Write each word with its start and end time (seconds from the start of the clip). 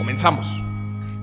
Comenzamos. 0.00 0.46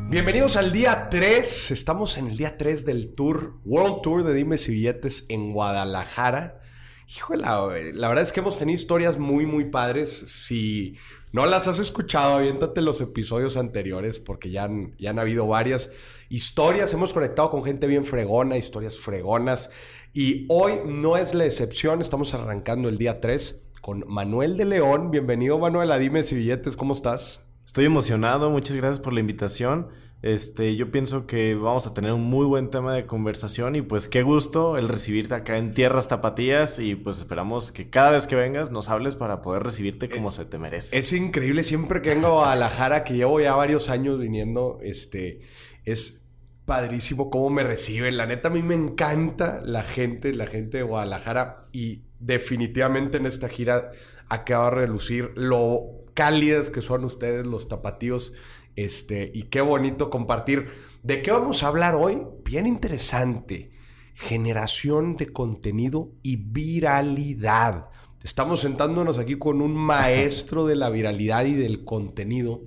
Bienvenidos 0.08 0.56
al 0.56 0.72
día 0.72 1.10
3. 1.10 1.72
Estamos 1.72 2.16
en 2.20 2.28
el 2.28 2.38
día 2.38 2.60
3 2.60 2.86
del 2.86 3.12
tour, 3.12 3.56
World 3.66 4.04
Tour 4.04 4.24
de 4.24 4.36
Dimes 4.36 4.70
y 4.70 4.74
Billetes 4.74 5.26
en 5.30 5.52
Guadalajara. 5.52 6.62
Híjole, 7.08 7.42
la, 7.42 8.08
verdad 8.08 8.22
es 8.22 8.32
que 8.32 8.42
hemos 8.42 8.60
tenido 8.60 8.76
historias 8.76 9.18
muy, 9.18 9.48
muy 9.48 9.66
padres. 9.66 10.12
Si 10.12 10.96
no 11.32 11.48
las 11.48 11.68
has 11.68 11.80
escuchado, 11.80 12.36
aviéntate 12.36 12.84
los 12.84 13.02
episodios 13.02 13.58
anteriores 13.58 14.20
porque 14.20 14.52
ya 14.52 14.66
han, 14.66 14.96
ya 15.00 15.10
han 15.10 15.18
habido 15.18 15.48
varias 15.48 15.90
historias. 16.30 16.94
Hemos 16.94 17.14
conectado 17.14 17.50
con 17.50 17.64
gente 17.64 17.88
bien 17.88 18.06
fregona, 18.06 18.58
historias 18.58 19.00
fregonas. 19.00 19.72
Y 20.14 20.46
hoy 20.50 20.82
no 20.86 21.18
es 21.18 21.34
la 21.34 21.46
excepción. 21.46 22.00
Estamos 22.00 22.36
arrancando 22.36 22.90
el 22.90 23.00
día 23.00 23.22
3 23.22 23.70
con 23.82 24.04
Manuel 24.08 24.56
de 24.56 24.66
León. 24.66 25.10
Bienvenido, 25.10 25.58
Manuel, 25.58 25.92
a 25.92 25.98
Dimes 25.98 26.32
y 26.32 26.36
Billetes. 26.36 26.78
¿Cómo 26.78 26.94
estás? 26.94 27.47
Estoy 27.68 27.84
emocionado, 27.84 28.50
muchas 28.50 28.78
gracias 28.78 28.98
por 28.98 29.12
la 29.12 29.20
invitación. 29.20 29.90
Este, 30.22 30.78
yo 30.78 30.90
pienso 30.90 31.28
que 31.28 31.54
vamos 31.54 31.86
a 31.86 31.94
tener 31.94 32.14
un 32.14 32.24
muy 32.24 32.46
buen 32.46 32.72
tema 32.72 32.96
de 32.96 33.06
conversación 33.06 33.76
y 33.76 33.82
pues 33.82 34.08
qué 34.08 34.24
gusto 34.24 34.78
el 34.78 34.88
recibirte 34.88 35.36
acá 35.36 35.58
en 35.58 35.74
Tierras 35.74 36.08
Tapatías 36.08 36.80
y 36.80 36.96
pues 36.96 37.20
esperamos 37.20 37.74
que 37.74 37.90
cada 37.90 38.12
vez 38.12 38.26
que 38.26 38.38
vengas 38.38 38.72
nos 38.72 38.88
hables 38.88 39.18
para 39.18 39.42
poder 39.42 39.64
recibirte 39.64 40.08
como 40.08 40.32
se 40.32 40.46
te 40.46 40.58
merece. 40.58 40.98
Es 40.98 41.12
increíble, 41.12 41.62
siempre 41.64 42.02
que 42.02 42.12
vengo 42.12 42.28
a 42.28 42.32
Guadalajara, 42.32 43.04
que 43.04 43.16
llevo 43.16 43.42
ya 43.42 43.54
varios 43.54 43.90
años 43.90 44.18
viniendo, 44.18 44.80
este, 44.82 45.42
es 45.84 46.26
padrísimo 46.64 47.30
cómo 47.30 47.50
me 47.50 47.64
reciben. 47.66 48.16
La 48.16 48.28
neta, 48.28 48.48
a 48.48 48.52
mí 48.52 48.64
me 48.64 48.76
encanta 48.76 49.60
la 49.62 49.84
gente, 49.84 50.34
la 50.34 50.48
gente 50.48 50.78
de 50.78 50.84
Guadalajara 50.84 51.68
y 51.74 52.04
definitivamente 52.22 53.18
en 53.18 53.26
esta 53.26 53.50
gira 53.50 53.92
acaba 54.30 54.70
de 54.70 54.76
relucir 54.78 55.34
lo 55.36 55.97
cálidas 56.18 56.72
que 56.72 56.82
son 56.82 57.06
ustedes 57.06 57.46
los 57.46 57.70
tapatíos. 57.70 58.34
Este, 58.76 59.32
y 59.34 59.44
qué 59.44 59.62
bonito 59.62 60.10
compartir. 60.10 60.68
¿De 61.04 61.22
qué 61.22 61.32
vamos 61.32 61.62
a 61.62 61.68
hablar 61.68 61.94
hoy? 61.94 62.24
Bien 62.44 62.66
interesante. 62.66 63.72
Generación 64.16 65.16
de 65.16 65.28
contenido 65.28 66.10
y 66.24 66.38
viralidad. 66.38 67.90
Estamos 68.24 68.62
sentándonos 68.62 69.20
aquí 69.20 69.38
con 69.38 69.62
un 69.62 69.76
maestro 69.76 70.66
de 70.66 70.76
la 70.76 70.90
viralidad 70.90 71.46
y 71.46 71.54
del 71.54 71.86
contenido. 71.86 72.64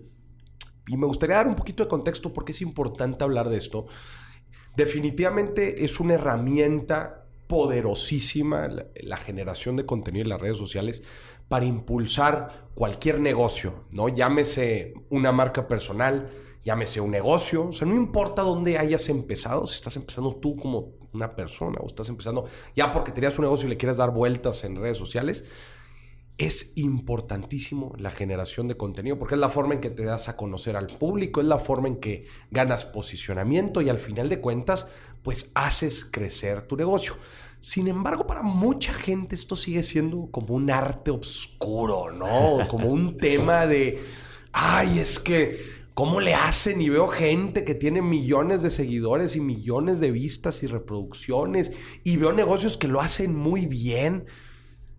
Y 0.87 0.97
me 0.97 1.09
gustaría 1.09 1.37
dar 1.37 1.48
un 1.48 1.56
poquito 1.56 1.83
de 1.83 1.89
contexto 1.89 2.33
porque 2.33 2.53
es 2.53 2.62
importante 2.62 3.25
hablar 3.25 3.48
de 3.48 3.56
esto. 3.56 3.87
Definitivamente 4.77 5.84
es 5.84 5.98
una 5.98 6.15
herramienta 6.15 7.27
poderosísima 7.48 8.69
la, 8.69 9.17
generación 9.17 9.75
de 9.75 9.84
contenido 9.84 10.23
en 10.23 10.28
las 10.28 10.41
redes 10.41 10.56
sociales 10.56 11.03
para 11.51 11.65
impulsar 11.65 12.69
cualquier 12.75 13.19
negocio, 13.19 13.87
¿no? 13.91 14.09
Llámese 14.09 14.95
una 15.09 15.33
marca 15.33 15.67
personal, 15.67 16.31
llámese 16.65 17.01
un 17.01 17.11
negocio, 17.11 17.70
o 17.70 17.73
sea, 17.73 17.89
no 17.89 17.97
importa 17.97 18.43
dónde 18.43 18.79
hayas 18.79 19.09
empezado, 19.09 19.67
si 19.67 19.75
estás 19.75 19.97
empezando 19.97 20.37
tú 20.37 20.55
como 20.55 20.93
una 21.12 21.34
persona 21.34 21.78
o 21.81 21.89
estás 21.89 22.09
empezando 22.09 22.47
ya 22.77 22.93
porque 22.93 23.11
tenías 23.11 23.37
un 23.37 23.47
negocio 23.47 23.66
y 23.66 23.71
le 23.71 23.77
quieres 23.77 23.97
dar 23.97 24.12
vueltas 24.12 24.62
en 24.62 24.77
redes 24.77 24.97
sociales, 24.97 25.44
es 26.38 26.72
importantísimo 26.77 27.94
la 27.99 28.12
generación 28.12 28.69
de 28.69 28.77
contenido 28.77 29.19
porque 29.19 29.34
es 29.34 29.41
la 29.41 29.49
forma 29.49 29.75
en 29.75 29.81
que 29.81 29.91
te 29.91 30.05
das 30.05 30.28
a 30.28 30.37
conocer 30.37 30.77
al 30.77 30.87
público, 30.99 31.41
es 31.41 31.49
la 31.49 31.59
forma 31.59 31.88
en 31.88 31.97
que 31.97 32.28
ganas 32.53 32.84
posicionamiento 32.84 33.82
y 33.82 33.88
al 33.88 33.99
final 33.99 34.28
de 34.28 34.41
cuentas, 34.41 34.88
pues 35.25 35.50
haces 35.56 36.05
crecer 36.05 36.62
tu 36.62 36.77
negocio. 36.77 37.17
Sin 37.60 37.88
embargo, 37.88 38.26
para 38.26 38.43
mucha 38.43 38.94
gente 38.94 39.34
esto 39.34 39.54
sigue 39.54 39.82
siendo 39.82 40.31
como 40.31 40.54
un 40.54 40.71
arte 40.71 41.10
oscuro, 41.10 42.10
¿no? 42.10 42.66
Como 42.69 42.88
un 42.88 43.19
tema 43.19 43.66
de, 43.66 44.03
ay, 44.53 44.98
es 44.98 45.19
que, 45.19 45.60
¿cómo 45.93 46.20
le 46.20 46.34
hacen? 46.34 46.81
Y 46.81 46.88
veo 46.88 47.09
gente 47.09 47.65
que 47.65 47.75
tiene 47.75 48.00
millones 48.00 48.62
de 48.62 48.70
seguidores 48.70 49.37
y 49.37 49.41
millones 49.41 50.00
de 50.00 50.10
vistas 50.10 50.62
y 50.62 50.69
reproducciones, 50.69 51.70
y 52.03 52.16
veo 52.16 52.32
negocios 52.32 52.78
que 52.78 52.88
lo 52.88 53.03
hacen 53.03 53.37
muy 53.37 53.66
bien, 53.66 54.25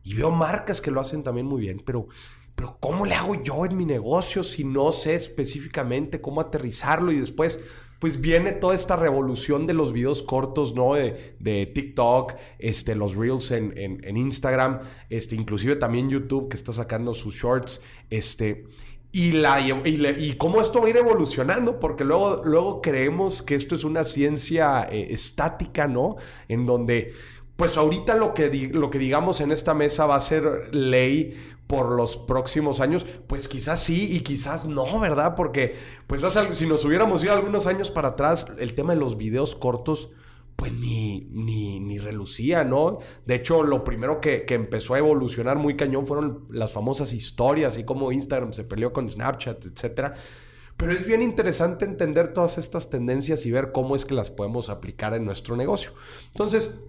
y 0.04 0.14
veo 0.14 0.30
marcas 0.30 0.82
que 0.82 0.92
lo 0.92 1.02
hacen 1.02 1.24
también 1.24 1.48
muy 1.48 1.62
bien, 1.62 1.82
pero... 1.86 2.08
Pero 2.54 2.78
¿cómo 2.80 3.08
le 3.08 3.16
hago 3.16 3.42
yo 3.42 3.66
en 3.66 3.76
mi 3.76 3.86
negocio 3.86 4.44
si 4.44 4.66
no 4.66 4.92
sé 4.92 5.16
específicamente 5.16 6.22
cómo 6.22 6.42
aterrizarlo 6.42 7.12
y 7.12 7.18
después 7.18 7.64
pues 8.02 8.20
viene 8.20 8.52
toda 8.52 8.74
esta 8.74 8.96
revolución 8.96 9.68
de 9.68 9.76
los 9.76 9.94
videos 9.94 10.24
cortos, 10.24 10.74
¿no? 10.74 10.96
De, 10.96 11.72
TikTok, 11.72 12.34
este, 12.58 12.96
los 12.96 13.16
Reels 13.16 13.52
en, 13.52 13.74
en, 13.78 14.18
Instagram, 14.18 14.80
este, 15.12 15.36
inclusive 15.36 15.76
también 15.76 16.10
YouTube 16.10 16.50
que 16.50 16.58
está 16.58 16.74
sacando 16.74 17.14
sus 17.14 17.36
shorts, 17.36 17.80
este... 18.10 18.66
Y, 19.14 19.34
la, 19.34 19.60
y, 19.60 20.36
cómo 20.38 20.62
esto 20.62 20.80
va 20.80 20.88
a 20.88 20.90
ir 20.90 20.96
evolucionando, 20.96 21.82
porque 21.82 22.06
luego, 22.06 22.42
luego 22.46 22.82
creemos 22.82 23.42
que 23.42 23.56
esto 23.56 23.76
es 23.76 23.84
una 23.84 24.06
ciencia 24.06 24.88
eh, 24.90 25.08
estática, 25.12 25.86
¿no? 25.86 26.16
En 26.48 26.66
donde, 26.66 27.12
pues 27.62 27.78
ahorita 27.78 28.16
lo 28.16 28.34
que, 28.34 28.72
lo 28.74 28.90
que 28.90 28.98
digamos 28.98 29.40
en 29.40 29.52
esta 29.52 29.76
mesa 29.76 30.08
va 30.08 30.16
a 30.16 30.20
ser 30.20 30.74
ley 30.74 31.40
por 31.68 31.92
los 31.92 32.18
próximos 32.18 32.80
años, 32.80 33.06
pues 33.28 33.48
quizás 33.48 33.84
sí 33.84 34.16
y 34.16 34.22
quizás 34.22 34.66
no, 34.66 35.00
¿verdad? 35.00 35.36
Porque 35.36 35.76
pues 36.08 36.24
si 36.54 36.66
nos 36.66 36.84
hubiéramos 36.86 37.24
ido 37.24 37.34
algunos 37.34 37.68
años 37.68 37.92
para 37.92 38.08
atrás, 38.08 38.48
el 38.58 38.74
tema 38.74 38.96
de 38.96 39.00
los 39.00 39.16
videos 39.16 39.54
cortos, 39.54 40.10
pues 40.56 40.74
ni, 40.74 41.28
ni, 41.30 41.80
ni 41.80 42.00
relucía, 42.00 42.64
¿no? 42.64 42.98
De 43.28 43.36
hecho, 43.36 43.62
lo 43.62 43.84
primero 43.84 44.20
que, 44.20 44.44
que, 44.44 44.56
empezó 44.56 44.96
a 44.96 44.98
evolucionar 44.98 45.58
muy 45.58 45.76
cañón 45.76 46.08
fueron 46.08 46.48
las 46.50 46.72
famosas 46.72 47.14
historias 47.14 47.78
y 47.78 47.86
cómo 47.86 48.12
Instagram 48.12 48.54
se 48.54 48.64
peleó 48.64 48.92
con 48.92 49.08
Snapchat, 49.08 49.64
etcétera. 49.68 50.16
Pero 50.78 50.94
es 50.94 51.06
bien 51.06 51.22
interesante 51.22 51.86
entender 51.86 52.34
todas 52.34 52.58
estas 52.58 52.90
tendencias 52.90 53.46
y 53.46 53.52
ver 53.52 53.72
cómo 53.72 53.96
es 53.96 54.04
que 54.04 54.16
las 54.16 54.32
podemos 54.32 54.72
aplicar 54.72 55.14
en 55.14 55.26
nuestro 55.26 55.56
negocio. 55.56 55.92
Entonces, 56.32 56.82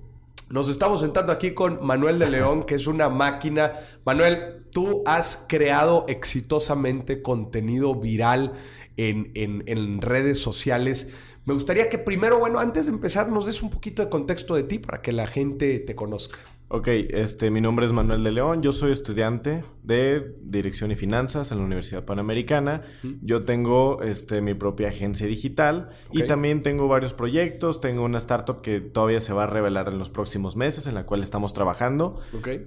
nos 0.52 0.68
estamos 0.68 1.00
sentando 1.00 1.32
aquí 1.32 1.52
con 1.52 1.84
Manuel 1.84 2.18
de 2.18 2.28
León, 2.28 2.64
que 2.64 2.74
es 2.74 2.86
una 2.86 3.08
máquina. 3.08 3.72
Manuel, 4.04 4.58
tú 4.70 5.02
has 5.06 5.46
creado 5.48 6.04
exitosamente 6.08 7.22
contenido 7.22 7.94
viral 7.94 8.52
en, 8.98 9.32
en 9.34 10.02
redes 10.02 10.40
sociales. 10.40 11.08
Me 11.46 11.54
gustaría 11.54 11.88
que 11.88 11.96
primero, 11.96 12.38
bueno, 12.38 12.58
antes 12.58 12.84
de 12.84 12.92
empezar, 12.92 13.30
nos 13.30 13.46
des 13.46 13.62
un 13.62 13.70
poquito 13.70 14.02
de 14.02 14.10
contexto 14.10 14.54
de 14.54 14.64
ti 14.64 14.78
para 14.78 15.00
que 15.00 15.12
la 15.12 15.26
gente 15.26 15.78
te 15.78 15.94
conozca. 15.94 16.38
Ok, 16.74 16.88
este, 16.88 17.50
mi 17.50 17.60
nombre 17.60 17.84
es 17.84 17.92
Manuel 17.92 18.24
de 18.24 18.32
León, 18.32 18.62
yo 18.62 18.72
soy 18.72 18.92
estudiante 18.92 19.62
de 19.82 20.36
Dirección 20.40 20.90
y 20.90 20.94
Finanzas 20.94 21.52
en 21.52 21.58
la 21.58 21.64
Universidad 21.64 22.06
Panamericana. 22.06 22.80
Yo 23.20 23.44
tengo 23.44 24.00
este, 24.00 24.40
mi 24.40 24.54
propia 24.54 24.88
agencia 24.88 25.26
digital 25.26 25.90
y 26.12 26.22
también 26.22 26.62
tengo 26.62 26.88
varios 26.88 27.12
proyectos. 27.12 27.82
Tengo 27.82 28.02
una 28.04 28.16
startup 28.16 28.62
que 28.62 28.80
todavía 28.80 29.20
se 29.20 29.34
va 29.34 29.42
a 29.42 29.46
revelar 29.48 29.88
en 29.88 29.98
los 29.98 30.08
próximos 30.08 30.56
meses, 30.56 30.86
en 30.86 30.94
la 30.94 31.04
cual 31.04 31.22
estamos 31.22 31.52
trabajando. 31.52 32.20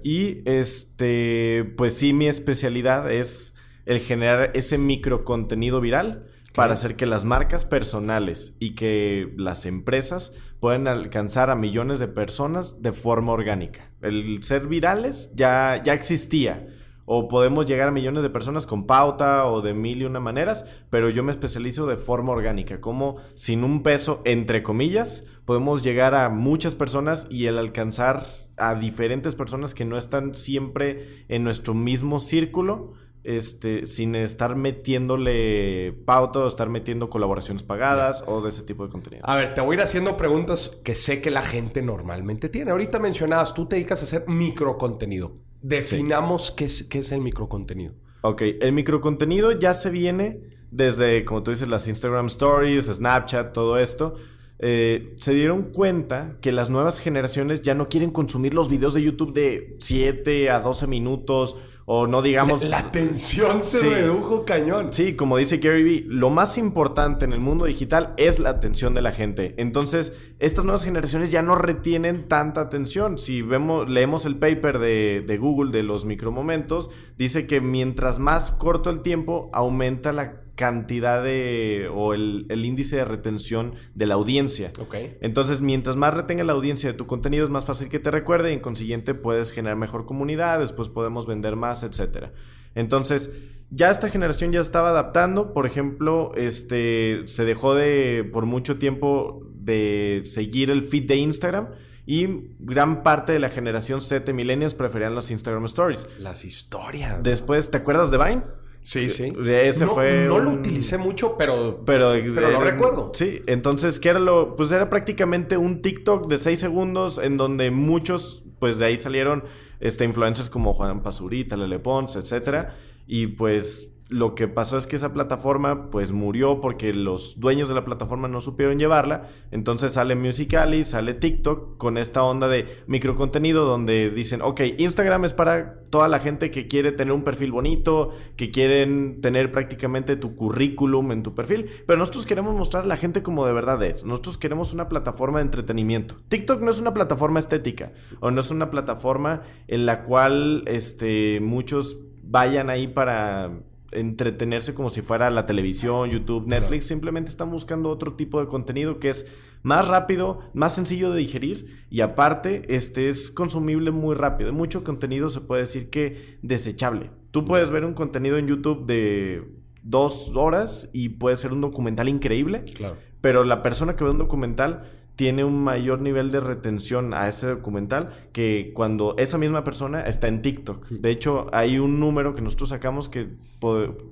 Y 0.04 0.48
este, 0.48 1.74
pues 1.76 1.94
sí, 1.94 2.12
mi 2.12 2.28
especialidad 2.28 3.10
es 3.10 3.54
el 3.86 3.98
generar 3.98 4.52
ese 4.54 4.78
micro 4.78 5.24
contenido 5.24 5.80
viral 5.80 6.28
para 6.54 6.74
hacer 6.74 6.94
que 6.94 7.06
las 7.06 7.24
marcas 7.24 7.64
personales 7.64 8.56
y 8.60 8.76
que 8.76 9.34
las 9.36 9.66
empresas 9.66 10.32
puedan 10.60 10.88
alcanzar 10.88 11.50
a 11.50 11.56
millones 11.56 11.98
de 11.98 12.08
personas 12.08 12.82
de 12.82 12.92
forma 12.92 13.32
orgánica. 13.32 13.90
El 14.02 14.42
ser 14.42 14.66
virales 14.66 15.32
ya, 15.34 15.82
ya 15.84 15.94
existía. 15.94 16.68
O 17.04 17.28
podemos 17.28 17.66
llegar 17.66 17.88
a 17.88 17.92
millones 17.92 18.24
de 18.24 18.30
personas 18.30 18.66
con 18.66 18.86
pauta 18.86 19.46
o 19.46 19.62
de 19.62 19.74
mil 19.74 20.02
y 20.02 20.04
una 20.04 20.18
maneras, 20.18 20.64
pero 20.90 21.08
yo 21.08 21.22
me 21.22 21.30
especializo 21.30 21.86
de 21.86 21.96
forma 21.96 22.32
orgánica, 22.32 22.80
como 22.80 23.18
sin 23.34 23.62
un 23.62 23.84
peso, 23.84 24.22
entre 24.24 24.64
comillas, 24.64 25.24
podemos 25.44 25.84
llegar 25.84 26.16
a 26.16 26.28
muchas 26.28 26.74
personas 26.74 27.28
y 27.30 27.46
el 27.46 27.58
alcanzar 27.58 28.24
a 28.56 28.74
diferentes 28.74 29.36
personas 29.36 29.72
que 29.72 29.84
no 29.84 29.96
están 29.96 30.34
siempre 30.34 31.24
en 31.28 31.44
nuestro 31.44 31.74
mismo 31.74 32.18
círculo, 32.18 32.94
este, 33.26 33.86
sin 33.86 34.14
estar 34.14 34.54
metiéndole 34.54 35.92
pauta 36.04 36.38
o 36.38 36.46
estar 36.46 36.68
metiendo 36.68 37.10
colaboraciones 37.10 37.62
pagadas 37.62 38.22
o 38.26 38.40
de 38.40 38.50
ese 38.50 38.62
tipo 38.62 38.84
de 38.84 38.90
contenido. 38.90 39.22
A 39.26 39.34
ver, 39.36 39.52
te 39.54 39.60
voy 39.60 39.74
a 39.74 39.78
ir 39.78 39.82
haciendo 39.82 40.16
preguntas 40.16 40.80
que 40.84 40.94
sé 40.94 41.20
que 41.20 41.30
la 41.30 41.42
gente 41.42 41.82
normalmente 41.82 42.48
tiene. 42.48 42.70
Ahorita 42.70 42.98
mencionabas, 43.00 43.52
tú 43.52 43.66
te 43.66 43.76
dedicas 43.76 44.00
a 44.02 44.04
hacer 44.04 44.28
microcontenido. 44.28 45.38
Definamos 45.60 46.52
qué, 46.52 46.66
es, 46.66 46.84
qué 46.84 46.98
es 46.98 47.10
el 47.10 47.20
microcontenido. 47.20 47.94
Ok, 48.20 48.42
el 48.60 48.72
microcontenido 48.72 49.52
ya 49.52 49.74
se 49.74 49.90
viene 49.90 50.40
desde, 50.70 51.24
como 51.24 51.42
tú 51.42 51.50
dices, 51.50 51.68
las 51.68 51.88
Instagram 51.88 52.26
Stories, 52.26 52.86
Snapchat, 52.86 53.52
todo 53.52 53.78
esto, 53.78 54.14
eh, 54.58 55.14
se 55.16 55.34
dieron 55.34 55.64
cuenta 55.64 56.38
que 56.40 56.52
las 56.52 56.70
nuevas 56.70 56.98
generaciones 56.98 57.62
ya 57.62 57.74
no 57.74 57.88
quieren 57.88 58.10
consumir 58.10 58.54
los 58.54 58.68
videos 58.68 58.94
de 58.94 59.02
YouTube 59.02 59.34
de 59.34 59.76
7 59.80 60.50
a 60.50 60.60
12 60.60 60.86
minutos 60.86 61.56
o 61.86 62.06
no 62.08 62.20
digamos... 62.20 62.68
La, 62.68 62.80
atención 62.80 63.62
se 63.62 63.80
redujo 63.80 64.44
cañón. 64.44 64.92
Sí, 64.92 65.14
como 65.14 65.36
dice 65.38 65.58
Gary 65.58 65.82
Vee, 65.82 66.04
lo 66.06 66.30
más 66.30 66.58
importante 66.58 67.24
en 67.24 67.32
el 67.32 67.40
mundo 67.40 67.64
digital 67.64 68.12
es 68.16 68.38
la 68.38 68.50
atención 68.50 68.92
de 68.92 69.02
la 69.02 69.12
gente. 69.12 69.54
Entonces, 69.56 70.12
estas 70.40 70.64
nuevas 70.64 70.84
generaciones 70.84 71.30
ya 71.30 71.42
no 71.42 71.54
retienen 71.54 72.28
tanta 72.28 72.60
atención. 72.60 73.18
Si 73.18 73.40
vemos, 73.40 73.88
leemos 73.88 74.26
el 74.26 74.36
paper 74.36 74.80
de, 74.80 75.24
de 75.26 75.38
Google 75.38 75.70
de 75.70 75.84
los 75.84 76.04
micromomentos, 76.04 76.90
dice 77.16 77.46
que 77.46 77.60
mientras 77.60 78.18
más 78.18 78.50
corto 78.50 78.90
el 78.90 79.00
tiempo, 79.02 79.48
aumenta 79.52 80.12
la 80.12 80.45
cantidad 80.56 81.22
de 81.22 81.88
o 81.94 82.14
el, 82.14 82.46
índice 82.64 82.96
de 82.96 83.04
retención 83.04 83.74
de 83.94 84.06
la 84.06 84.14
audiencia. 84.14 84.72
Ok. 84.80 84.94
Entonces, 85.20 85.60
mientras 85.60 85.96
más 85.96 86.14
retenga 86.14 86.42
la 86.44 86.54
audiencia 86.54 86.90
de 86.90 86.98
tu 86.98 87.06
contenido, 87.06 87.44
es 87.44 87.50
más 87.50 87.64
fácil 87.64 87.88
que 87.88 87.98
te 87.98 88.10
recuerde 88.10 88.50
y 88.50 88.54
en 88.54 88.60
consiguiente 88.60 89.14
puedes 89.14 89.52
generar 89.52 89.76
mejor 89.76 90.06
comunidad, 90.06 90.58
después 90.58 90.88
podemos 90.88 91.26
vender 91.26 91.56
más, 91.56 91.82
etcétera. 91.82 92.32
Entonces, 92.74 93.32
ya 93.70 93.90
esta 93.90 94.08
generación 94.08 94.52
ya 94.52 94.60
estaba 94.60 94.90
adaptando. 94.90 95.52
Por 95.52 95.66
ejemplo, 95.66 96.32
este 96.36 97.22
se 97.26 97.44
dejó 97.44 97.74
de 97.74 98.28
por 98.32 98.46
mucho 98.46 98.78
tiempo 98.78 99.42
de 99.54 100.22
seguir 100.24 100.70
el 100.70 100.82
feed 100.82 101.06
de 101.06 101.16
Instagram. 101.16 101.68
Y 102.08 102.54
gran 102.60 103.02
parte 103.02 103.32
de 103.32 103.40
la 103.40 103.48
generación 103.48 104.00
Z 104.00 104.32
millennials 104.32 104.74
preferían 104.74 105.16
los 105.16 105.32
Instagram 105.32 105.64
Stories. 105.64 106.08
Las 106.20 106.44
historias. 106.44 107.20
Después, 107.22 107.70
¿te 107.70 107.78
acuerdas 107.78 108.12
de 108.12 108.18
Vine? 108.18 108.42
Sí, 108.86 109.08
sí. 109.08 109.32
Ese 109.48 109.84
no, 109.84 109.94
fue. 109.94 110.26
No 110.28 110.38
lo 110.38 110.52
utilicé 110.52 110.96
mucho, 110.96 111.36
pero. 111.36 111.82
Pero, 111.84 112.12
pero 112.12 112.52
lo 112.52 112.60
recuerdo. 112.60 113.10
Sí, 113.14 113.42
entonces, 113.48 113.98
¿qué 113.98 114.10
era 114.10 114.20
lo? 114.20 114.54
Pues 114.54 114.70
era 114.70 114.88
prácticamente 114.88 115.56
un 115.56 115.82
TikTok 115.82 116.28
de 116.28 116.38
6 116.38 116.56
segundos 116.56 117.18
en 117.18 117.36
donde 117.36 117.72
muchos, 117.72 118.44
pues 118.60 118.78
de 118.78 118.84
ahí 118.84 118.96
salieron 118.96 119.42
este, 119.80 120.04
influencers 120.04 120.50
como 120.50 120.72
Juan 120.72 121.02
Pazurita, 121.02 121.56
Lele 121.56 121.80
Pons, 121.80 122.14
etcétera. 122.14 122.76
Y 123.08 123.26
pues 123.26 123.92
lo 124.08 124.36
que 124.36 124.46
pasó 124.46 124.76
es 124.78 124.86
que 124.86 124.96
esa 124.96 125.12
plataforma 125.12 125.90
pues 125.90 126.12
murió 126.12 126.60
porque 126.60 126.92
los 126.94 127.40
dueños 127.40 127.68
de 127.68 127.74
la 127.74 127.84
plataforma 127.84 128.28
no 128.28 128.40
supieron 128.40 128.78
llevarla. 128.78 129.28
Entonces 129.50 129.92
sale 129.92 130.14
Musical.ly, 130.14 130.84
sale 130.84 131.14
TikTok 131.14 131.76
con 131.76 131.98
esta 131.98 132.22
onda 132.22 132.46
de 132.46 132.66
microcontenido 132.86 133.64
donde 133.64 134.10
dicen, 134.10 134.42
ok, 134.42 134.60
Instagram 134.78 135.24
es 135.24 135.32
para 135.32 135.80
toda 135.90 136.08
la 136.08 136.20
gente 136.20 136.50
que 136.50 136.68
quiere 136.68 136.92
tener 136.92 137.12
un 137.12 137.24
perfil 137.24 137.50
bonito, 137.50 138.12
que 138.36 138.50
quieren 138.50 139.20
tener 139.20 139.50
prácticamente 139.50 140.16
tu 140.16 140.36
currículum 140.36 141.10
en 141.10 141.22
tu 141.22 141.34
perfil, 141.34 141.66
pero 141.86 141.98
nosotros 141.98 142.26
queremos 142.26 142.54
mostrar 142.54 142.84
a 142.84 142.86
la 142.86 142.96
gente 142.96 143.22
como 143.22 143.44
de 143.46 143.52
verdad 143.52 143.82
es. 143.82 144.04
Nosotros 144.04 144.38
queremos 144.38 144.72
una 144.72 144.88
plataforma 144.88 145.38
de 145.38 145.46
entretenimiento. 145.46 146.16
TikTok 146.28 146.60
no 146.60 146.70
es 146.70 146.80
una 146.80 146.94
plataforma 146.94 147.40
estética 147.40 147.92
o 148.20 148.30
no 148.30 148.40
es 148.40 148.50
una 148.50 148.70
plataforma 148.70 149.42
en 149.66 149.84
la 149.84 150.04
cual 150.04 150.62
este, 150.66 151.40
muchos 151.40 151.98
vayan 152.22 152.70
ahí 152.70 152.86
para 152.86 153.50
entretenerse 153.92 154.74
como 154.74 154.90
si 154.90 155.02
fuera 155.02 155.30
la 155.30 155.46
televisión, 155.46 156.10
YouTube, 156.10 156.46
Netflix, 156.46 156.86
simplemente 156.86 157.30
están 157.30 157.50
buscando 157.50 157.90
otro 157.90 158.14
tipo 158.14 158.40
de 158.40 158.48
contenido 158.48 158.98
que 158.98 159.10
es 159.10 159.26
más 159.62 159.88
rápido, 159.88 160.40
más 160.54 160.74
sencillo 160.74 161.10
de 161.10 161.18
digerir 161.18 161.84
y 161.90 162.00
aparte 162.00 162.64
este 162.74 163.08
es 163.08 163.30
consumible 163.30 163.90
muy 163.90 164.14
rápido. 164.14 164.52
Mucho 164.52 164.84
contenido 164.84 165.28
se 165.28 165.40
puede 165.40 165.62
decir 165.62 165.90
que 165.90 166.38
desechable. 166.42 167.10
Tú 167.30 167.44
puedes 167.44 167.70
ver 167.70 167.84
un 167.84 167.94
contenido 167.94 168.38
en 168.38 168.46
YouTube 168.46 168.86
de 168.86 169.56
dos 169.82 170.32
horas 170.34 170.90
y 170.92 171.10
puede 171.10 171.36
ser 171.36 171.52
un 171.52 171.60
documental 171.60 172.08
increíble, 172.08 172.64
claro. 172.74 172.96
pero 173.20 173.44
la 173.44 173.62
persona 173.62 173.96
que 173.96 174.04
ve 174.04 174.10
un 174.10 174.18
documental 174.18 174.84
tiene 175.16 175.44
un 175.44 175.64
mayor 175.64 176.00
nivel 176.00 176.30
de 176.30 176.40
retención 176.40 177.14
a 177.14 177.26
ese 177.26 177.46
documental 177.48 178.10
que 178.32 178.72
cuando 178.74 179.14
esa 179.16 179.38
misma 179.38 179.64
persona 179.64 180.02
está 180.02 180.28
en 180.28 180.42
TikTok. 180.42 180.88
De 180.88 181.10
hecho, 181.10 181.48
hay 181.52 181.78
un 181.78 181.98
número 181.98 182.34
que 182.34 182.42
nosotros 182.42 182.68
sacamos 182.68 183.08
que 183.08 183.30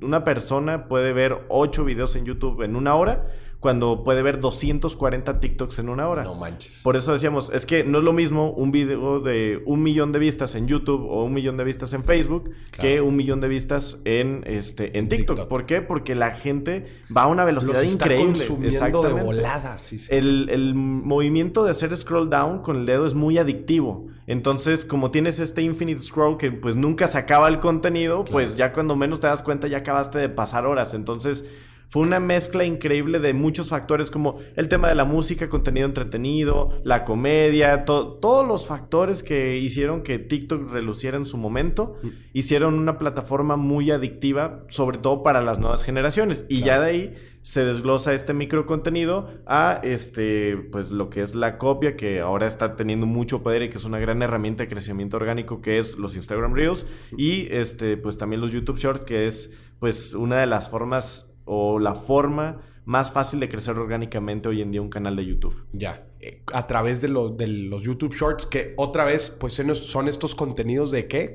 una 0.00 0.24
persona 0.24 0.88
puede 0.88 1.12
ver 1.12 1.44
8 1.48 1.84
videos 1.84 2.16
en 2.16 2.24
YouTube 2.24 2.62
en 2.62 2.74
una 2.74 2.94
hora 2.94 3.26
cuando 3.64 4.04
puede 4.04 4.20
ver 4.20 4.40
240 4.40 5.40
TikToks 5.40 5.78
en 5.78 5.88
una 5.88 6.06
hora. 6.06 6.22
No 6.22 6.34
manches. 6.34 6.82
Por 6.82 6.96
eso 6.96 7.12
decíamos, 7.12 7.50
es 7.50 7.64
que 7.64 7.82
no 7.82 7.96
es 7.96 8.04
lo 8.04 8.12
mismo 8.12 8.50
un 8.50 8.70
video 8.70 9.20
de 9.20 9.62
un 9.64 9.82
millón 9.82 10.12
de 10.12 10.18
vistas 10.18 10.54
en 10.54 10.68
YouTube 10.68 11.02
o 11.08 11.24
un 11.24 11.32
millón 11.32 11.56
de 11.56 11.64
vistas 11.64 11.94
en 11.94 12.04
Facebook 12.04 12.50
que 12.78 13.00
un 13.00 13.16
millón 13.16 13.40
de 13.40 13.48
vistas 13.48 14.02
en 14.04 14.44
este 14.46 14.98
en 14.98 15.08
TikTok. 15.08 15.48
¿Por 15.48 15.64
qué? 15.64 15.80
Porque 15.80 16.14
la 16.14 16.32
gente 16.34 16.84
va 17.16 17.22
a 17.22 17.26
una 17.26 17.46
velocidad 17.46 17.80
Los 17.80 17.84
está 17.84 18.04
increíble. 18.04 18.46
Consumiendo 18.46 19.02
de 19.02 19.22
volada, 19.22 19.78
sí, 19.78 19.96
sí. 19.96 20.08
El, 20.14 20.50
el 20.50 20.74
movimiento 20.74 21.64
de 21.64 21.70
hacer 21.70 21.96
scroll 21.96 22.28
down 22.28 22.58
con 22.58 22.76
el 22.76 22.84
dedo 22.84 23.06
es 23.06 23.14
muy 23.14 23.38
adictivo. 23.38 24.08
Entonces, 24.26 24.84
como 24.84 25.10
tienes 25.10 25.38
este 25.38 25.62
infinite 25.62 26.02
scroll 26.02 26.36
que 26.36 26.52
pues 26.52 26.76
nunca 26.76 27.08
se 27.08 27.16
acaba 27.16 27.48
el 27.48 27.60
contenido, 27.60 28.26
pues 28.26 28.56
ya 28.56 28.74
cuando 28.74 28.94
menos 28.94 29.20
te 29.20 29.26
das 29.26 29.40
cuenta 29.40 29.68
ya 29.68 29.78
acabaste 29.78 30.18
de 30.18 30.28
pasar 30.28 30.66
horas. 30.66 30.92
Entonces, 30.92 31.46
fue 31.94 32.02
una 32.02 32.18
mezcla 32.18 32.64
increíble 32.64 33.20
de 33.20 33.34
muchos 33.34 33.68
factores 33.68 34.10
como 34.10 34.40
el 34.56 34.66
tema 34.66 34.88
de 34.88 34.96
la 34.96 35.04
música, 35.04 35.48
contenido 35.48 35.86
entretenido, 35.86 36.80
la 36.82 37.04
comedia, 37.04 37.84
todos 37.84 38.44
los 38.44 38.66
factores 38.66 39.22
que 39.22 39.58
hicieron 39.58 40.02
que 40.02 40.18
TikTok 40.18 40.72
reluciera 40.72 41.16
en 41.16 41.24
su 41.24 41.36
momento, 41.36 41.94
mm. 42.02 42.08
hicieron 42.32 42.74
una 42.74 42.98
plataforma 42.98 43.54
muy 43.54 43.92
adictiva, 43.92 44.64
sobre 44.70 44.98
todo 44.98 45.22
para 45.22 45.40
las 45.40 45.60
nuevas 45.60 45.84
generaciones. 45.84 46.46
Y 46.48 46.62
ya 46.62 46.80
de 46.80 46.86
ahí 46.86 47.14
se 47.42 47.64
desglosa 47.64 48.12
este 48.12 48.34
micro 48.34 48.66
contenido 48.66 49.30
a 49.46 49.78
este 49.84 50.56
pues 50.72 50.90
lo 50.90 51.10
que 51.10 51.22
es 51.22 51.36
la 51.36 51.58
copia 51.58 51.94
que 51.94 52.18
ahora 52.18 52.48
está 52.48 52.74
teniendo 52.74 53.06
mucho 53.06 53.44
poder 53.44 53.62
y 53.62 53.70
que 53.70 53.76
es 53.76 53.84
una 53.84 54.00
gran 54.00 54.20
herramienta 54.20 54.64
de 54.64 54.68
crecimiento 54.68 55.16
orgánico 55.16 55.60
que 55.60 55.78
es 55.78 55.96
los 55.96 56.16
Instagram 56.16 56.54
Reels 56.54 56.86
y 57.16 57.46
este 57.52 57.98
pues 57.98 58.18
también 58.18 58.40
los 58.40 58.50
YouTube 58.50 58.78
Shorts 58.78 59.04
que 59.04 59.26
es 59.26 59.52
pues 59.78 60.14
una 60.14 60.38
de 60.38 60.46
las 60.46 60.70
formas 60.70 61.33
o 61.44 61.78
la 61.78 61.94
forma 61.94 62.60
más 62.84 63.10
fácil 63.10 63.40
de 63.40 63.48
crecer 63.48 63.78
orgánicamente 63.78 64.48
hoy 64.48 64.60
en 64.60 64.70
día 64.70 64.82
un 64.82 64.90
canal 64.90 65.16
de 65.16 65.24
YouTube. 65.24 65.54
Ya, 65.72 66.06
eh, 66.20 66.42
a 66.52 66.66
través 66.66 67.00
de 67.00 67.08
los, 67.08 67.36
de 67.36 67.46
los 67.46 67.82
YouTube 67.82 68.14
Shorts, 68.14 68.46
que 68.46 68.74
otra 68.76 69.04
vez, 69.04 69.30
pues 69.30 69.54
son 69.54 70.08
estos 70.08 70.34
contenidos 70.34 70.90
de 70.90 71.06
qué? 71.08 71.32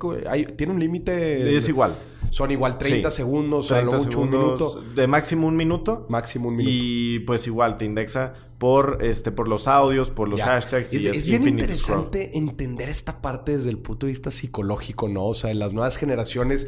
¿Tiene 0.56 0.74
un 0.74 0.80
límite? 0.80 1.56
Es 1.56 1.68
igual. 1.68 1.96
Son 2.32 2.52
igual 2.52 2.78
30 2.78 3.10
segundos, 3.10 3.68
30 3.70 3.98
mucho 3.98 4.20
un 4.20 4.30
minuto. 4.30 4.84
De 4.96 5.08
máximo 5.08 5.48
un 5.48 5.56
minuto. 5.56 6.06
Máximo 6.10 6.50
un 6.50 6.58
minuto. 6.58 6.76
Y 6.76 7.20
pues 7.20 7.48
igual 7.48 7.78
te 7.78 7.86
indexa 7.86 8.34
por, 8.60 9.00
este, 9.02 9.32
por 9.32 9.48
los 9.48 9.68
audios, 9.68 10.12
por 10.12 10.28
los 10.30 10.40
hashtags. 10.40 10.94
Es, 10.94 11.06
es, 11.08 11.28
bien 11.28 11.48
interesante 11.48 12.38
entender 12.38 12.90
esta 12.90 13.22
parte 13.22 13.58
desde 13.58 13.72
el 13.72 13.80
punto 13.80 14.06
de 14.06 14.12
vista 14.12 14.30
psicológico, 14.30 15.08
¿no? 15.10 15.26
O 15.26 15.34
sea, 15.34 15.50
en 15.50 15.58
las 15.58 15.74
nuevas 15.74 15.98
generaciones 15.98 16.68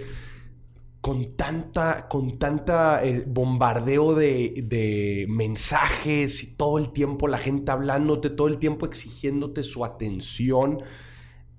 con 1.02 1.36
tanta, 1.36 2.08
con 2.08 2.38
tanta 2.38 3.04
eh, 3.04 3.24
bombardeo 3.26 4.14
de, 4.14 5.26
mensajes 5.28 6.44
y 6.44 6.56
todo 6.56 6.78
el 6.78 6.92
tiempo 6.94 7.28
la 7.28 7.40
gente 7.40 7.72
hablándote, 7.72 8.30
todo 8.30 8.48
el 8.48 8.60
tiempo 8.60 8.86
exigiéndote 8.86 9.64
su 9.64 9.84
atención. 9.84 10.78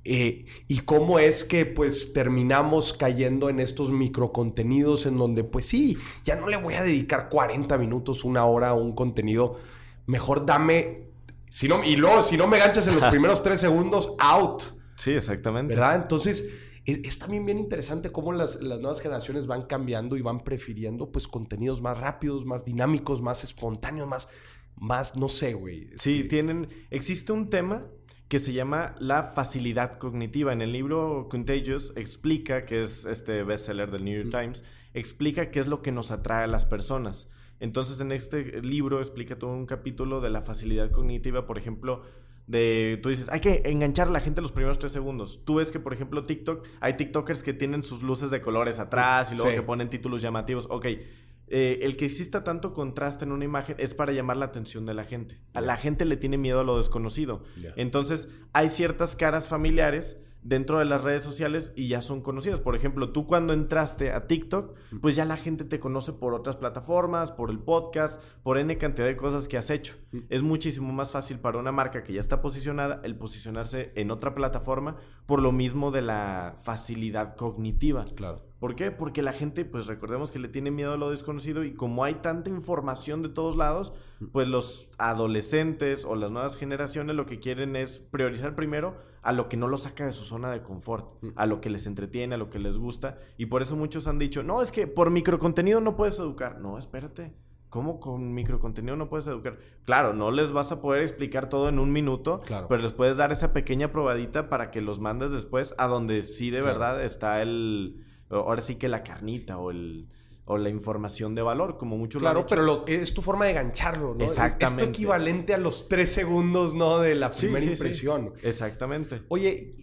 Eh, 0.05 0.47
y 0.67 0.79
cómo 0.79 1.21
es 1.21 1.45
que 1.45 1.65
pues 1.65 2.13
terminamos 2.13 2.93
cayendo 2.93 3.49
en 3.49 3.61
estos 3.61 3.93
microcontenidos 3.93 5.07
en 5.07 5.17
donde 5.17 5.45
pues 5.45 5.67
sí, 5.67 5.97
ya 6.25 6.35
no 6.35 6.49
le 6.49 6.57
voy 6.57 6.75
a 6.75 6.83
dedicar 6.83 7.29
40 7.29 7.79
minutos, 7.79 8.25
una 8.25 8.45
hora 8.45 8.71
a 8.71 8.75
un 8.75 8.97
contenido, 8.97 9.59
mejor 10.07 10.45
dame, 10.45 11.07
si 11.51 11.69
no, 11.69 11.85
y 11.85 11.95
luego 11.95 12.25
si 12.25 12.37
no 12.37 12.49
me 12.49 12.59
ganchas 12.59 12.89
en 12.89 12.97
los 12.97 13.05
primeros 13.11 13.43
tres 13.45 13.61
segundos, 13.61 14.15
out. 14.19 14.63
Sí, 14.97 15.13
exactamente. 15.13 15.75
¿Verdad? 15.75 15.97
Entonces 16.03 16.49
es, 16.85 17.19
también 17.19 17.47
bien 17.47 17.59
interesante 17.59 18.11
cómo 18.11 18.33
las, 18.33 18.61
nuevas 18.61 19.01
generaciones 19.01 19.47
van 19.47 19.63
cambiando 19.63 20.17
y 20.17 20.23
van 20.23 20.43
prefiriendo 20.43 21.13
pues 21.13 21.29
contenidos 21.29 21.81
más 21.81 21.99
rápidos, 21.99 22.45
más 22.45 22.65
dinámicos, 22.65 23.23
más 23.23 23.45
espontáneos, 23.45 24.09
más, 24.09 24.29
más 24.77 25.17
no 25.17 25.29
sé, 25.29 25.55
güey. 25.55 25.91
Sí, 25.97 26.17
este 26.17 26.29
tienen, 26.29 26.69
existe 26.91 27.33
un 27.33 27.51
tema 27.51 27.83
que 28.29 28.39
se 28.39 28.53
llama 28.53 28.95
la 28.99 29.25
facilidad 29.25 29.99
cognitiva. 29.99 30.53
En 30.53 30.63
el 30.63 30.73
libro 30.73 31.29
Contagious 31.31 31.93
explica, 31.97 32.65
que 32.65 32.83
es 32.83 33.05
este 33.05 33.45
bestseller 33.45 33.91
del 33.91 34.05
New 34.05 34.23
York 34.23 34.31
Times, 34.31 34.65
explica 34.95 35.51
qué 35.51 35.61
es 35.61 35.67
lo 35.67 35.83
que 35.83 35.93
nos 35.93 36.11
atrae 36.11 36.45
a 36.45 36.49
las 36.49 36.65
personas. 36.65 37.29
Entonces 37.61 38.01
en 38.01 38.11
este 38.11 38.61
libro 38.63 38.99
explica 38.99 39.39
todo 39.39 39.53
un 39.53 39.67
capítulo 39.67 40.21
de 40.21 40.31
la 40.31 40.43
facilidad 40.43 40.91
cognitiva, 40.91 41.47
por 41.47 41.59
ejemplo, 41.59 42.03
de, 42.53 43.01
tú 43.03 43.09
dices, 43.09 43.29
hay 43.31 43.41
que 43.41 43.63
enganchar 43.65 44.09
a 44.09 44.11
la 44.11 44.21
gente 44.21 44.43
los 44.43 44.53
primeros 44.53 44.79
tres 44.79 44.93
segundos. 44.93 45.41
Tú 45.47 45.55
ves 45.55 45.71
que, 45.71 45.81
por 45.81 45.95
ejemplo, 45.95 46.25
TikTok, 46.25 46.67
hay 46.81 46.99
TikTokers 46.99 47.43
que 47.43 47.55
tienen 47.55 47.83
sus 47.83 48.03
luces 48.03 48.31
de 48.31 48.43
colores 48.43 48.79
atrás 48.79 49.33
y 49.33 49.37
luego 49.37 49.53
que 49.53 49.63
ponen 49.63 49.89
títulos 49.89 50.21
llamativos. 50.21 50.67
Ok, 50.69 50.85
eh, 50.85 51.79
el 51.81 51.97
que 51.97 52.05
exista 52.05 52.45
tanto 52.45 52.75
contraste 52.75 53.25
en 53.25 53.33
una 53.33 53.47
imagen 53.47 53.77
es 53.79 53.95
para 53.95 54.13
llamar 54.13 54.37
la 54.37 54.45
atención 54.45 54.85
de 54.85 54.93
la 54.93 55.05
gente. 55.05 55.41
A 55.55 55.63
la 55.63 55.79
gente 55.79 56.05
le 56.05 56.19
tiene 56.19 56.37
miedo 56.37 56.61
a 56.61 56.65
lo 56.65 56.77
desconocido. 56.77 57.43
Entonces, 57.77 58.29
hay 58.53 58.69
ciertas 58.69 59.17
caras 59.17 59.49
familiares 59.49 60.19
dentro 60.43 60.79
de 60.79 60.85
las 60.85 61.03
redes 61.03 61.23
sociales 61.23 61.73
y 61.77 61.89
ya 61.89 62.01
son 62.01 62.21
conocidos. 62.21 62.61
Por 62.61 62.77
ejemplo, 62.77 63.11
tú 63.13 63.27
cuando 63.27 63.53
entraste 63.53 64.13
a 64.13 64.27
TikTok, 64.27 64.77
pues 65.01 65.17
ya 65.17 65.25
la 65.25 65.37
gente 65.37 65.65
te 65.65 65.81
conoce 65.81 66.13
por 66.13 66.35
otras 66.35 66.57
plataformas, 66.57 67.33
por 67.33 67.51
el 67.51 67.59
podcast, 67.59 68.23
por 68.43 68.59
N 68.59 68.77
cantidad 68.79 69.07
de 69.07 69.17
cosas 69.17 69.49
que 69.49 69.59
has 69.59 69.71
hecho. 69.71 69.95
Es 70.29 70.43
muchísimo 70.43 70.93
más 70.93 71.11
fácil 71.11 71.39
para 71.39 71.59
una 71.59 71.73
marca 71.73 72.03
que 72.03 72.13
ya 72.13 72.21
está 72.21 72.43
posicionada 72.43 73.01
el 73.05 73.17
posicionarse 73.17 73.93
en 73.95 74.11
otra 74.11 74.35
plataforma 74.35 74.97
por 75.27 75.41
lo 75.41 75.53
mismo 75.53 75.91
de 75.91 76.03
la 76.03 76.57
facilidad 76.63 77.37
cognitiva. 77.37 78.05
Claro. 78.15 78.52
¿Por 78.63 78.77
qué? 78.77 78.93
Porque 78.93 79.23
la 79.23 79.33
gente, 79.33 79.65
pues 79.65 79.89
recordemos 79.89 80.31
que 80.31 80.39
le 80.39 80.47
tiene 80.47 80.71
miedo 80.71 80.93
a 80.93 80.97
lo 80.97 81.11
desconocido 81.11 81.65
y 81.65 81.75
como 81.75 82.05
hay 82.05 82.15
tanta 82.23 82.49
información 82.49 83.21
de 83.21 83.29
todos 83.29 83.57
lados, 83.57 83.93
pues 84.31 84.47
los 84.47 84.89
adolescentes 84.99 86.05
o 86.05 86.15
las 86.15 86.31
nuevas 86.31 86.57
generaciones 86.57 87.17
lo 87.17 87.27
que 87.27 87.41
quieren 87.41 87.75
es 87.75 87.99
priorizar 87.99 88.55
primero 88.55 88.95
a 89.23 89.33
lo 89.33 89.49
que 89.49 89.57
no 89.57 89.67
lo 89.67 89.79
saca 89.79 90.05
de 90.07 90.13
su 90.13 90.23
zona 90.23 90.53
de 90.53 90.63
confort, 90.63 91.07
a 91.35 91.47
lo 91.47 91.61
que 91.61 91.71
les 91.71 91.89
entretiene, 91.89 92.37
a 92.37 92.39
lo 92.39 92.51
que 92.51 92.61
les 92.61 92.77
gusta. 92.77 93.19
Y 93.37 93.47
por 93.47 93.63
eso 93.63 93.75
muchos 93.75 94.07
han 94.07 94.21
dicho, 94.21 94.45
no, 94.45 94.63
es 94.63 94.71
que 94.71 94.87
por 94.87 95.11
microcontenido 95.11 95.81
no 95.81 95.97
puedes 95.97 96.17
educar. 96.21 96.61
No, 96.61 96.79
espérate. 96.79 97.33
¿Cómo 97.69 97.99
con 97.99 98.33
microcontenido 98.33 98.97
no 98.97 99.09
puedes 99.09 99.27
educar? 99.27 99.57
Claro, 99.85 100.13
no 100.13 100.31
les 100.31 100.53
vas 100.53 100.71
a 100.71 100.81
poder 100.81 101.03
explicar 101.03 101.49
todo 101.49 101.69
en 101.69 101.81
un 101.81 101.91
minuto, 101.91 102.41
Claro. 102.47 102.67
pero 102.69 102.81
les 102.83 102.93
puedes 102.93 103.17
dar 103.17 103.33
esa 103.33 103.53
pequeña 103.53 103.91
probadita 103.91 104.49
para 104.49 104.71
que 104.71 104.81
los 104.83 105.01
mandes 105.01 105.33
después 105.33 105.75
a 105.79 105.89
donde 105.89 106.23
sí 106.23 106.51
de 106.51 106.61
Claro. 106.61 106.79
verdad 106.79 107.03
está 107.03 107.41
el, 107.43 108.05
ahora 108.39 108.61
sí 108.61 108.77
que 108.77 108.89
la 108.89 109.03
carnita 109.03 109.59
o 109.59 109.71
el 109.71 110.09
o 110.45 110.59
la 110.59 110.69
información 110.71 111.37
de 111.37 111.43
valor, 111.43 111.79
como 111.79 111.97
muchos 111.97 112.21
Claro, 112.21 112.45
pero 112.49 112.63
lo- 112.63 112.85
es 112.89 113.15
tu 113.15 113.23
forma 113.23 113.47
de 113.47 113.53
gancharlo, 113.53 114.13
¿no? 114.15 114.25
Es- 114.25 114.33
Es, 114.33 114.37
tu 114.37 114.43
Exactamente. 114.43 114.85
equivalente 114.91 115.55
a 115.55 115.59
los 115.59 115.89
tres 115.89 116.13
segundos, 116.13 116.75
¿no? 116.75 116.99
De 116.99 117.15
la 117.15 117.31
primera 117.31 117.61
sí, 117.61 117.67
sí. 117.67 117.73
impresión. 117.75 118.33
Exactamente. 118.43 119.23
Oye, 119.29 119.77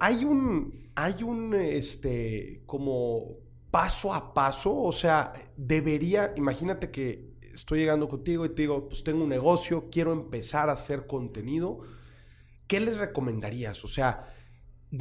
hay 0.00 0.24
un, 0.24 0.90
hay 0.94 1.22
un, 1.22 1.52
este, 1.52 2.62
como 2.64 3.26
paso 3.70 4.14
a 4.14 4.32
paso, 4.32 4.74
o 4.74 4.92
sea, 4.92 5.34
debería, 5.54 6.32
imagínate 6.36 6.90
que 6.90 7.34
estoy 7.52 7.80
llegando 7.80 8.08
contigo 8.08 8.46
y 8.46 8.48
te 8.54 8.62
digo, 8.62 8.88
pues 8.88 9.04
tengo 9.04 9.22
un 9.22 9.28
negocio, 9.28 9.88
quiero 9.90 10.12
empezar 10.14 10.70
a 10.70 10.72
hacer 10.72 11.06
contenido, 11.06 11.80
¿qué 12.66 12.80
les 12.80 12.96
recomendarías? 12.96 13.84
O 13.84 13.88
sea, 13.88 14.34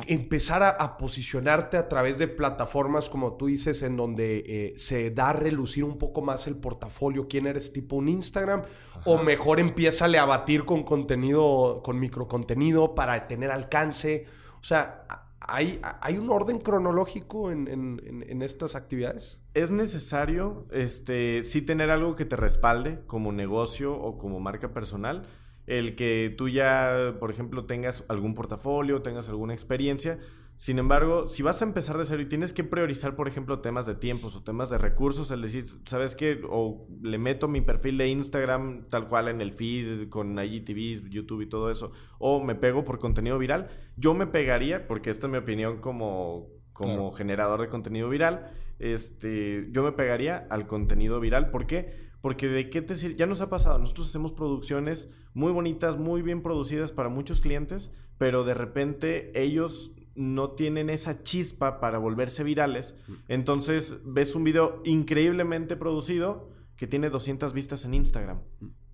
empezar 0.07 0.63
a, 0.63 0.69
a 0.69 0.97
posicionarte 0.97 1.77
a 1.77 1.87
través 1.87 2.17
de 2.17 2.27
plataformas, 2.27 3.07
como 3.09 3.33
tú 3.37 3.45
dices, 3.47 3.83
en 3.83 3.95
donde 3.97 4.43
eh, 4.47 4.73
se 4.75 5.11
da 5.11 5.29
a 5.29 5.33
relucir 5.33 5.83
un 5.83 5.97
poco 5.97 6.21
más 6.21 6.47
el 6.47 6.57
portafolio, 6.57 7.27
quién 7.27 7.45
eres, 7.47 7.71
tipo 7.71 7.95
un 7.95 8.09
Instagram, 8.09 8.63
o 9.05 9.17
mejor 9.19 9.59
empiézale 9.59 10.17
a 10.17 10.25
batir 10.25 10.65
con 10.65 10.83
contenido, 10.83 11.81
con 11.83 11.99
microcontenido 11.99 12.95
para 12.95 13.27
tener 13.27 13.51
alcance. 13.51 14.25
O 14.59 14.63
sea, 14.63 15.05
¿hay, 15.39 15.79
hay 16.01 16.17
un 16.17 16.29
orden 16.31 16.57
cronológico 16.59 17.51
en, 17.51 17.67
en- 17.67 18.01
en- 18.05 18.25
en 18.27 18.41
estas 18.41 18.75
actividades? 18.75 19.39
Es 19.53 19.69
necesario, 19.71 20.65
este, 20.71 21.43
sí 21.43 21.61
tener 21.61 21.91
algo 21.91 22.15
que 22.15 22.25
te 22.25 22.35
respalde 22.35 23.01
como 23.05 23.31
negocio 23.31 23.93
o 23.93 24.17
como 24.17 24.39
marca 24.39 24.73
personal. 24.73 25.27
El 25.67 25.95
que 25.95 26.33
tú 26.37 26.49
ya, 26.49 27.15
por 27.19 27.31
ejemplo, 27.31 27.65
tengas 27.65 28.05
algún 28.07 28.33
portafolio, 28.33 29.01
tengas 29.01 29.29
alguna 29.29 29.53
experiencia. 29.53 30.19
Sin 30.57 30.79
embargo, 30.79 31.27
si 31.27 31.43
vas 31.43 31.61
a 31.61 31.65
empezar 31.65 31.97
de 31.97 32.05
cero 32.05 32.21
y 32.21 32.27
tienes 32.27 32.53
que 32.53 32.63
priorizar, 32.63 33.15
por 33.17 33.27
ejemplo, 33.27 33.59
temas 33.59 33.85
de 33.85 33.95
tiempos 33.95 34.37
o 34.37 34.43
temas 34.43 34.69
de 34.69 34.77
recursos, 34.77 35.29
el 35.31 35.41
decir, 35.41 35.65
¿sabes 35.85 36.15
qué? 36.15 36.39
O 36.49 36.87
le 37.01 37.17
meto 37.17 37.49
mi 37.49 37.59
perfil 37.59 37.97
de 37.97 38.07
Instagram 38.07 38.85
tal 38.89 39.09
cual 39.09 39.27
en 39.27 39.41
el 39.41 39.51
feed 39.51 40.07
con 40.07 40.39
IGTVs, 40.39 41.09
YouTube 41.09 41.41
y 41.41 41.47
todo 41.47 41.69
eso, 41.71 41.91
o 42.19 42.41
me 42.41 42.55
pego 42.55 42.85
por 42.85 42.99
contenido 42.99 43.37
viral, 43.37 43.67
yo 43.97 44.13
me 44.13 44.27
pegaría, 44.27 44.87
porque 44.87 45.09
esta 45.09 45.27
es 45.27 45.31
mi 45.31 45.37
opinión 45.39 45.79
como, 45.81 46.47
como 46.71 46.93
Claro. 47.09 47.11
generador 47.11 47.59
de 47.59 47.67
contenido 47.67 48.07
viral, 48.07 48.49
este, 48.79 49.67
yo 49.71 49.83
me 49.83 49.91
pegaría 49.91 50.47
al 50.49 50.67
contenido 50.67 51.19
viral. 51.19 51.49
¿Por 51.49 51.65
qué? 51.67 52.04
Porque 52.25 52.47
de 52.47 52.71
qué 52.71 52.81
te 52.81 52.95
sirve, 52.95 53.17
ya 53.17 53.27
nos 53.27 53.41
ha 53.41 53.51
pasado, 53.51 53.77
nosotros 53.77 54.09
hacemos 54.09 54.33
producciones 54.33 55.11
muy 55.35 55.51
bonitas, 55.51 55.99
muy 55.99 56.23
bien 56.23 56.41
producidas 56.41 56.91
para 56.91 57.07
muchos 57.07 57.39
clientes, 57.39 57.91
pero 58.17 58.43
de 58.43 58.55
repente 58.55 59.39
ellos 59.39 59.91
no 60.15 60.53
tienen 60.53 60.89
esa 60.89 61.21
chispa 61.21 61.79
para 61.79 61.99
volverse 61.99 62.43
virales. 62.43 62.97
Entonces 63.27 63.99
ves 64.03 64.33
un 64.33 64.43
video 64.43 64.81
increíblemente 64.85 65.75
producido 65.75 66.49
que 66.75 66.87
tiene 66.87 67.11
200 67.11 67.53
vistas 67.53 67.85
en 67.85 67.93
Instagram. 67.93 68.41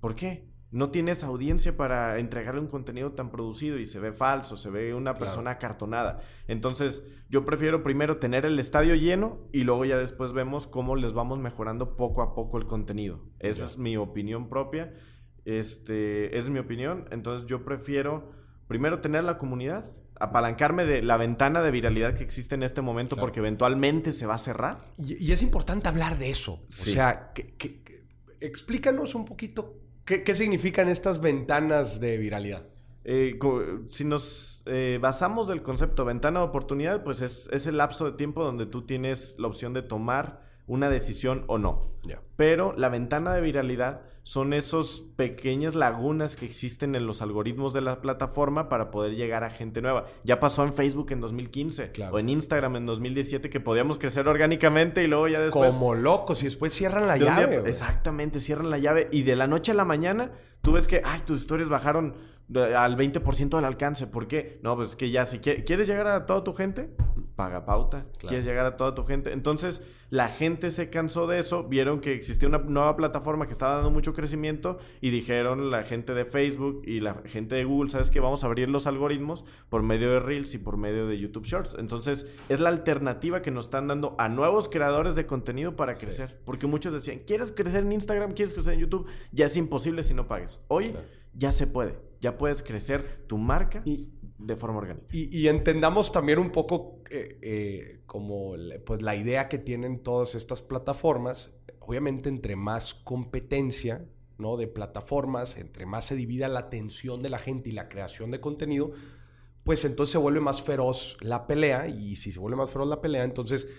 ¿Por 0.02 0.16
qué? 0.16 0.51
No 0.72 0.90
tienes 0.90 1.24
audiencia 1.26 1.76
para 1.76 2.18
entregarle 2.18 2.62
un 2.62 2.68
contenido 2.68 3.12
tan 3.12 3.30
producido 3.30 3.78
y 3.78 3.86
se 3.86 4.00
ve 4.00 4.14
falso, 4.14 4.56
se 4.56 4.70
ve 4.70 4.94
una 4.94 5.12
Claro. 5.12 5.26
persona 5.26 5.52
acartonada. 5.52 6.22
Entonces, 6.48 7.06
yo 7.30 7.44
prefiero 7.44 7.84
primero 7.84 8.18
tener 8.18 8.46
el 8.46 8.58
estadio 8.58 8.96
lleno 8.96 9.40
y 9.52 9.64
luego 9.66 9.84
ya 9.84 9.98
después 9.98 10.32
vemos 10.32 10.68
cómo 10.68 10.96
les 10.96 11.12
vamos 11.12 11.40
mejorando 11.40 11.98
poco 11.98 12.22
a 12.22 12.34
poco 12.34 12.58
el 12.58 12.66
contenido. 12.68 13.22
Esa 13.40 13.66
es 13.66 13.78
mi 13.78 13.98
opinión 13.98 14.48
propia. 14.48 14.94
Este, 15.46 16.38
es 16.38 16.50
mi 16.50 16.60
opinión. 16.60 17.06
Entonces, 17.12 17.48
yo 17.48 17.66
prefiero 17.66 18.32
primero 18.68 19.02
tener 19.02 19.24
la 19.26 19.38
comunidad, 19.38 19.92
apalancarme 20.20 20.86
de 20.86 21.02
la 21.02 21.18
ventana 21.18 21.62
de 21.62 21.72
viralidad 21.72 22.16
que 22.16 22.24
existe 22.24 22.56
en 22.56 22.64
este 22.64 22.82
momento 22.82 23.16
Claro. 23.16 23.26
porque 23.26 23.40
eventualmente 23.40 24.14
se 24.14 24.26
va 24.26 24.36
a 24.36 24.38
cerrar. 24.38 24.78
Y, 24.98 25.22
y 25.22 25.32
es 25.34 25.42
importante 25.42 25.90
hablar 25.90 26.18
de 26.18 26.30
eso. 26.30 26.64
Sí. 26.70 26.92
O 26.92 26.94
sea, 26.94 27.32
que- 27.34 27.56
que- 27.58 27.82
que- 27.84 28.06
explícanos 28.40 29.16
un 29.16 29.26
poquito 29.26 29.81
qué, 30.06 30.24
qué 30.24 30.36
significan 30.36 30.90
estas 30.90 31.22
ventanas 31.22 32.00
de 32.00 32.18
viralidad. 32.18 32.64
Eh, 33.04 33.40
si 33.90 34.06
nos 34.06 34.62
eh, 34.66 35.00
basamos 35.02 35.48
del 35.48 35.64
concepto 35.64 36.06
ventana 36.06 36.42
de 36.42 36.46
oportunidad, 36.46 37.04
pues 37.04 37.22
es, 37.22 37.50
es 37.52 37.66
el 37.66 37.78
lapso 37.78 38.06
de 38.06 38.12
tiempo 38.18 38.44
donde 38.44 38.66
tú 38.66 38.84
tienes 38.86 39.36
la 39.40 39.48
opción 39.48 39.74
de 39.74 39.82
tomar 39.82 40.42
una 40.68 40.90
decisión 40.90 41.44
o 41.48 41.58
no. 41.58 41.92
Pero 42.36 42.74
la 42.78 42.90
ventana 42.90 43.34
de 43.34 43.42
viralidad 43.42 44.02
son 44.24 44.54
esos 44.54 45.04
pequeñas 45.16 45.74
lagunas 45.74 46.36
que 46.36 46.46
existen 46.46 46.94
en 46.96 47.08
los 47.08 47.22
algoritmos 47.24 47.74
de 47.74 47.82
la 47.82 48.02
plataforma 48.02 48.70
para 48.70 48.92
poder 48.92 49.16
llegar 49.16 49.44
a 49.44 49.50
gente 49.50 49.82
nueva. 49.82 50.06
Ya 50.24 50.40
pasó 50.40 50.64
en 50.64 50.74
Facebook 50.74 51.12
en 51.12 51.22
2015 51.22 51.92
Claro. 51.92 52.16
o 52.16 52.20
en 52.20 52.30
Instagram 52.30 52.76
en 52.76 52.86
2017 52.86 53.50
que 53.50 53.60
podíamos 53.60 53.98
crecer 53.98 54.28
orgánicamente 54.28 55.04
y 55.04 55.08
luego 55.08 55.28
ya 55.28 55.40
después... 55.40 55.74
Como 55.74 55.96
locos 55.96 56.42
y 56.42 56.46
después 56.46 56.72
cierran 56.74 57.08
la 57.08 57.16
De 57.18 57.26
un 57.26 57.36
día- 57.36 57.48
llave. 57.50 57.70
exactamente, 57.70 58.40
cierran 58.40 58.70
la 58.70 58.78
llave 58.78 59.08
y 59.12 59.24
de 59.24 59.36
la 59.36 59.48
noche 59.48 59.72
a 59.72 59.76
la 59.76 59.86
mañana 59.86 60.32
tú 60.62 60.74
ves 60.74 60.88
que, 60.88 61.02
ay, 61.04 61.22
tus 61.26 61.40
historias 61.42 61.70
bajaron 61.70 62.14
al 62.56 62.98
20% 62.98 63.50
del 63.58 63.66
alcance. 63.66 64.08
¿Por 64.08 64.28
qué? 64.28 64.60
No, 64.64 64.76
pues 64.76 64.90
es 64.90 64.96
que 64.96 65.10
ya, 65.12 65.26
si 65.26 65.40
qui- 65.40 65.64
quieres 65.66 65.88
llegar 65.88 66.08
a 66.08 66.26
toda 66.26 66.44
tu 66.44 66.54
gente, 66.54 66.90
paga 67.36 67.66
pauta. 67.66 68.02
Quieres 68.20 68.46
llegar 68.46 68.66
a 68.66 68.78
toda 68.78 68.94
tu 68.96 69.04
gente. 69.06 69.32
Entonces, 69.32 69.82
la 70.10 70.28
gente 70.28 70.72
se 70.72 70.90
cansó 70.90 71.26
de 71.26 71.40
eso, 71.40 71.64
vieron 71.64 72.02
que 72.02 72.14
existía 72.14 72.50
una 72.50 72.58
nueva 72.58 72.98
plataforma 72.98 73.46
que 73.48 73.54
estaba 73.54 73.76
dando 73.76 73.92
mucho 73.92 74.14
crecimiento 74.14 74.78
y 75.00 75.10
dijeron 75.10 75.72
la 75.72 75.84
gente 75.84 76.14
de 76.14 76.26
Facebook 76.26 76.82
y 76.86 77.00
la 77.00 77.14
gente 77.26 77.56
de 77.56 77.64
Google, 77.64 77.90
¿sabes 77.90 78.12
qué? 78.12 78.20
Vamos 78.20 78.44
a 78.44 78.48
abrir 78.48 78.68
los 78.70 78.88
algoritmos 78.88 79.46
por 79.70 79.84
medio 79.84 80.12
de 80.12 80.20
Reels 80.20 80.54
y 80.54 80.58
por 80.58 80.76
medio 80.76 81.08
de 81.08 81.18
YouTube 81.18 81.46
Shorts. 81.46 81.78
Entonces, 81.80 82.26
es 82.50 82.60
la 82.60 82.68
alternativa 82.68 83.42
que 83.42 83.52
nos 83.52 83.66
están 83.66 83.88
dando 83.88 84.16
a 84.18 84.28
nuevos 84.28 84.68
creadores 84.68 85.16
de 85.16 85.26
contenido 85.26 85.78
para 85.78 85.94
Sí. 85.94 86.06
crecer. 86.06 86.42
Porque 86.44 86.68
muchos 86.68 86.92
decían, 86.92 87.20
¿quieres 87.26 87.54
crecer 87.54 87.86
en 87.86 87.94
Instagram? 87.94 88.34
¿Quieres 88.34 88.54
crecer 88.54 88.74
en 88.74 88.82
YouTube? 88.82 89.08
Ya 89.32 89.46
es 89.46 89.56
imposible 89.56 90.04
si 90.04 90.14
no 90.14 90.28
pagues. 90.28 90.66
Hoy 90.68 90.90
Claro. 90.92 91.08
Ya 91.34 91.52
se 91.52 91.68
puede. 91.68 91.98
Ya 92.20 92.38
puedes 92.38 92.62
crecer 92.62 93.24
tu 93.28 93.38
marca 93.38 93.82
Y- 93.86 94.12
de 94.38 94.56
forma 94.56 94.78
orgánica. 94.80 95.08
Y, 95.12 95.36
y 95.38 95.48
entendamos 95.48 96.12
también 96.12 96.40
un 96.40 96.52
poco 96.52 97.02
eh, 97.10 97.40
eh, 97.42 98.02
como 98.06 98.54
pues, 98.86 99.02
la 99.02 99.16
idea 99.16 99.48
que 99.50 99.58
tienen 99.58 100.04
todas 100.04 100.36
estas 100.36 100.62
plataformas. 100.62 101.54
Obviamente, 101.80 102.30
entre 102.30 102.56
más 102.56 102.94
competencia 102.94 104.06
¿no? 104.38 104.58
de 104.58 104.68
plataformas, 104.68 105.58
entre 105.58 105.86
más 105.86 106.06
se 106.06 106.16
divida 106.16 106.48
la 106.48 106.62
atención 106.62 107.22
de 107.22 107.30
la 107.30 107.40
gente 107.40 107.70
y 107.70 107.74
la 107.74 107.90
creación 107.90 108.32
de 108.32 108.40
contenido, 108.40 108.92
pues 109.64 109.86
entonces 109.86 110.12
se 110.12 110.18
vuelve 110.18 110.40
más 110.40 110.62
feroz 110.62 111.18
la 111.22 111.48
pelea. 111.48 111.88
Y 111.88 112.16
si 112.16 112.32
se 112.32 112.40
vuelve 112.40 112.58
más 112.58 112.70
feroz 112.72 112.88
la 112.88 113.02
pelea, 113.02 113.24
entonces, 113.24 113.72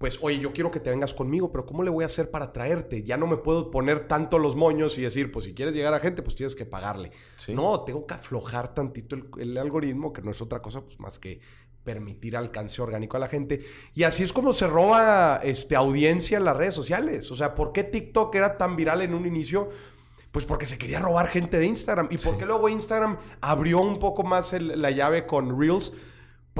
pues, 0.00 0.18
oye, 0.22 0.38
yo 0.38 0.50
quiero 0.54 0.70
que 0.70 0.80
te 0.80 0.88
vengas 0.88 1.12
conmigo, 1.12 1.52
pero 1.52 1.66
¿cómo 1.66 1.82
le 1.82 1.90
voy 1.90 2.04
a 2.04 2.06
hacer 2.06 2.30
para 2.30 2.54
traerte? 2.54 3.02
Ya 3.02 3.18
no 3.18 3.26
me 3.26 3.36
puedo 3.36 3.70
poner 3.70 4.08
tanto 4.08 4.38
los 4.38 4.56
moños 4.56 4.96
y 4.96 5.02
decir, 5.02 5.30
pues 5.30 5.44
si 5.44 5.52
quieres 5.52 5.74
llegar 5.74 5.92
a 5.92 6.00
gente, 6.00 6.22
pues 6.22 6.34
tienes 6.36 6.54
que 6.54 6.64
pagarle. 6.64 7.12
Sí. 7.36 7.52
No, 7.52 7.82
tengo 7.84 8.06
que 8.06 8.14
aflojar 8.14 8.72
tantito 8.72 9.14
el, 9.14 9.26
el 9.38 9.58
algoritmo, 9.58 10.10
que 10.10 10.22
no 10.22 10.30
es 10.30 10.40
otra 10.40 10.62
cosa 10.62 10.80
pues, 10.80 10.98
más 10.98 11.18
que 11.18 11.40
permitir 11.84 12.34
alcance 12.34 12.80
orgánico 12.80 13.18
a 13.18 13.20
la 13.20 13.28
gente. 13.28 13.62
Y 13.92 14.04
así 14.04 14.22
es 14.22 14.32
como 14.32 14.54
se 14.54 14.66
roba 14.66 15.38
este, 15.44 15.76
audiencia 15.76 16.38
en 16.38 16.46
las 16.46 16.56
redes 16.56 16.74
sociales. 16.74 17.30
O 17.30 17.36
sea, 17.36 17.54
¿por 17.54 17.72
qué 17.72 17.84
TikTok 17.84 18.34
era 18.34 18.56
tan 18.56 18.76
viral 18.76 19.02
en 19.02 19.12
un 19.12 19.26
inicio? 19.26 19.68
Pues 20.30 20.46
porque 20.46 20.64
se 20.64 20.78
quería 20.78 21.00
robar 21.00 21.28
gente 21.28 21.58
de 21.58 21.66
Instagram. 21.66 22.08
¿Y 22.10 22.16
por 22.16 22.38
qué 22.38 22.46
luego 22.46 22.70
Instagram 22.70 23.18
abrió 23.42 23.80
un 23.82 23.98
poco 23.98 24.22
más 24.22 24.54
el- 24.54 24.80
la 24.80 24.90
llave 24.90 25.26
con 25.26 25.60
Reels? 25.60 25.92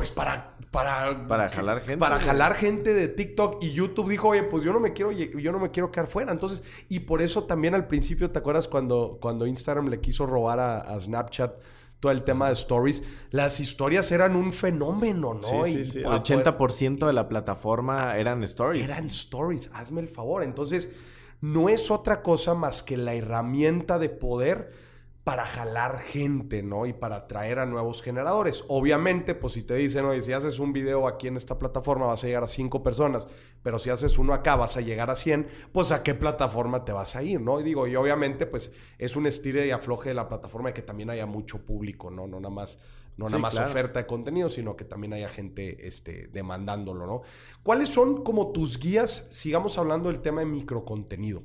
Pues 0.01 0.13
para... 0.13 0.57
Para, 0.71 1.27
Para 1.29 1.51
jalar 1.51 1.81
gente, 1.81 1.99
Para 1.99 2.19
jalar 2.19 2.55
gente 2.55 2.95
de 2.95 3.09
TikTok. 3.09 3.63
Y 3.63 3.73
YouTube 3.73 4.09
dijo, 4.09 4.29
oye, 4.29 4.45
pues 4.45 4.65
yo 4.65 4.73
no 4.73 4.81
me 4.81 4.95
quiero, 4.95 5.11
yo 5.13 5.53
no 5.53 5.59
me 5.59 5.71
quiero 5.71 5.93
quedar 5.93 6.07
fuera. 6.07 6.33
Entonces, 6.33 6.63
y 6.89 7.01
por 7.01 7.21
eso 7.21 7.45
también 7.45 7.75
al 7.75 7.87
principio, 7.87 8.31
¿te 8.31 8.39
acuerdas 8.39 8.67
cuando, 8.67 9.19
cuando 9.21 9.47
Instagram 9.47 9.89
le 9.89 10.01
quiso 10.01 10.25
robar 10.25 10.59
a, 10.59 10.79
a 10.79 10.99
Snapchat 10.99 11.53
todo 11.99 12.13
el 12.13 12.23
tema 12.23 12.47
de 12.47 12.55
stories, 12.55 13.03
las 13.31 13.61
historias 13.61 14.11
eran 14.11 14.37
un 14.37 14.55
fenómeno, 14.55 15.35
¿no? 15.35 15.65
Sí, 15.65 15.85
sí, 15.85 15.85
sí. 15.85 15.99
El 15.99 16.07
80% 16.07 17.07
de 17.07 17.13
la 17.13 17.29
plataforma 17.29 18.17
eran 18.17 18.43
stories. 18.45 18.89
Eran 18.89 19.09
stories, 19.09 19.71
hazme 19.75 20.01
el 20.01 20.09
favor. 20.09 20.43
Entonces, 20.43 20.95
no 21.43 21.69
es 21.69 21.91
otra 21.91 22.23
cosa 22.23 22.55
más 22.55 22.83
que 22.83 22.97
la 22.97 23.13
herramienta 23.13 23.99
de 23.99 24.09
poder 24.09 24.73
para 25.25 25.45
jalar 25.45 25.99
gente, 25.99 26.63
¿no? 26.63 26.87
Y 26.87 26.95
para 26.95 27.17
atraer 27.17 27.59
a 27.59 27.67
nuevos 27.67 28.01
generadores. 28.03 28.65
Obviamente, 28.69 29.35
pues 29.35 29.53
si 29.53 29.63
te 29.63 29.75
dicen, 29.75 30.07
oye, 30.07 30.23
si 30.23 30.33
haces 30.33 30.59
un 30.59 30.73
video 30.73 31.07
aquí 31.07 31.29
en 31.29 31.37
esta 31.37 31.59
plataforma 31.59 32.07
vas 32.07 32.25
a 32.25 32.27
llegar 32.27 32.43
a 32.43 32.49
cinco 32.49 32.83
personas, 32.83 33.29
pero 33.63 33.79
si 33.79 33.91
haces 33.91 34.17
uno 34.17 34.33
acá 34.33 34.57
vas 34.57 34.79
a 34.79 34.81
llegar 34.81 35.11
a 35.11 35.17
100, 35.17 35.47
pues 35.73 35.93
a 35.93 36.03
qué 36.03 36.15
plataforma 36.15 36.85
te 36.85 36.93
vas 36.93 37.17
a 37.17 37.23
ir, 37.23 37.41
¿no? 37.41 37.61
Y 37.61 37.65
digo, 37.65 37.87
y 37.87 37.97
obviamente, 37.97 38.47
pues 38.47 38.73
es 38.99 39.15
un 39.15 39.27
estire 39.27 39.67
y 39.67 39.71
afloje 39.73 40.09
de 40.09 40.15
la 40.15 40.27
plataforma 40.27 40.71
y 40.71 40.73
que 40.73 40.83
también 40.83 41.11
haya 41.11 41.27
mucho 41.27 41.67
público, 41.67 42.11
¿no? 42.11 42.27
No 42.27 42.41
nada 42.41 42.55
más, 42.55 42.81
no 43.19 43.27
nada 43.27 43.39
más 43.39 43.59
oferta 43.59 44.01
de 44.01 44.07
contenido, 44.07 44.49
sino 44.49 44.75
que 44.75 44.87
también 44.87 45.13
haya 45.13 45.29
gente 45.29 45.87
este, 45.87 46.29
demandándolo, 46.29 47.07
¿no? 47.07 47.23
¿Cuáles 47.63 47.91
son 47.91 48.25
como 48.25 48.53
tus 48.53 48.79
guías? 48.79 49.29
Sigamos 49.31 49.77
hablando 49.77 50.09
del 50.09 50.21
tema 50.21 50.41
de 50.41 50.47
microcontenido 50.47 51.43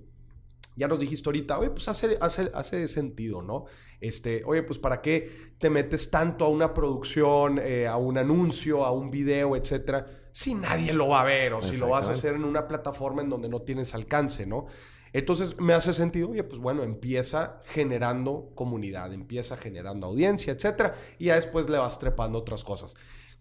ya 0.76 0.88
nos 0.88 1.00
dijiste 1.00 1.30
ahorita, 1.30 1.60
oye, 1.60 1.70
pues 1.70 1.88
hace, 1.88 2.18
hace, 2.20 2.52
hace 2.54 2.88
sentido, 2.88 3.42
¿no? 3.42 3.66
Este, 4.02 4.44
oye, 4.46 4.64
pues 4.64 4.78
¿para 4.80 5.02
qué 5.02 5.54
te 5.58 5.70
metes 5.70 6.12
tanto 6.12 6.46
a 6.46 6.50
una 6.50 6.74
producción, 6.74 7.60
eh, 7.64 7.88
a 7.88 7.98
un 7.98 8.18
anuncio, 8.18 8.86
a 8.86 8.92
un 8.92 9.10
video, 9.10 9.56
etcétera, 9.56 10.06
si 10.32 10.54
nadie 10.54 10.92
lo 10.94 11.10
va 11.10 11.22
a 11.22 11.24
ver 11.24 11.54
o 11.54 11.62
si 11.62 11.78
lo 11.78 11.90
vas 11.90 12.10
a 12.10 12.12
hacer 12.12 12.36
en 12.36 12.44
una 12.44 12.68
plataforma 12.68 13.22
en 13.22 13.30
donde 13.30 13.48
no 13.48 13.62
tienes 13.62 13.96
alcance, 13.96 14.46
¿no? 14.46 14.66
Entonces 15.14 15.58
me 15.62 15.74
hace 15.74 15.94
sentido, 15.94 16.32
oye, 16.32 16.44
pues 16.44 16.60
bueno, 16.60 16.84
empieza 16.84 17.62
generando 17.64 18.52
comunidad, 18.54 19.14
empieza 19.14 19.56
generando 19.56 20.08
audiencia, 20.08 20.52
etcétera, 20.52 20.96
y 21.18 21.28
ya 21.28 21.36
después 21.36 21.70
le 21.70 21.78
vas 21.78 22.00
trepando 22.00 22.38
otras 22.38 22.66
cosas. 22.66 22.96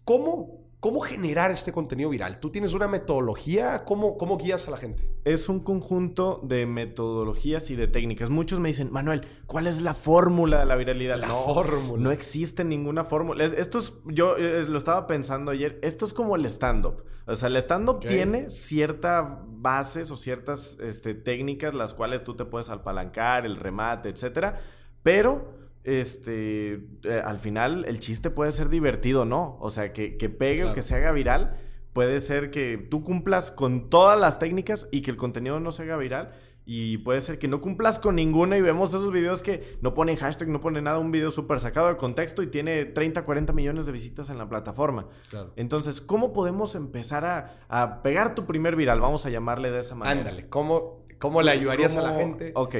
¿Cómo 0.05 0.64
¿Cómo 0.85 0.99
generar 0.99 1.49
este 1.49 1.71
contenido 1.71 2.11
viral? 2.11 2.39
¿Tú 2.39 2.51
tienes 2.51 2.73
una 2.73 2.87
metodología? 2.87 3.85
¿Cómo, 3.85 4.19
¿Cómo 4.19 4.37
guías 4.37 4.67
a 4.67 4.71
la 4.71 4.77
gente? 4.77 5.09
Es 5.23 5.49
un 5.49 5.61
conjunto 5.61 6.39
de 6.43 6.67
metodologías 6.67 7.71
y 7.71 7.75
de 7.75 7.87
técnicas. 7.87 8.29
Muchos 8.29 8.59
me 8.59 8.67
dicen, 8.67 8.91
Manuel, 8.91 9.27
¿cuál 9.47 9.65
es 9.65 9.81
la 9.81 9.95
fórmula 9.95 10.59
de 10.59 10.65
la 10.67 10.75
viralidad? 10.75 11.17
La 11.17 11.29
fórmula. 11.29 12.03
No 12.03 12.11
existe 12.11 12.63
ninguna 12.63 13.03
fórmula. 13.03 13.45
Esto 13.45 13.79
es, 13.79 13.93
yo 14.05 14.37
eh, 14.37 14.61
lo 14.65 14.77
estaba 14.77 15.07
pensando 15.07 15.49
ayer, 15.49 15.79
esto 15.81 16.05
es 16.05 16.13
como 16.13 16.35
el 16.35 16.45
stand-up. 16.45 17.03
O 17.25 17.33
sea, 17.33 17.49
el 17.49 17.55
stand-up 17.55 18.01
tiene 18.01 18.51
ciertas 18.51 19.25
bases 19.43 20.11
o 20.11 20.17
ciertas 20.17 20.77
este, 20.79 21.15
técnicas 21.15 21.73
las 21.73 21.95
cuales 21.95 22.23
tú 22.23 22.35
te 22.35 22.45
puedes 22.45 22.69
apalancar, 22.69 23.47
el 23.47 23.55
remate, 23.55 24.09
etcétera. 24.09 24.61
Pero 25.01 25.64
este, 25.85 26.73
eh, 27.03 27.21
al 27.23 27.39
final 27.39 27.85
el 27.85 27.99
chiste 27.99 28.29
puede 28.29 28.51
ser 28.51 28.69
divertido, 28.69 29.25
¿no? 29.25 29.57
O 29.59 29.69
sea, 29.69 29.93
que, 29.93 30.17
que 30.17 30.29
pegue 30.29 30.65
o 30.65 30.73
que 30.73 30.83
se 30.83 30.95
haga 30.95 31.11
viral. 31.11 31.57
Puede 31.93 32.19
ser 32.19 32.51
que 32.51 32.77
tú 32.77 33.03
cumplas 33.03 33.51
con 33.51 33.89
todas 33.89 34.19
las 34.19 34.37
técnicas 34.39 34.89
y 34.91 35.01
que 35.01 35.11
el 35.11 35.17
contenido 35.17 35.59
no 35.59 35.71
se 35.71 35.83
haga 35.83 35.95
viral. 35.97 36.33
Y 36.67 36.97
puede 36.97 37.21
ser 37.21 37.37
que 37.37 37.47
no 37.47 37.61
cumplas 37.61 37.99
con 37.99 38.15
ninguna 38.15 38.57
y 38.57 38.61
vemos 38.61 38.89
esos 38.89 39.11
videos 39.11 39.43
que 39.43 39.77
no 39.81 39.93
ponen 39.93 40.15
hashtag, 40.15 40.49
no 40.49 40.59
ponen 40.59 40.85
nada, 40.85 40.97
un 40.97 41.11
video 41.11 41.29
súper 41.29 41.59
sacado 41.59 41.89
de 41.89 41.97
contexto 41.97 42.41
y 42.41 42.47
tiene 42.47 42.85
30, 42.85 43.23
40 43.23 43.53
millones 43.53 43.85
de 43.85 43.91
visitas 43.91 44.31
en 44.31 44.39
la 44.39 44.49
plataforma. 44.49 45.07
Entonces, 45.55 46.01
¿cómo 46.01 46.33
podemos 46.33 46.73
empezar 46.73 47.23
a, 47.23 47.59
a, 47.69 48.01
pegar 48.01 48.33
tu 48.33 48.47
primer 48.47 48.75
viral? 48.75 48.99
Vamos 48.99 49.27
a 49.27 49.29
llamarle 49.29 49.69
de 49.69 49.79
esa 49.79 49.93
manera. 49.93 50.21
Ándale, 50.21 50.49
¿cómo, 50.49 51.04
cómo 51.19 51.41
le 51.41 51.51
ayudarías 51.51 51.95
a 51.97 52.01
la 52.01 52.13
gente? 52.13 52.51
Ok, 52.55 52.75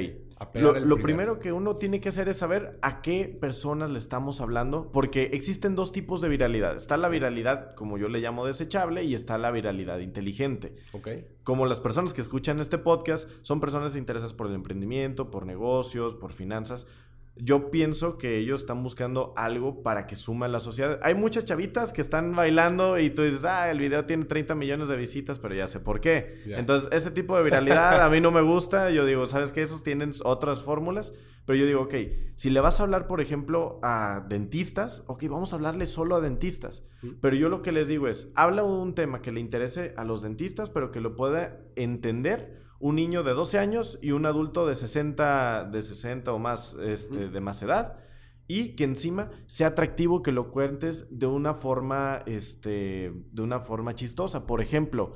lo, 0.54 0.98
primero 0.98 1.40
que 1.40 1.54
uno 1.54 1.78
tiene 1.78 2.02
que 2.02 2.10
hacer 2.10 2.28
es 2.28 2.38
saber 2.38 2.78
a 2.82 3.02
qué 3.02 3.26
personas 3.40 3.90
le 3.90 3.98
estamos 3.98 4.42
hablando, 4.42 4.92
porque 4.92 5.30
existen 5.34 5.76
dos 5.76 5.92
tipos 5.92 6.20
de 6.20 6.28
viralidad. 6.28 6.76
Está 6.76 6.98
la 6.98 7.08
viralidad, 7.08 7.74
como 7.76 7.98
yo 7.98 8.10
le 8.10 8.20
llamo 8.20 8.46
desechable, 8.46 9.04
y 9.04 9.16
está 9.16 9.38
la 9.38 9.52
viralidad 9.52 10.00
inteligente. 10.00 10.76
Okay. 10.92 11.26
Como 11.44 11.66
las 11.66 11.80
personas 11.80 12.14
que 12.14 12.22
escuchan 12.22 12.60
este 12.60 12.78
podcast 12.78 13.30
son 13.44 13.62
personas 13.62 13.96
interesadas 13.96 14.34
por 14.34 14.48
el 14.48 14.56
emprendimiento, 14.56 15.32
por 15.32 15.46
negocios, 15.46 16.16
por 16.16 16.34
finanzas 16.34 16.86
yo 17.38 17.70
pienso 17.70 18.18
que 18.18 18.38
ellos 18.38 18.62
están 18.62 18.82
buscando 18.82 19.34
algo 19.36 19.84
para 19.84 20.08
que 20.08 20.16
suma 20.16 20.46
a 20.46 20.50
la 20.50 20.60
sociedad. 20.60 21.00
Hay 21.04 21.16
muchas 21.16 21.44
chavitas 21.44 21.92
que 21.92 22.02
están 22.02 22.34
bailando 22.34 22.98
y 22.98 23.10
tú 23.10 23.24
dices, 23.24 23.44
ah, 23.44 23.70
el 23.70 23.80
video 23.80 24.06
tiene 24.06 24.26
30 24.26 24.56
millones 24.56 24.88
de 24.88 24.96
visitas, 24.96 25.38
pero 25.40 25.54
ya 25.54 25.68
sé 25.68 25.80
por 25.82 26.00
qué. 26.00 26.42
Entonces, 26.46 26.90
ese 26.94 27.12
tipo 27.12 27.36
de 27.36 27.44
viralidad 27.44 28.02
a 28.02 28.10
mí 28.10 28.22
no 28.22 28.32
me 28.32 28.42
gusta. 28.42 28.90
Yo 28.90 29.06
digo, 29.06 29.26
¿sabes 29.26 29.52
qué? 29.52 29.64
Esos 29.64 29.84
tienen 29.84 30.12
otras 30.24 30.62
fórmulas. 30.62 31.14
Pero 31.46 31.60
yo 31.60 31.66
digo, 31.66 31.82
ok, 31.82 31.94
si 32.36 32.50
le 32.50 32.60
vas 32.60 32.80
a 32.80 32.84
hablar, 32.84 33.06
por 33.06 33.22
ejemplo, 33.22 33.80
a 33.84 34.26
dentistas, 34.28 35.04
ok, 35.08 35.26
vamos 35.30 35.54
a 35.54 35.58
hablarle 35.58 35.86
solo 35.86 36.16
a 36.16 36.22
dentistas. 36.22 36.84
Pero 37.22 37.36
yo 37.36 37.50
lo 37.50 37.62
que 37.62 37.72
les 37.72 37.88
digo 37.88 38.08
es, 38.08 38.32
habla 38.34 38.64
un 38.64 38.96
tema 38.96 39.22
que 39.22 39.32
le 39.32 39.40
interese 39.40 39.94
a 39.96 40.06
los 40.06 40.24
dentistas, 40.24 40.72
pero 40.72 40.92
que 40.92 41.02
lo 41.02 41.16
pueda 41.16 41.60
entender 41.76 42.65
un 42.80 42.96
niño 42.96 43.24
de 43.24 43.34
12 43.34 43.58
años 43.58 44.00
y 44.02 44.12
un 44.12 44.26
adulto 44.26 44.68
de 44.68 44.76
60, 44.76 45.70
de 45.72 45.82
60 45.82 46.34
o 46.34 46.40
más 46.40 46.76
este, 46.82 47.30
de 47.30 47.40
más 47.40 47.62
edad. 47.62 48.00
Y 48.48 48.76
que 48.76 48.84
encima 48.84 49.32
sea 49.48 49.68
atractivo 49.68 50.22
que 50.22 50.32
lo 50.32 50.52
cuentes 50.52 51.08
de 51.10 51.26
una 51.26 51.56
forma, 51.56 52.22
este, 52.28 53.12
de 53.32 53.42
una 53.42 53.60
forma 53.60 53.96
chistosa. 53.96 54.46
Por 54.46 54.62
ejemplo, 54.62 55.14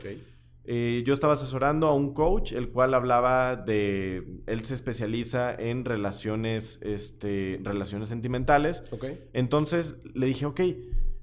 eh, 0.71 1.03
yo 1.05 1.13
estaba 1.13 1.33
asesorando 1.33 1.87
a 1.87 1.93
un 1.93 2.13
coach, 2.13 2.53
el 2.53 2.69
cual 2.69 2.93
hablaba 2.93 3.55
de, 3.55 4.41
él 4.47 4.65
se 4.65 4.73
especializa 4.73 5.53
en 5.53 5.85
relaciones, 5.85 6.79
este, 6.81 7.59
relaciones 7.63 8.09
sentimentales. 8.09 8.83
Entonces 9.33 9.97
le 10.13 10.25
dije, 10.25 10.45
ok, 10.45 10.61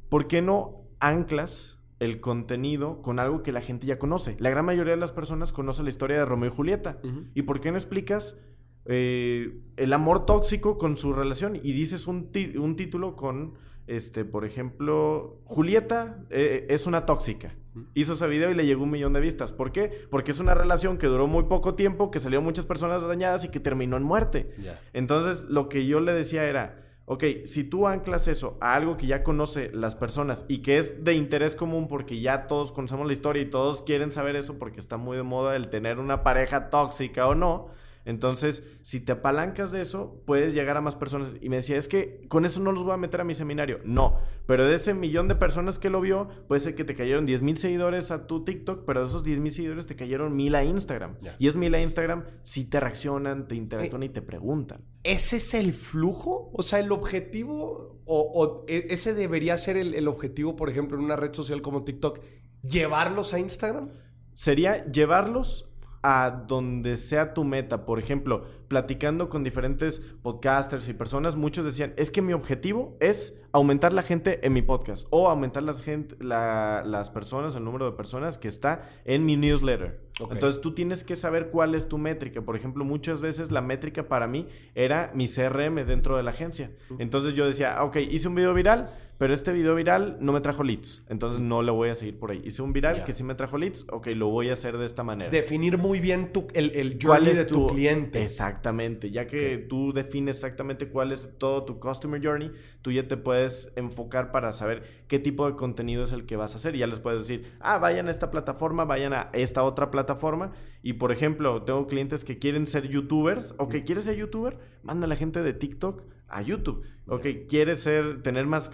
¿por 0.08 0.28
qué 0.28 0.42
no 0.42 0.88
anclas 1.00 1.75
el 1.98 2.20
contenido 2.20 3.00
con 3.02 3.18
algo 3.18 3.42
que 3.42 3.52
la 3.52 3.60
gente 3.60 3.86
ya 3.86 3.98
conoce. 3.98 4.36
La 4.38 4.50
gran 4.50 4.64
mayoría 4.64 4.94
de 4.94 5.00
las 5.00 5.12
personas 5.12 5.52
conoce 5.52 5.82
la 5.82 5.88
historia 5.88 6.18
de 6.18 6.24
Romeo 6.24 6.50
y 6.50 6.54
Julieta. 6.54 6.98
¿Y 7.34 7.42
por 7.42 7.60
qué 7.60 7.70
no 7.70 7.78
explicas 7.78 8.36
eh, 8.84 9.60
el 9.76 9.92
amor 9.92 10.26
tóxico 10.26 10.78
con 10.78 10.96
su 10.96 11.12
relación 11.12 11.56
y 11.56 11.72
dices 11.72 12.06
un, 12.06 12.30
un 12.58 12.76
título 12.76 13.16
con, 13.16 13.54
este, 13.86 14.24
por 14.24 14.44
ejemplo, 14.44 15.40
Julieta 15.44 16.24
eh, 16.30 16.66
es 16.68 16.86
una 16.86 17.06
tóxica? 17.06 17.54
Hizo 17.92 18.14
ese 18.14 18.26
video 18.26 18.50
y 18.50 18.54
le 18.54 18.64
llegó 18.64 18.84
un 18.84 18.90
millón 18.90 19.12
de 19.12 19.20
vistas. 19.20 19.52
¿Por 19.52 19.70
qué? 19.70 19.90
Porque 20.10 20.30
es 20.30 20.40
una 20.40 20.54
relación 20.54 20.96
que 20.96 21.06
duró 21.08 21.26
muy 21.26 21.44
poco 21.44 21.74
tiempo, 21.74 22.10
que 22.10 22.20
salió 22.20 22.40
muchas 22.40 22.64
personas 22.64 23.06
dañadas 23.06 23.44
y 23.44 23.50
que 23.50 23.60
terminó 23.60 23.98
en 23.98 24.02
muerte. 24.02 24.54
Entonces, 24.94 25.44
lo 25.44 25.68
que 25.68 25.86
yo 25.86 26.00
le 26.00 26.12
decía 26.12 26.44
era 26.44 26.85
ok, 27.06 27.24
si 27.44 27.64
tú 27.64 27.86
anclas 27.86 28.28
eso 28.28 28.58
a 28.60 28.74
algo 28.74 28.96
que 28.96 29.06
ya 29.06 29.22
conoce 29.22 29.70
las 29.72 29.94
personas 29.94 30.44
y 30.48 30.58
que 30.58 30.78
es 30.78 31.04
de 31.04 31.14
interés 31.14 31.54
común 31.54 31.88
porque 31.88 32.20
ya 32.20 32.48
todos 32.48 32.72
conocemos 32.72 33.06
la 33.06 33.12
historia 33.12 33.42
y 33.42 33.50
todos 33.50 33.82
quieren 33.82 34.10
saber 34.10 34.36
eso 34.36 34.58
porque 34.58 34.80
está 34.80 34.96
muy 34.96 35.16
de 35.16 35.22
moda 35.22 35.56
el 35.56 35.68
tener 35.68 35.98
una 35.98 36.22
pareja 36.24 36.68
tóxica 36.68 37.28
o 37.28 37.34
no, 37.34 37.68
entonces, 38.06 38.62
si 38.82 39.00
te 39.00 39.12
apalancas 39.12 39.72
de 39.72 39.80
eso, 39.80 40.22
puedes 40.26 40.54
llegar 40.54 40.76
a 40.76 40.80
más 40.80 40.94
personas. 40.94 41.32
Y 41.40 41.48
me 41.48 41.56
decía, 41.56 41.76
es 41.76 41.88
que 41.88 42.24
con 42.28 42.44
eso 42.44 42.60
no 42.60 42.70
los 42.70 42.84
voy 42.84 42.94
a 42.94 42.96
meter 42.96 43.20
a 43.20 43.24
mi 43.24 43.34
seminario. 43.34 43.80
No, 43.84 44.20
pero 44.46 44.64
de 44.64 44.76
ese 44.76 44.94
millón 44.94 45.26
de 45.26 45.34
personas 45.34 45.80
que 45.80 45.90
lo 45.90 46.00
vio, 46.00 46.28
puede 46.46 46.60
ser 46.60 46.76
que 46.76 46.84
te 46.84 46.94
cayeron 46.94 47.26
10 47.26 47.42
mil 47.42 47.58
seguidores 47.58 48.12
a 48.12 48.28
tu 48.28 48.44
TikTok, 48.44 48.84
pero 48.86 49.00
de 49.00 49.08
esos 49.08 49.24
10 49.24 49.40
mil 49.40 49.50
seguidores 49.50 49.88
te 49.88 49.96
cayeron 49.96 50.36
mil 50.36 50.54
a 50.54 50.62
Instagram. 50.62 51.16
Y 51.40 51.48
es 51.48 51.56
mil 51.56 51.74
a 51.74 51.82
Instagram 51.82 52.24
si 52.44 52.64
te 52.64 52.78
reaccionan, 52.78 53.48
te 53.48 53.56
interactúan 53.56 54.04
y 54.04 54.08
te 54.08 54.22
preguntan. 54.22 54.84
¿Ese 55.02 55.38
es 55.38 55.54
el 55.54 55.72
flujo? 55.72 56.52
O 56.54 56.62
sea, 56.62 56.78
el 56.78 56.92
objetivo, 56.92 58.00
o, 58.04 58.64
e, 58.68 58.86
ese 58.90 59.14
debería 59.14 59.56
ser 59.56 59.76
el, 59.76 59.94
el 59.94 60.06
objetivo, 60.06 60.54
por 60.54 60.70
ejemplo, 60.70 60.96
en 60.96 61.02
una 61.02 61.16
red 61.16 61.34
social 61.34 61.60
como 61.60 61.82
TikTok, 61.82 62.20
llevarlos 62.62 63.34
a 63.34 63.40
Instagram? 63.40 63.90
Sería 64.32 64.86
llevarlos 64.92 65.72
a 66.02 66.44
donde 66.46 66.96
sea 66.96 67.34
tu 67.34 67.44
meta. 67.44 67.84
Por 67.84 67.98
ejemplo, 67.98 68.44
platicando 68.68 69.28
con 69.28 69.44
diferentes 69.44 70.00
podcasters 70.22 70.88
y 70.88 70.94
personas, 70.94 71.36
muchos 71.36 71.64
decían, 71.64 71.94
es 71.96 72.10
que 72.10 72.22
mi 72.22 72.32
objetivo 72.32 72.96
es 73.00 73.40
aumentar 73.52 73.92
la 73.92 74.02
gente 74.02 74.44
en 74.46 74.52
mi 74.52 74.62
podcast 74.62 75.06
o 75.10 75.28
aumentar 75.28 75.62
las, 75.62 75.82
gente, 75.82 76.16
las 76.22 77.10
personas, 77.10 77.56
el 77.56 77.64
número 77.64 77.86
de 77.90 77.96
personas 77.96 78.38
que 78.38 78.48
está 78.48 78.88
en 79.04 79.24
mi 79.24 79.36
newsletter. 79.36 80.06
Entonces 80.30 80.60
tú 80.60 80.74
tienes 80.74 81.04
que 81.04 81.16
saber 81.16 81.48
cuál 81.48 81.74
es 81.74 81.88
tu 81.88 81.98
métrica. 81.98 82.42
Por 82.42 82.56
ejemplo, 82.56 82.84
muchas 82.84 83.20
veces 83.20 83.50
la 83.50 83.60
métrica 83.60 84.08
para 84.08 84.26
mí 84.26 84.48
era 84.74 85.10
mi 85.14 85.28
CRM 85.28 85.86
dentro 85.86 86.16
de 86.16 86.22
la 86.22 86.30
agencia. 86.30 86.70
Entonces 86.98 87.34
yo 87.34 87.46
decía, 87.46 87.76
ah, 87.78 87.84
ok, 87.84 87.96
hice 87.96 88.28
un 88.28 88.34
video 88.34 88.54
viral, 88.54 88.94
pero 89.18 89.32
este 89.32 89.52
video 89.52 89.74
viral 89.74 90.18
no 90.20 90.32
me 90.32 90.40
trajo 90.40 90.62
leads. 90.62 91.04
Entonces 91.08 91.40
no 91.40 91.62
lo 91.62 91.74
voy 91.74 91.90
a 91.90 91.94
seguir 91.94 92.18
por 92.18 92.30
ahí. 92.30 92.42
Hice 92.44 92.62
un 92.62 92.72
viral 92.72 93.04
que 93.04 93.12
sí 93.12 93.24
me 93.24 93.34
trajo 93.34 93.58
leads, 93.58 93.86
ok, 93.90 94.08
lo 94.08 94.28
voy 94.28 94.50
a 94.50 94.54
hacer 94.54 94.78
de 94.78 94.86
esta 94.86 95.02
manera. 95.02 95.30
Definir 95.30 95.78
muy 95.78 96.00
bien 96.00 96.32
tu, 96.32 96.46
el, 96.54 96.70
el 96.74 96.98
journey 97.02 97.34
de 97.34 97.44
tu, 97.44 97.66
cliente. 97.66 98.22
Exactamente. 98.56 99.10
Ya 99.10 99.26
que 99.26 99.58
tú 99.58 99.92
defines 99.92 100.36
exactamente 100.36 100.88
cuál 100.88 101.12
es 101.12 101.36
todo 101.38 101.64
tu 101.64 101.78
customer 101.78 102.22
journey, 102.24 102.52
tú 102.80 102.90
ya 102.90 103.06
te 103.06 103.16
puedes 103.18 103.70
enfocar 103.76 104.32
para 104.32 104.50
saber 104.52 104.82
qué 105.08 105.18
tipo 105.18 105.46
de 105.46 105.56
contenido 105.56 106.02
es 106.04 106.12
el 106.12 106.24
que 106.24 106.36
vas 106.36 106.54
a 106.54 106.56
hacer. 106.56 106.74
Y 106.74 106.78
ya 106.78 106.86
les 106.86 107.00
puedes 107.00 107.28
decir, 107.28 107.52
ah, 107.60 107.76
vayan 107.78 108.08
a 108.08 108.10
esta 108.10 108.30
plataforma, 108.30 108.84
vayan 108.86 109.12
a 109.12 109.28
esta 109.34 109.62
otra 109.62 109.90
plataforma. 109.90 110.52
Y 110.82 110.94
por 110.94 111.12
ejemplo, 111.12 111.62
tengo 111.64 111.86
clientes 111.86 112.24
que 112.24 112.38
quieren 112.38 112.66
ser 112.66 112.88
youtubers. 112.88 113.54
Ok, 113.58 113.76
¿quieres 113.84 114.04
ser 114.04 114.16
youtuber? 114.16 114.58
Manda 114.82 115.04
a 115.04 115.08
la 115.08 115.16
gente 115.16 115.42
de 115.42 115.52
TikTok 115.52 116.02
a 116.28 116.42
YouTube. 116.42 116.84
Ok, 117.06 117.26
¿quieres 117.48 117.80
ser, 117.80 118.22
tener 118.22 118.46
más, 118.46 118.70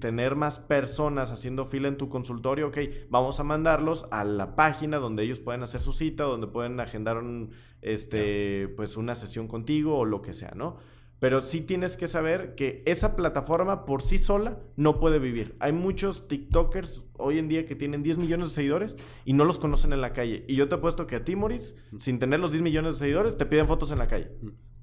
tener 0.00 0.34
más 0.34 0.58
personas 0.58 1.30
haciendo 1.30 1.66
fila 1.66 1.88
en 1.88 1.96
tu 1.96 2.08
consultorio? 2.08 2.68
Ok, 2.68 2.78
vamos 3.10 3.38
a 3.38 3.44
mandarlos 3.44 4.06
a 4.10 4.24
la 4.24 4.56
página 4.56 4.96
donde 4.98 5.24
ellos 5.24 5.40
pueden 5.40 5.62
hacer 5.62 5.82
su 5.82 5.92
cita, 5.92 6.24
donde 6.24 6.46
pueden 6.46 6.80
agendar 6.80 7.18
un, 7.18 7.50
este, 7.82 8.68
pues 8.76 8.96
una 8.96 9.14
sesión 9.14 9.46
contigo 9.46 9.98
o 9.98 10.04
lo 10.04 10.22
que 10.22 10.32
sea, 10.32 10.52
¿no? 10.56 10.78
Pero 11.18 11.40
sí 11.40 11.62
tienes 11.62 11.96
que 11.96 12.08
saber 12.08 12.54
que 12.54 12.82
esa 12.84 13.16
plataforma 13.16 13.86
por 13.86 14.02
sí 14.02 14.18
sola 14.18 14.58
no 14.76 15.00
puede 15.00 15.18
vivir. 15.18 15.56
Hay 15.60 15.72
muchos 15.72 16.28
TikTokers 16.28 17.04
hoy 17.14 17.38
en 17.38 17.48
día 17.48 17.64
que 17.64 17.74
tienen 17.74 18.02
10 18.02 18.18
millones 18.18 18.48
de 18.48 18.54
seguidores 18.54 18.96
y 19.24 19.32
no 19.32 19.46
los 19.46 19.58
conocen 19.58 19.94
en 19.94 20.02
la 20.02 20.12
calle. 20.12 20.44
Y 20.46 20.56
yo 20.56 20.68
te 20.68 20.74
apuesto 20.74 21.06
que 21.06 21.16
a 21.16 21.24
ti, 21.24 21.34
Moris, 21.34 21.74
sin 21.98 22.18
tener 22.18 22.40
los 22.40 22.50
10 22.52 22.62
millones 22.62 22.94
de 22.94 22.98
seguidores, 22.98 23.38
te 23.38 23.46
piden 23.46 23.66
fotos 23.66 23.90
en 23.92 23.98
la 23.98 24.08
calle. 24.08 24.30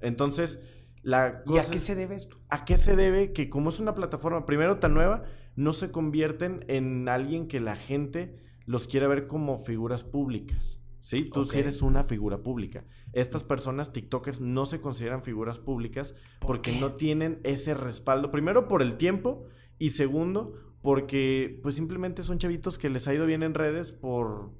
Entonces, 0.00 0.60
la 1.04 1.42
¿Y 1.46 1.58
a 1.58 1.70
qué 1.70 1.78
se 1.78 1.94
debe 1.94 2.16
esto? 2.16 2.38
¿A 2.48 2.64
qué 2.64 2.76
se 2.76 2.96
debe 2.96 3.32
que 3.32 3.50
como 3.50 3.68
es 3.68 3.78
una 3.78 3.94
plataforma, 3.94 4.46
primero 4.46 4.78
tan 4.78 4.94
nueva, 4.94 5.22
no 5.54 5.72
se 5.72 5.90
convierten 5.90 6.64
en 6.68 7.08
alguien 7.08 7.46
que 7.46 7.60
la 7.60 7.76
gente 7.76 8.40
los 8.64 8.88
quiera 8.88 9.06
ver 9.06 9.26
como 9.26 9.58
figuras 9.58 10.02
públicas? 10.02 10.80
Sí, 11.02 11.28
tú 11.30 11.44
sí 11.44 11.58
eres 11.58 11.82
una 11.82 12.02
figura 12.02 12.38
pública. 12.38 12.86
Estas 13.12 13.44
personas, 13.44 13.92
TikTokers, 13.92 14.40
no 14.40 14.64
se 14.64 14.80
consideran 14.80 15.22
figuras 15.22 15.58
públicas 15.58 16.14
porque 16.40 16.80
no 16.80 16.94
tienen 16.94 17.40
ese 17.44 17.74
respaldo. 17.74 18.30
Primero, 18.30 18.66
por 18.68 18.80
el 18.80 18.96
tiempo. 18.96 19.44
Y 19.78 19.90
segundo, 19.90 20.54
porque 20.80 21.60
pues 21.62 21.74
simplemente 21.74 22.22
son 22.22 22.38
chavitos 22.38 22.78
que 22.78 22.88
les 22.88 23.06
ha 23.06 23.12
ido 23.12 23.26
bien 23.26 23.42
en 23.42 23.52
redes 23.52 23.92
por 23.92 24.52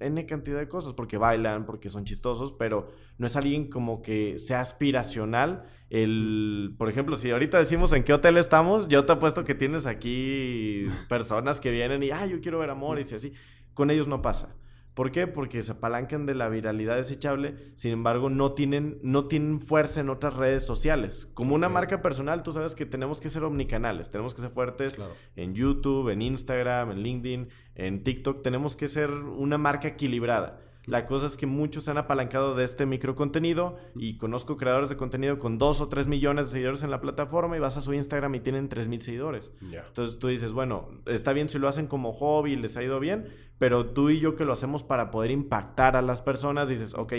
N 0.00 0.26
cantidad 0.26 0.58
de 0.58 0.68
cosas. 0.68 0.92
Porque 0.94 1.16
bailan, 1.16 1.66
porque 1.66 1.88
son 1.88 2.04
chistosos, 2.04 2.52
pero 2.52 2.90
no 3.18 3.26
es 3.26 3.36
alguien 3.36 3.68
como 3.70 4.02
que 4.02 4.38
sea 4.38 4.60
aspiracional. 4.60 5.64
El, 5.90 6.74
por 6.78 6.88
ejemplo, 6.88 7.16
si 7.16 7.30
ahorita 7.30 7.58
decimos 7.58 7.92
en 7.92 8.04
qué 8.04 8.12
hotel 8.12 8.36
estamos, 8.36 8.88
yo 8.88 9.04
te 9.04 9.12
apuesto 9.12 9.44
que 9.44 9.54
tienes 9.54 9.86
aquí 9.86 10.86
personas 11.08 11.60
que 11.60 11.70
vienen 11.70 12.02
y, 12.02 12.10
ah, 12.10 12.26
yo 12.26 12.40
quiero 12.40 12.58
ver 12.58 12.70
amores 12.70 13.12
y 13.12 13.14
así. 13.14 13.32
Con 13.74 13.90
ellos 13.90 14.08
no 14.08 14.22
pasa. 14.22 14.54
¿Por 14.94 15.12
qué? 15.12 15.26
Porque 15.26 15.62
se 15.62 15.72
apalancan 15.72 16.26
de 16.26 16.34
la 16.34 16.48
viralidad 16.48 16.96
desechable, 16.96 17.54
sin 17.74 17.92
embargo, 17.92 18.28
no 18.28 18.52
tienen, 18.52 18.98
no 19.02 19.26
tienen 19.26 19.60
fuerza 19.60 20.00
en 20.00 20.10
otras 20.10 20.34
redes 20.34 20.66
sociales. 20.66 21.30
Como 21.34 21.54
una 21.54 21.68
marca 21.68 22.02
personal, 22.02 22.42
tú 22.42 22.52
sabes 22.52 22.74
que 22.74 22.86
tenemos 22.86 23.20
que 23.20 23.28
ser 23.28 23.44
omnicanales, 23.44 24.10
tenemos 24.10 24.34
que 24.34 24.40
ser 24.40 24.50
fuertes 24.50 24.98
en 25.36 25.54
YouTube, 25.54 26.08
en 26.10 26.22
Instagram, 26.22 26.90
en 26.90 27.02
LinkedIn, 27.02 27.48
en 27.76 28.02
TikTok, 28.02 28.42
tenemos 28.42 28.76
que 28.76 28.88
ser 28.88 29.10
una 29.10 29.58
marca 29.58 29.88
equilibrada. 29.88 30.60
La 30.90 31.06
cosa 31.06 31.28
es 31.28 31.36
que 31.36 31.46
muchos 31.46 31.84
se 31.84 31.92
han 31.92 31.98
apalancado 31.98 32.56
de 32.56 32.64
este 32.64 32.84
micro 32.84 33.14
contenido 33.14 33.78
y 33.94 34.18
conozco 34.18 34.56
creadores 34.56 34.88
de 34.88 34.96
contenido 34.96 35.38
con 35.38 35.56
dos 35.56 35.80
o 35.80 35.88
tres 35.88 36.08
millones 36.08 36.46
de 36.46 36.52
seguidores 36.52 36.82
en 36.82 36.90
la 36.90 37.00
plataforma 37.00 37.56
y 37.56 37.60
vas 37.60 37.76
a 37.76 37.80
su 37.80 37.94
Instagram 37.94 38.34
y 38.34 38.40
tienen 38.40 38.68
tres 38.68 38.88
mil 38.88 39.00
seguidores. 39.00 39.52
Entonces 39.62 40.18
tú 40.18 40.26
dices, 40.26 40.52
bueno, 40.52 40.88
está 41.06 41.32
bien 41.32 41.48
si 41.48 41.60
lo 41.60 41.68
hacen 41.68 41.86
como 41.86 42.12
hobby 42.12 42.54
y 42.54 42.56
les 42.56 42.76
ha 42.76 42.82
ido 42.82 42.98
bien, 42.98 43.28
pero 43.58 43.86
tú 43.86 44.10
y 44.10 44.18
yo 44.18 44.34
que 44.34 44.44
lo 44.44 44.52
hacemos 44.52 44.82
para 44.82 45.12
poder 45.12 45.30
impactar 45.30 45.94
a 45.94 46.02
las 46.02 46.22
personas, 46.22 46.68
dices, 46.68 46.94
ok, 46.94 47.12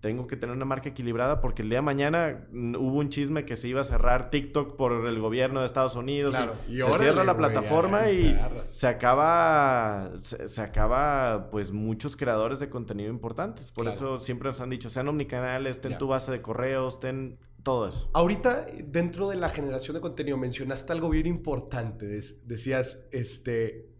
tengo 0.00 0.28
que 0.28 0.36
tener 0.36 0.54
una 0.54 0.64
marca 0.64 0.88
equilibrada 0.88 1.40
porque 1.40 1.62
el 1.62 1.70
día 1.70 1.78
de 1.78 1.82
mañana 1.82 2.46
hubo 2.52 2.98
un 2.98 3.08
chisme 3.08 3.44
que 3.44 3.56
se 3.56 3.68
iba 3.68 3.80
a 3.80 3.84
cerrar 3.84 4.30
TikTok 4.30 4.76
por 4.76 5.06
el 5.06 5.18
gobierno 5.18 5.60
de 5.60 5.66
Estados 5.66 5.96
Unidos 5.96 6.36
y, 6.68 6.80
se 6.80 6.98
cierra 6.98 7.24
la 7.24 7.36
plataforma 7.36 8.10
y 8.10 8.38
se 8.62 8.86
acaba 8.86 10.12
se, 10.20 10.62
acaba 10.62 11.50
pues 11.50 11.72
muchos 11.72 12.16
creadores 12.16 12.60
de 12.60 12.68
contenido 12.68 13.10
importantes. 13.10 13.72
Por 13.72 13.88
eso 13.88 14.20
siempre 14.20 14.48
nos 14.48 14.60
han 14.60 14.70
dicho 14.70 14.88
sean 14.88 15.08
omnicanales 15.08 15.80
ten 15.80 15.98
tu 15.98 16.06
base 16.06 16.30
de 16.30 16.40
correos 16.42 17.00
ten 17.00 17.38
todo 17.62 17.88
eso 17.88 18.08
ahorita 18.12 18.66
dentro 18.84 19.28
de 19.28 19.36
la 19.36 19.48
generación 19.48 19.94
de 19.96 20.00
contenido 20.00 20.36
mencionaste 20.36 20.92
algo 20.92 21.10
bien 21.10 21.26
importante 21.26 22.06
decías 22.06 23.08
este 23.10 23.97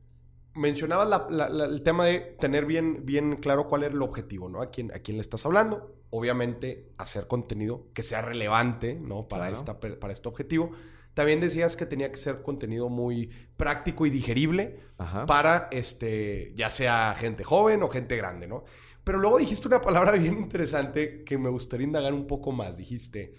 mencionabas 0.59 1.23
el 1.31 1.83
tema 1.83 2.05
de 2.05 2.21
tener 2.21 2.67
bien, 2.67 3.07
bien 3.07 3.37
claro 3.37 3.69
cuál 3.69 3.85
es 3.85 3.93
el 3.93 4.03
objetivo, 4.03 4.49
¿no? 4.49 4.61
A 4.61 4.71
quién, 4.71 4.93
a 4.93 4.99
quién 4.99 5.17
le 5.17 5.21
estás 5.23 5.47
hablando. 5.47 5.95
Obviamente, 6.11 6.93
hacer 6.99 7.27
contenido 7.27 7.87
que 7.95 8.03
sea 8.03 8.23
relevante, 8.23 8.95
¿no? 8.95 9.29
Para, 9.29 9.49
esta, 9.51 9.79
para 9.79 10.13
este 10.13 10.29
objetivo. 10.29 10.73
También 11.15 11.41
decías 11.41 11.77
que 11.77 11.87
tenía 11.87 12.11
que 12.11 12.17
ser 12.17 12.43
contenido 12.43 12.89
muy 12.89 13.31
práctico 13.57 14.07
y 14.07 14.11
digerible 14.11 14.81
para, 15.27 15.69
este, 15.71 16.53
ya 16.55 16.71
sea 16.71 17.15
gente 17.19 17.45
joven 17.45 17.83
o 17.83 17.89
gente 17.89 18.17
grande, 18.17 18.47
¿no? 18.47 18.65
Pero 19.05 19.19
luego 19.19 19.39
dijiste 19.39 19.69
una 19.69 19.81
palabra 19.81 20.13
bien 20.19 20.37
interesante 20.37 21.25
que 21.25 21.39
me 21.39 21.49
gustaría 21.49 21.87
indagar 21.87 22.13
un 22.13 22.27
poco 22.27 22.53
más. 22.53 22.77
Dijiste, 22.77 23.35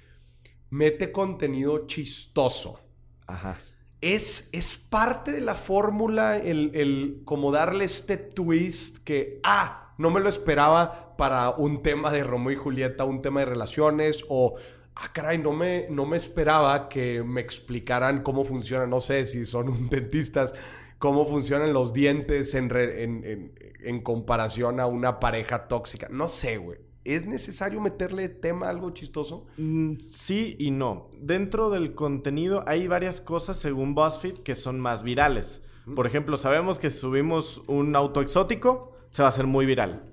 mete 0.69 1.11
contenido 1.11 1.85
chistoso. 1.85 2.79
Ajá 3.27 3.59
es, 4.01 4.49
es 4.53 4.77
parte 4.77 5.31
de 5.31 5.41
la 5.41 5.55
fórmula 5.55 6.37
el, 6.37 6.71
el 6.73 7.21
como 7.25 7.51
darle 7.51 7.85
este 7.85 8.17
twist 8.17 8.99
que, 8.99 9.39
ah, 9.43 9.93
no 9.97 10.09
me 10.09 10.21
lo 10.21 10.29
esperaba 10.29 11.15
para 11.17 11.49
un 11.51 11.81
tema 11.81 12.11
de 12.11 12.23
Romeo 12.23 12.51
y 12.53 12.55
Julieta, 12.55 13.03
un 13.03 13.21
tema 13.21 13.41
de 13.41 13.47
relaciones 13.47 14.23
o, 14.29 14.55
ah, 14.95 15.11
caray, 15.11 15.37
no 15.37 15.51
me, 15.51 15.87
no 15.89 16.05
me 16.05 16.17
esperaba 16.17 16.87
que 16.87 17.23
me 17.23 17.41
explicaran 17.41 18.23
cómo 18.23 18.45
funciona, 18.45 18.87
no 18.87 19.01
sé 19.01 19.25
si 19.25 19.45
son 19.45 19.69
un 19.69 19.89
dentistas, 19.89 20.53
cómo 20.97 21.25
funcionan 21.25 21.73
los 21.73 21.93
dientes 21.93 22.55
en, 22.55 22.69
en, 22.75 23.25
en, 23.25 23.53
en 23.81 24.01
comparación 24.01 24.79
a 24.79 24.85
una 24.85 25.19
pareja 25.19 25.67
tóxica. 25.67 26.07
No 26.09 26.27
sé, 26.27 26.57
güey. 26.57 26.88
¿Es 27.09 27.25
necesario 27.25 27.81
meterle 27.81 28.29
tema 28.29 28.69
algo 28.69 28.91
chistoso? 28.91 29.47
Mm, 29.57 29.95
sí 30.11 30.55
y 30.59 30.69
no. 30.69 31.09
Dentro 31.19 31.71
del 31.71 31.95
contenido 31.95 32.63
hay 32.67 32.87
varias 32.87 33.19
cosas, 33.19 33.57
según 33.57 33.95
BuzzFeed, 33.95 34.43
que 34.43 34.53
son 34.53 34.79
más 34.79 35.01
virales. 35.01 35.63
Por 35.95 36.05
ejemplo, 36.05 36.37
sabemos 36.37 36.77
que 36.77 36.91
si 36.91 36.99
subimos 36.99 37.63
un 37.65 37.95
auto 37.95 38.21
exótico, 38.21 38.91
se 39.09 39.23
va 39.23 39.27
a 39.27 39.29
hacer 39.29 39.47
muy 39.47 39.65
viral. 39.65 40.03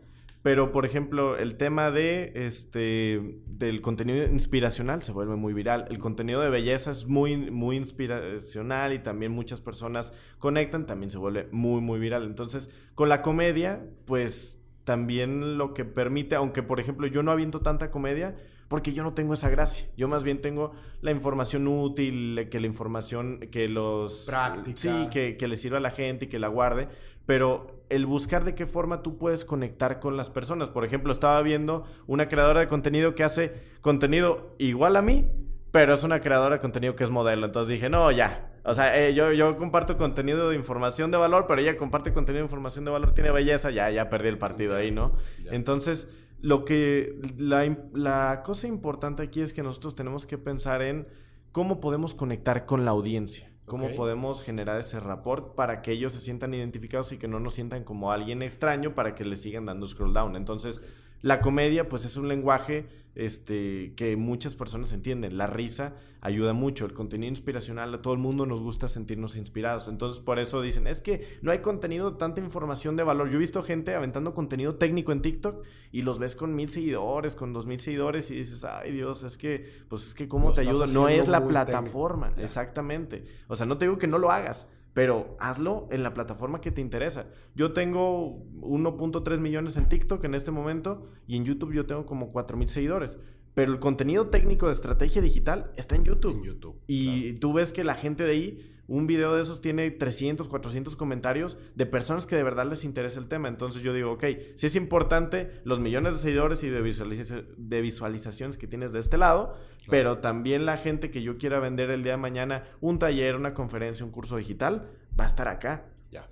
Pero, 0.40 0.72
por 0.72 0.86
ejemplo, 0.86 1.36
el 1.36 1.58
tema 1.58 1.90
de 1.90 2.32
este 2.34 3.40
del 3.46 3.82
contenido 3.82 4.24
inspiracional 4.24 5.02
se 5.02 5.12
vuelve 5.12 5.36
muy 5.36 5.52
viral. 5.52 5.84
El 5.90 5.98
contenido 5.98 6.40
de 6.40 6.48
belleza 6.48 6.92
es 6.92 7.06
muy, 7.06 7.36
muy 7.50 7.76
inspiracional 7.76 8.94
y 8.94 9.00
también 9.00 9.32
muchas 9.32 9.60
personas 9.60 10.14
conectan, 10.38 10.86
también 10.86 11.10
se 11.10 11.18
vuelve 11.18 11.46
muy, 11.52 11.82
muy 11.82 11.98
viral. 11.98 12.24
Entonces, 12.24 12.70
con 12.94 13.10
la 13.10 13.20
comedia, 13.20 13.84
pues 14.06 14.62
también 14.86 15.58
lo 15.58 15.74
que 15.74 15.84
permite, 15.84 16.36
aunque 16.36 16.62
por 16.62 16.78
ejemplo 16.78 17.08
yo 17.08 17.24
no 17.24 17.32
aviento 17.32 17.60
tanta 17.60 17.90
comedia, 17.90 18.36
porque 18.68 18.92
yo 18.92 19.02
no 19.02 19.14
tengo 19.14 19.34
esa 19.34 19.50
gracia. 19.50 19.88
Yo 19.96 20.06
más 20.06 20.22
bien 20.22 20.40
tengo 20.40 20.72
la 21.02 21.10
información 21.10 21.66
útil, 21.66 22.48
que 22.50 22.60
la 22.60 22.66
información, 22.68 23.40
que 23.50 23.68
los... 23.68 24.24
Práctica. 24.26 24.76
Sí, 24.76 25.08
que, 25.10 25.36
que 25.36 25.48
le 25.48 25.56
sirva 25.56 25.78
a 25.78 25.80
la 25.80 25.90
gente 25.90 26.24
y 26.26 26.28
que 26.28 26.38
la 26.38 26.48
guarde. 26.48 26.88
Pero 27.26 27.84
el 27.90 28.06
buscar 28.06 28.44
de 28.44 28.54
qué 28.54 28.66
forma 28.66 29.02
tú 29.02 29.18
puedes 29.18 29.44
conectar 29.44 29.98
con 29.98 30.16
las 30.16 30.30
personas. 30.30 30.70
Por 30.70 30.84
ejemplo, 30.84 31.12
estaba 31.12 31.42
viendo 31.42 31.84
una 32.06 32.28
creadora 32.28 32.60
de 32.60 32.68
contenido 32.68 33.16
que 33.16 33.24
hace 33.24 33.54
contenido 33.80 34.54
igual 34.58 34.94
a 34.94 35.02
mí, 35.02 35.26
pero 35.72 35.94
es 35.94 36.04
una 36.04 36.20
creadora 36.20 36.56
de 36.56 36.60
contenido 36.60 36.94
que 36.94 37.04
es 37.04 37.10
modelo. 37.10 37.46
Entonces 37.46 37.74
dije, 37.74 37.90
no, 37.90 38.10
ya. 38.12 38.52
O 38.66 38.74
sea, 38.74 38.98
eh, 38.98 39.14
yo, 39.14 39.32
yo 39.32 39.56
comparto 39.56 39.96
contenido 39.96 40.50
de 40.50 40.56
información 40.56 41.12
de 41.12 41.16
valor, 41.16 41.46
pero 41.46 41.60
ella 41.60 41.76
comparte 41.76 42.12
contenido 42.12 42.42
de 42.42 42.46
información 42.46 42.84
de 42.84 42.90
valor, 42.90 43.14
tiene 43.14 43.30
belleza, 43.30 43.70
ya, 43.70 43.90
ya 43.90 44.10
perdí 44.10 44.28
el 44.28 44.38
partido 44.38 44.74
ahí, 44.74 44.90
¿no? 44.90 45.12
Entonces, 45.52 46.08
lo 46.40 46.64
que, 46.64 47.16
la, 47.38 47.76
la 47.94 48.42
cosa 48.44 48.66
importante 48.66 49.22
aquí 49.22 49.40
es 49.40 49.52
que 49.52 49.62
nosotros 49.62 49.94
tenemos 49.94 50.26
que 50.26 50.36
pensar 50.36 50.82
en 50.82 51.06
cómo 51.52 51.80
podemos 51.80 52.12
conectar 52.12 52.66
con 52.66 52.84
la 52.84 52.90
audiencia. 52.90 53.52
¿Cómo 53.66 53.90
podemos 53.96 54.44
generar 54.44 54.78
ese 54.78 55.00
rapport 55.00 55.56
para 55.56 55.82
que 55.82 55.90
ellos 55.90 56.12
se 56.12 56.20
sientan 56.20 56.54
identificados 56.54 57.10
y 57.10 57.18
que 57.18 57.26
no 57.26 57.40
nos 57.40 57.54
sientan 57.54 57.82
como 57.82 58.12
alguien 58.12 58.42
extraño 58.42 58.94
para 58.94 59.16
que 59.16 59.24
les 59.24 59.42
sigan 59.42 59.66
dando 59.66 59.88
scroll 59.88 60.12
down? 60.12 60.36
Entonces, 60.36 60.80
la 61.26 61.40
comedia, 61.40 61.88
pues 61.88 62.04
es 62.04 62.16
un 62.16 62.28
lenguaje 62.28 62.86
este, 63.16 63.94
que 63.96 64.14
muchas 64.14 64.54
personas 64.54 64.92
entienden. 64.92 65.36
La 65.36 65.48
risa 65.48 65.94
ayuda 66.20 66.52
mucho. 66.52 66.86
El 66.86 66.92
contenido 66.92 67.30
inspiracional, 67.30 67.92
a 67.92 68.00
todo 68.00 68.14
el 68.14 68.20
mundo 68.20 68.46
nos 68.46 68.62
gusta 68.62 68.86
sentirnos 68.86 69.36
inspirados. 69.36 69.88
Entonces, 69.88 70.20
por 70.20 70.38
eso 70.38 70.62
dicen, 70.62 70.86
es 70.86 71.00
que 71.02 71.26
no 71.42 71.50
hay 71.50 71.58
contenido, 71.58 72.16
tanta 72.16 72.40
información 72.40 72.94
de 72.94 73.02
valor. 73.02 73.28
Yo 73.28 73.38
he 73.38 73.40
visto 73.40 73.64
gente 73.64 73.96
aventando 73.96 74.34
contenido 74.34 74.76
técnico 74.76 75.10
en 75.10 75.20
TikTok 75.20 75.64
y 75.90 76.02
los 76.02 76.20
ves 76.20 76.36
con 76.36 76.54
mil 76.54 76.70
seguidores, 76.70 77.34
con 77.34 77.52
dos 77.52 77.66
mil 77.66 77.80
seguidores 77.80 78.30
y 78.30 78.36
dices, 78.36 78.64
ay 78.64 78.92
Dios, 78.92 79.24
es 79.24 79.36
que, 79.36 79.68
pues 79.88 80.06
es 80.06 80.14
que 80.14 80.28
cómo 80.28 80.52
te 80.52 80.60
ayuda. 80.60 80.86
No 80.94 81.08
es 81.08 81.26
la 81.26 81.44
plataforma, 81.44 82.34
exactamente. 82.36 83.24
O 83.48 83.56
sea, 83.56 83.66
no 83.66 83.78
te 83.78 83.86
digo 83.86 83.98
que 83.98 84.06
no 84.06 84.18
lo 84.18 84.30
hagas 84.30 84.68
pero 84.96 85.36
hazlo 85.38 85.88
en 85.90 86.02
la 86.02 86.14
plataforma 86.14 86.62
que 86.62 86.70
te 86.70 86.80
interesa. 86.80 87.26
Yo 87.54 87.74
tengo 87.74 88.42
1.3 88.62 89.40
millones 89.40 89.76
en 89.76 89.90
TikTok 89.90 90.24
en 90.24 90.34
este 90.34 90.50
momento 90.50 91.10
y 91.26 91.36
en 91.36 91.44
YouTube 91.44 91.74
yo 91.74 91.84
tengo 91.84 92.06
como 92.06 92.32
4 92.32 92.56
mil 92.56 92.70
seguidores. 92.70 93.18
Pero 93.52 93.74
el 93.74 93.78
contenido 93.78 94.28
técnico 94.28 94.68
de 94.68 94.72
estrategia 94.72 95.20
digital 95.20 95.70
está 95.76 95.96
en 95.96 96.04
YouTube. 96.04 96.36
En 96.36 96.44
YouTube, 96.44 96.80
Y 96.86 97.34
tú 97.34 97.52
ves 97.52 97.74
que 97.74 97.84
la 97.84 97.94
gente 97.94 98.24
de 98.24 98.30
ahí, 98.30 98.75
un 98.88 99.06
video 99.06 99.34
de 99.34 99.42
esos 99.42 99.60
tiene 99.60 99.90
300, 99.90 100.48
400 100.48 100.96
comentarios 100.96 101.56
de 101.74 101.86
personas 101.86 102.26
que 102.26 102.36
de 102.36 102.42
verdad 102.42 102.66
les 102.66 102.84
interesa 102.84 103.18
el 103.18 103.28
tema. 103.28 103.48
Entonces 103.48 103.82
yo 103.82 103.92
digo, 103.92 104.12
ok, 104.12 104.24
sí 104.54 104.66
es 104.66 104.76
importante 104.76 105.50
los 105.64 105.80
millones 105.80 106.12
de 106.14 106.18
seguidores 106.20 106.62
y 106.62 106.70
de, 106.70 106.82
visualiza- 106.82 107.44
de 107.56 107.80
visualizaciones 107.80 108.58
que 108.58 108.66
tienes 108.66 108.92
de 108.92 109.00
este 109.00 109.18
lado, 109.18 109.54
pero 109.88 110.18
también 110.18 110.66
la 110.66 110.76
gente 110.76 111.10
que 111.10 111.22
yo 111.22 111.38
quiera 111.38 111.58
vender 111.58 111.90
el 111.90 112.02
día 112.02 112.12
de 112.12 112.18
mañana 112.18 112.64
un 112.80 112.98
taller, 112.98 113.36
una 113.36 113.54
conferencia, 113.54 114.04
un 114.06 114.12
curso 114.12 114.36
digital, 114.36 114.88
va 115.18 115.24
a 115.24 115.28
estar 115.28 115.48
acá. 115.48 115.86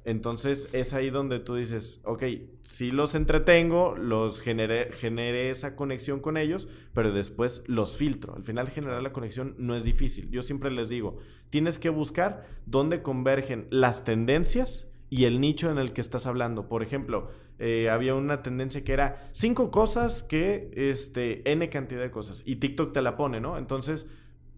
Entonces 0.04 0.68
es 0.72 0.94
ahí 0.94 1.10
donde 1.10 1.40
tú 1.40 1.56
dices, 1.56 2.00
ok, 2.04 2.22
sí 2.62 2.90
los 2.90 3.14
entretengo, 3.14 3.96
los 3.96 4.40
generé, 4.40 4.92
generé 4.92 5.50
esa 5.50 5.76
conexión 5.76 6.20
con 6.20 6.36
ellos, 6.36 6.68
pero 6.92 7.12
después 7.12 7.62
los 7.66 7.96
filtro. 7.96 8.34
Al 8.34 8.44
final 8.44 8.68
generar 8.70 9.02
la 9.02 9.12
conexión 9.12 9.54
no 9.58 9.76
es 9.76 9.84
difícil. 9.84 10.30
Yo 10.30 10.42
siempre 10.42 10.70
les 10.70 10.88
digo, 10.88 11.18
tienes 11.50 11.78
que 11.78 11.90
buscar 11.90 12.46
dónde 12.66 13.02
convergen 13.02 13.66
las 13.70 14.04
tendencias 14.04 14.90
y 15.10 15.24
el 15.24 15.40
nicho 15.40 15.70
en 15.70 15.78
el 15.78 15.92
que 15.92 16.00
estás 16.00 16.26
hablando. 16.26 16.68
Por 16.68 16.82
ejemplo, 16.82 17.30
eh, 17.58 17.88
había 17.88 18.14
una 18.14 18.42
tendencia 18.42 18.82
que 18.82 18.92
era 18.92 19.28
cinco 19.32 19.70
cosas 19.70 20.22
que, 20.22 20.70
este, 20.74 21.48
N 21.50 21.68
cantidad 21.68 22.00
de 22.00 22.10
cosas. 22.10 22.42
Y 22.46 22.56
TikTok 22.56 22.92
te 22.92 23.02
la 23.02 23.16
pone, 23.16 23.40
¿no? 23.40 23.58
Entonces, 23.58 24.10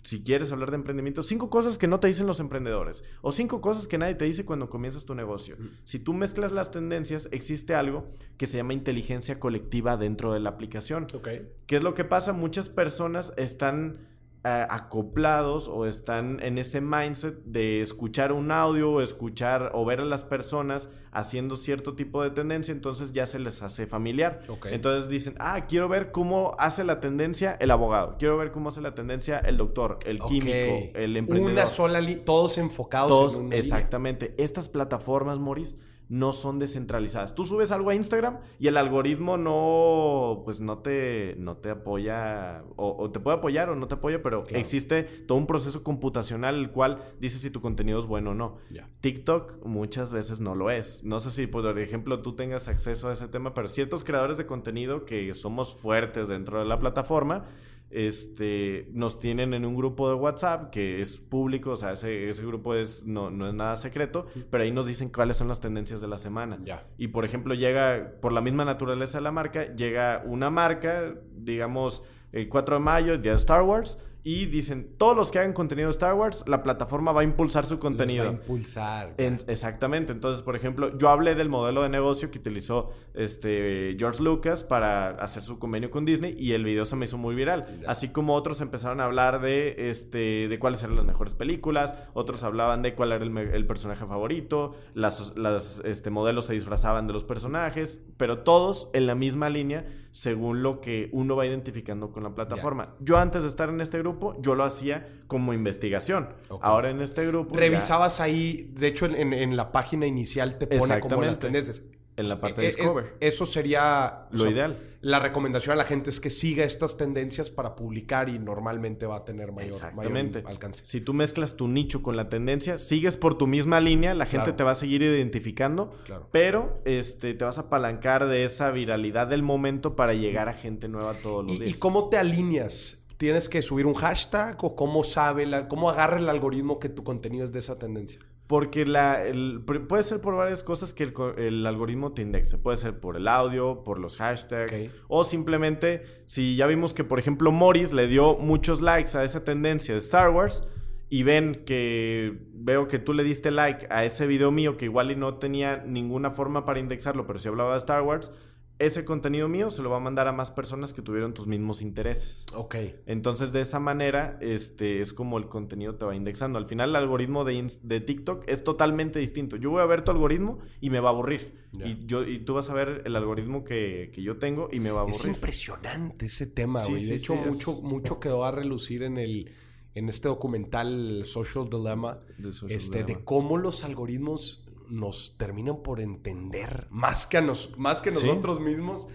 si 0.06 0.22
quieres 0.22 0.52
hablar 0.52 0.70
de 0.70 0.76
emprendimiento, 0.76 1.24
cinco 1.24 1.50
cosas 1.50 1.78
que 1.78 1.88
no 1.88 1.98
te 1.98 2.06
dicen 2.06 2.28
los 2.28 2.38
emprendedores 2.38 3.02
o 3.22 3.32
cinco 3.32 3.60
cosas 3.60 3.88
que 3.88 3.98
nadie 3.98 4.14
te 4.14 4.24
dice 4.24 4.44
cuando 4.44 4.70
comienzas 4.70 5.04
tu 5.04 5.16
negocio. 5.16 5.56
Si 5.82 5.98
tú 5.98 6.12
mezclas 6.12 6.52
las 6.52 6.70
tendencias, 6.70 7.28
existe 7.32 7.74
algo 7.74 8.06
que 8.36 8.46
se 8.46 8.56
llama 8.56 8.72
inteligencia 8.72 9.40
colectiva 9.40 9.96
dentro 9.96 10.32
de 10.32 10.38
la 10.38 10.50
aplicación. 10.50 11.08
Ok. 11.12 11.28
¿Qué 11.66 11.76
es 11.76 11.82
lo 11.82 11.94
que 11.94 12.04
pasa? 12.04 12.32
Muchas 12.32 12.68
personas 12.68 13.32
están 13.36 13.98
acoplados 14.46 15.68
o 15.68 15.86
están 15.86 16.40
en 16.42 16.58
ese 16.58 16.80
mindset 16.80 17.42
de 17.44 17.80
escuchar 17.80 18.32
un 18.32 18.50
audio 18.50 18.92
o 18.92 19.00
escuchar 19.00 19.72
o 19.74 19.84
ver 19.84 20.00
a 20.00 20.04
las 20.04 20.24
personas 20.24 20.90
haciendo 21.12 21.56
cierto 21.56 21.94
tipo 21.94 22.22
de 22.22 22.30
tendencia, 22.30 22.72
entonces 22.72 23.12
ya 23.12 23.24
se 23.26 23.38
les 23.38 23.62
hace 23.62 23.86
familiar. 23.86 24.42
Entonces 24.64 25.08
dicen, 25.08 25.34
ah, 25.38 25.64
quiero 25.66 25.88
ver 25.88 26.12
cómo 26.12 26.54
hace 26.58 26.84
la 26.84 27.00
tendencia 27.00 27.56
el 27.58 27.70
abogado, 27.70 28.16
quiero 28.18 28.36
ver 28.36 28.52
cómo 28.52 28.68
hace 28.68 28.80
la 28.80 28.94
tendencia 28.94 29.38
el 29.38 29.56
doctor, 29.56 29.98
el 30.06 30.18
químico, 30.20 30.90
el 30.94 31.16
emprendedor. 31.16 31.52
Una 31.52 31.66
sola 31.66 32.00
todos 32.24 32.58
enfocados 32.58 33.08
Todos, 33.08 33.34
en 33.34 33.46
una 33.46 33.56
línea. 33.56 33.58
exactamente. 33.58 34.34
Estas 34.36 34.68
plataformas, 34.68 35.38
Moris, 35.38 35.76
no 36.08 36.32
son 36.32 36.58
descentralizadas. 36.58 37.34
Tú 37.34 37.44
subes 37.44 37.72
algo 37.72 37.90
a 37.90 37.94
Instagram 37.94 38.38
y 38.58 38.68
el 38.68 38.76
algoritmo 38.76 39.36
no, 39.36 40.42
pues 40.44 40.60
no 40.60 40.78
te, 40.78 41.34
no 41.38 41.56
te 41.56 41.70
apoya, 41.70 42.62
o, 42.76 42.96
o 42.98 43.10
te 43.10 43.18
puede 43.20 43.38
apoyar 43.38 43.70
o 43.70 43.76
no 43.76 43.88
te 43.88 43.94
apoya, 43.96 44.22
pero 44.22 44.44
Claro. 44.44 44.60
existe 44.60 45.02
todo 45.02 45.36
un 45.38 45.46
proceso 45.46 45.82
computacional 45.82 46.54
el 46.56 46.70
cual 46.70 47.02
dice 47.20 47.38
si 47.38 47.50
tu 47.50 47.60
contenido 47.60 47.98
es 47.98 48.06
bueno 48.06 48.30
o 48.30 48.34
no. 48.34 48.58
TikTok 49.00 49.64
muchas 49.64 50.12
veces 50.12 50.40
no 50.40 50.54
lo 50.54 50.70
es. 50.70 51.02
No 51.04 51.18
sé 51.20 51.30
si, 51.30 51.46
por 51.46 51.78
ejemplo, 51.78 52.22
tú 52.22 52.34
tengas 52.36 52.68
acceso 52.68 53.08
a 53.08 53.12
ese 53.12 53.28
tema, 53.28 53.54
pero 53.54 53.68
ciertos 53.68 54.04
creadores 54.04 54.36
de 54.36 54.46
contenido 54.46 55.04
que 55.04 55.34
somos 55.34 55.74
fuertes 55.74 56.28
dentro 56.28 56.58
de 56.58 56.64
la 56.66 56.78
plataforma, 56.78 57.44
este, 57.90 58.88
nos 58.92 59.20
tienen 59.20 59.54
en 59.54 59.64
un 59.64 59.76
grupo 59.76 60.08
de 60.08 60.14
WhatsApp 60.14 60.70
que 60.70 61.00
es 61.00 61.18
público, 61.18 61.70
o 61.70 61.76
sea, 61.76 61.92
ese, 61.92 62.28
ese 62.28 62.44
grupo 62.44 62.74
es, 62.74 63.04
no, 63.04 63.30
no 63.30 63.48
es 63.48 63.54
nada 63.54 63.76
secreto, 63.76 64.26
pero 64.50 64.64
ahí 64.64 64.72
nos 64.72 64.86
dicen 64.86 65.08
cuáles 65.08 65.36
son 65.36 65.48
las 65.48 65.60
tendencias 65.60 66.00
de 66.00 66.08
la 66.08 66.18
semana. 66.18 66.58
Ya. 66.64 66.84
Y 66.98 67.08
por 67.08 67.24
ejemplo, 67.24 67.54
llega, 67.54 68.12
por 68.20 68.32
la 68.32 68.40
misma 68.40 68.64
naturaleza 68.64 69.18
de 69.18 69.22
la 69.22 69.32
marca, 69.32 69.74
llega 69.74 70.22
una 70.24 70.50
marca, 70.50 71.14
digamos, 71.36 72.02
el 72.32 72.48
4 72.48 72.76
de 72.76 72.80
mayo, 72.80 73.18
día 73.18 73.32
de 73.32 73.38
Star 73.38 73.62
Wars, 73.62 73.98
y 74.28 74.46
dicen, 74.46 74.96
todos 74.98 75.16
los 75.16 75.30
que 75.30 75.38
hagan 75.38 75.52
contenido 75.52 75.86
de 75.86 75.92
Star 75.92 76.12
Wars, 76.14 76.42
la 76.48 76.60
plataforma 76.64 77.12
va 77.12 77.20
a 77.20 77.24
impulsar 77.24 77.64
su 77.64 77.74
Los 77.74 77.80
contenido. 77.80 78.24
va 78.24 78.30
a 78.30 78.32
impulsar. 78.32 79.14
En- 79.18 79.36
exactamente. 79.46 80.10
Entonces, 80.12 80.42
por 80.42 80.56
ejemplo, 80.56 80.98
yo 80.98 81.10
hablé 81.10 81.36
del 81.36 81.48
modelo 81.48 81.84
de 81.84 81.90
negocio 81.90 82.32
que 82.32 82.38
utilizó 82.40 82.90
este 83.14 83.94
George 83.96 84.20
Lucas 84.20 84.64
para 84.64 85.10
hacer 85.10 85.44
su 85.44 85.60
convenio 85.60 85.92
con 85.92 86.04
Disney 86.04 86.34
y 86.36 86.54
el 86.54 86.64
video 86.64 86.84
se 86.84 86.96
me 86.96 87.04
hizo 87.04 87.18
muy 87.18 87.36
viral. 87.36 87.66
Ya. 87.80 87.88
Así 87.88 88.08
como 88.08 88.34
otros 88.34 88.60
empezaron 88.60 89.00
a 89.00 89.04
hablar 89.04 89.40
de 89.40 89.90
este 89.90 90.48
de 90.48 90.58
cuáles 90.58 90.82
eran 90.82 90.96
las 90.96 91.04
mejores 91.04 91.34
películas, 91.34 91.94
otros 92.12 92.42
hablaban 92.42 92.82
de 92.82 92.96
cuál 92.96 93.12
era 93.12 93.24
el, 93.24 93.38
el 93.38 93.66
personaje 93.66 94.06
favorito, 94.06 94.74
las, 94.94 95.36
las 95.36 95.80
este, 95.84 96.10
modelos 96.10 96.46
se 96.46 96.52
disfrazaban 96.54 97.06
de 97.06 97.12
los 97.12 97.22
personajes, 97.22 98.00
pero 98.16 98.40
todos 98.40 98.90
en 98.92 99.06
la 99.06 99.14
misma 99.14 99.50
línea 99.50 99.86
según 100.10 100.62
lo 100.62 100.80
que 100.80 101.10
uno 101.12 101.36
va 101.36 101.44
identificando 101.44 102.10
con 102.10 102.22
la 102.22 102.34
plataforma. 102.34 102.94
Yo 103.00 103.18
antes 103.18 103.42
de 103.42 103.48
estar 103.50 103.68
en 103.68 103.82
este 103.82 103.98
grupo, 103.98 104.15
yo 104.40 104.54
lo 104.54 104.64
hacía 104.64 105.08
como 105.26 105.52
investigación. 105.52 106.28
Ahora 106.60 106.90
en 106.90 107.00
este 107.02 107.26
grupo 107.26 107.54
ya- 107.54 107.60
Revisabas 107.60 108.20
ahí, 108.20 108.70
de 108.74 108.86
hecho, 108.88 109.06
en, 109.06 109.32
en 109.32 109.56
la 109.56 109.72
página 109.72 110.06
inicial 110.06 110.58
te 110.58 110.66
pone 110.66 111.00
como 111.00 111.22
las 111.22 111.38
tendencias. 111.38 111.82
En 112.18 112.30
la 112.30 112.40
parte 112.40 112.62
de 112.62 112.68
Discover. 112.68 113.14
Eso 113.20 113.44
sería 113.44 114.26
Lo 114.30 114.50
ideal. 114.50 114.78
La 115.02 115.18
recomendación 115.18 115.74
a 115.74 115.76
la 115.76 115.84
gente 115.84 116.08
es 116.08 116.18
que 116.18 116.30
siga 116.30 116.64
estas 116.64 116.96
tendencias 116.96 117.50
para 117.50 117.76
publicar 117.76 118.30
y 118.30 118.38
normalmente 118.38 119.04
va 119.04 119.16
a 119.16 119.24
tener 119.26 119.52
mayor, 119.52 119.74
Exactamente. 119.74 120.38
mayor 120.38 120.50
alcance. 120.50 120.86
Si 120.86 121.02
tú 121.02 121.12
mezclas 121.12 121.56
tu 121.56 121.68
nicho 121.68 122.02
con 122.02 122.16
la 122.16 122.30
tendencia, 122.30 122.78
sigues 122.78 123.18
por 123.18 123.36
tu 123.36 123.46
misma 123.46 123.80
línea, 123.82 124.14
la 124.14 124.24
gente 124.24 124.44
Claro. 124.44 124.56
te 124.56 124.64
va 124.64 124.70
a 124.70 124.74
seguir 124.76 125.02
identificando, 125.02 125.92
Claro. 126.06 126.26
pero 126.32 126.80
este, 126.86 127.34
te 127.34 127.44
vas 127.44 127.58
a 127.58 127.62
apalancar 127.62 128.26
de 128.28 128.44
esa 128.44 128.70
viralidad 128.70 129.26
del 129.26 129.42
momento 129.42 129.94
para 129.94 130.14
llegar 130.14 130.48
a 130.48 130.54
gente 130.54 130.88
nueva 130.88 131.12
todos 131.22 131.44
los 131.44 131.52
¿Y, 131.52 131.56
y 131.56 131.64
días. 131.66 131.78
cómo 131.78 132.08
te 132.08 132.16
alineas? 132.16 133.05
¿Tienes 133.16 133.48
que 133.48 133.62
subir 133.62 133.86
un 133.86 133.94
hashtag 133.94 134.56
o 134.62 134.76
cómo 134.76 135.02
sabe, 135.04 135.46
la- 135.46 135.68
cómo 135.68 135.88
agarra 135.90 136.18
el 136.18 136.28
algoritmo 136.28 136.78
que 136.78 136.88
tu 136.88 137.02
contenido 137.02 137.44
es 137.44 137.52
de 137.52 137.60
esa 137.60 137.78
tendencia? 137.78 138.20
Porque 138.46 138.84
la, 138.86 139.24
el- 139.24 139.62
puede 139.88 140.02
ser 140.02 140.20
por 140.20 140.36
varias 140.36 140.62
cosas 140.62 140.92
que 140.94 141.02
el, 141.38 141.66
algoritmo 141.66 142.12
te 142.12 142.22
indexe. 142.22 142.58
Puede 142.58 142.76
ser 142.76 143.00
por 143.00 143.16
el 143.16 143.26
audio, 143.26 143.82
por 143.82 143.98
los 143.98 144.18
hashtags, 144.18 144.84
o 145.08 145.24
simplemente 145.24 146.02
si 146.26 146.54
ya 146.56 146.66
vimos 146.66 146.94
que, 146.94 147.02
por 147.04 147.18
ejemplo, 147.18 147.50
Morris 147.50 147.92
le 147.92 148.06
dio 148.06 148.36
muchos 148.36 148.80
likes 148.80 149.16
a 149.18 149.24
esa 149.24 149.42
tendencia 149.44 149.94
de 149.94 150.00
Star 150.00 150.30
Wars 150.30 150.62
y 151.08 151.22
ven 151.22 151.62
que 151.66 152.38
veo 152.52 152.86
que 152.88 152.98
tú 152.98 153.14
le 153.14 153.24
diste 153.24 153.50
like 153.50 153.86
a 153.90 154.04
ese 154.04 154.26
video 154.26 154.50
mío 154.52 154.76
que 154.76 154.84
igual 154.84 155.10
y 155.10 155.16
no 155.16 155.38
tenía 155.38 155.78
ninguna 155.86 156.30
forma 156.30 156.64
para 156.64 156.78
indexarlo, 156.80 157.26
pero 157.26 157.38
si 157.38 157.48
hablaba 157.48 157.72
de 157.72 157.78
Star 157.78 158.02
Wars, 158.02 158.32
ese 158.78 159.04
contenido 159.06 159.48
mío 159.48 159.70
se 159.70 159.82
lo 159.82 159.88
va 159.90 159.96
a 159.96 160.00
mandar 160.00 160.28
a 160.28 160.32
más 160.32 160.50
personas 160.50 160.92
que 160.92 161.00
tuvieron 161.00 161.32
tus 161.32 161.46
mismos 161.46 161.80
intereses. 161.80 162.44
Ok. 162.54 162.74
Entonces, 163.06 163.52
de 163.52 163.60
esa 163.60 163.80
manera, 163.80 164.38
este, 164.42 165.00
es 165.00 165.12
como 165.14 165.38
el 165.38 165.46
contenido 165.48 165.94
te 165.94 166.04
va 166.04 166.14
indexando. 166.14 166.58
Al 166.58 166.66
final, 166.66 166.90
el 166.90 166.96
algoritmo 166.96 167.44
de, 167.44 167.72
de 167.82 168.00
TikTok 168.00 168.44
es 168.46 168.64
totalmente 168.64 169.18
distinto. 169.18 169.56
Yo 169.56 169.70
voy 169.70 169.80
a 169.82 169.86
ver 169.86 170.02
tu 170.02 170.10
algoritmo 170.10 170.58
y 170.80 170.90
me 170.90 171.00
va 171.00 171.08
a 171.08 171.12
aburrir. 171.12 171.64
Y, 171.72 172.04
yo, 172.06 172.22
y 172.24 172.38
tú 172.40 172.54
vas 172.54 172.68
a 172.68 172.74
ver 172.74 173.02
el 173.06 173.16
algoritmo 173.16 173.64
que, 173.64 174.10
que 174.14 174.22
yo 174.22 174.36
tengo 174.38 174.68
y 174.70 174.80
me 174.80 174.90
va 174.90 175.02
a 175.02 175.04
Es 175.08 175.16
aburrir. 175.16 175.34
impresionante 175.36 176.26
ese 176.26 176.46
tema, 176.46 176.82
güey. 176.84 177.00
sí, 177.00 177.06
de 177.08 177.14
hecho, 177.16 177.32
sí, 177.34 177.38
es- 177.46 177.54
mucho, 177.54 177.72
mucho 177.82 178.20
quedó 178.20 178.44
a 178.44 178.50
relucir 178.50 179.02
en 179.02 179.16
el 179.18 179.52
en 179.94 180.10
este 180.10 180.28
documental 180.28 181.22
Social 181.24 181.70
Dilemma, 181.70 182.18
De 182.36 182.52
Social 182.52 182.70
este, 182.76 182.98
de 182.98 183.04
Dilemma. 183.04 183.24
cómo 183.24 183.56
los 183.56 183.82
algoritmos 183.82 184.62
nos 184.88 185.36
terminan 185.38 185.82
por 185.82 186.00
entender 186.00 186.86
más 186.90 187.26
que 187.26 187.38
a 187.38 187.40
nos, 187.40 187.76
más 187.78 188.00
que 188.02 188.12
Sí. 188.12 188.26
nosotros 188.26 188.60
mismos. 188.60 189.06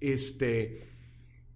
Este, 0.00 0.88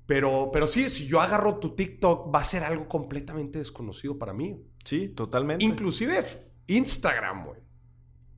pero, 0.06 0.50
pero 0.52 0.66
sí, 0.66 0.88
si 0.88 1.06
yo 1.06 1.20
agarro 1.20 1.58
tu 1.58 1.74
TikTok, 1.74 2.34
va 2.34 2.40
a 2.40 2.44
ser 2.44 2.62
algo 2.64 2.88
completamente 2.88 3.58
desconocido 3.58 4.18
para 4.18 4.32
mí. 4.32 4.60
Sí, 4.84 5.08
totalmente. 5.08 5.64
Inclusive 5.64 6.24
Instagram, 6.66 7.46
güey. 7.46 7.60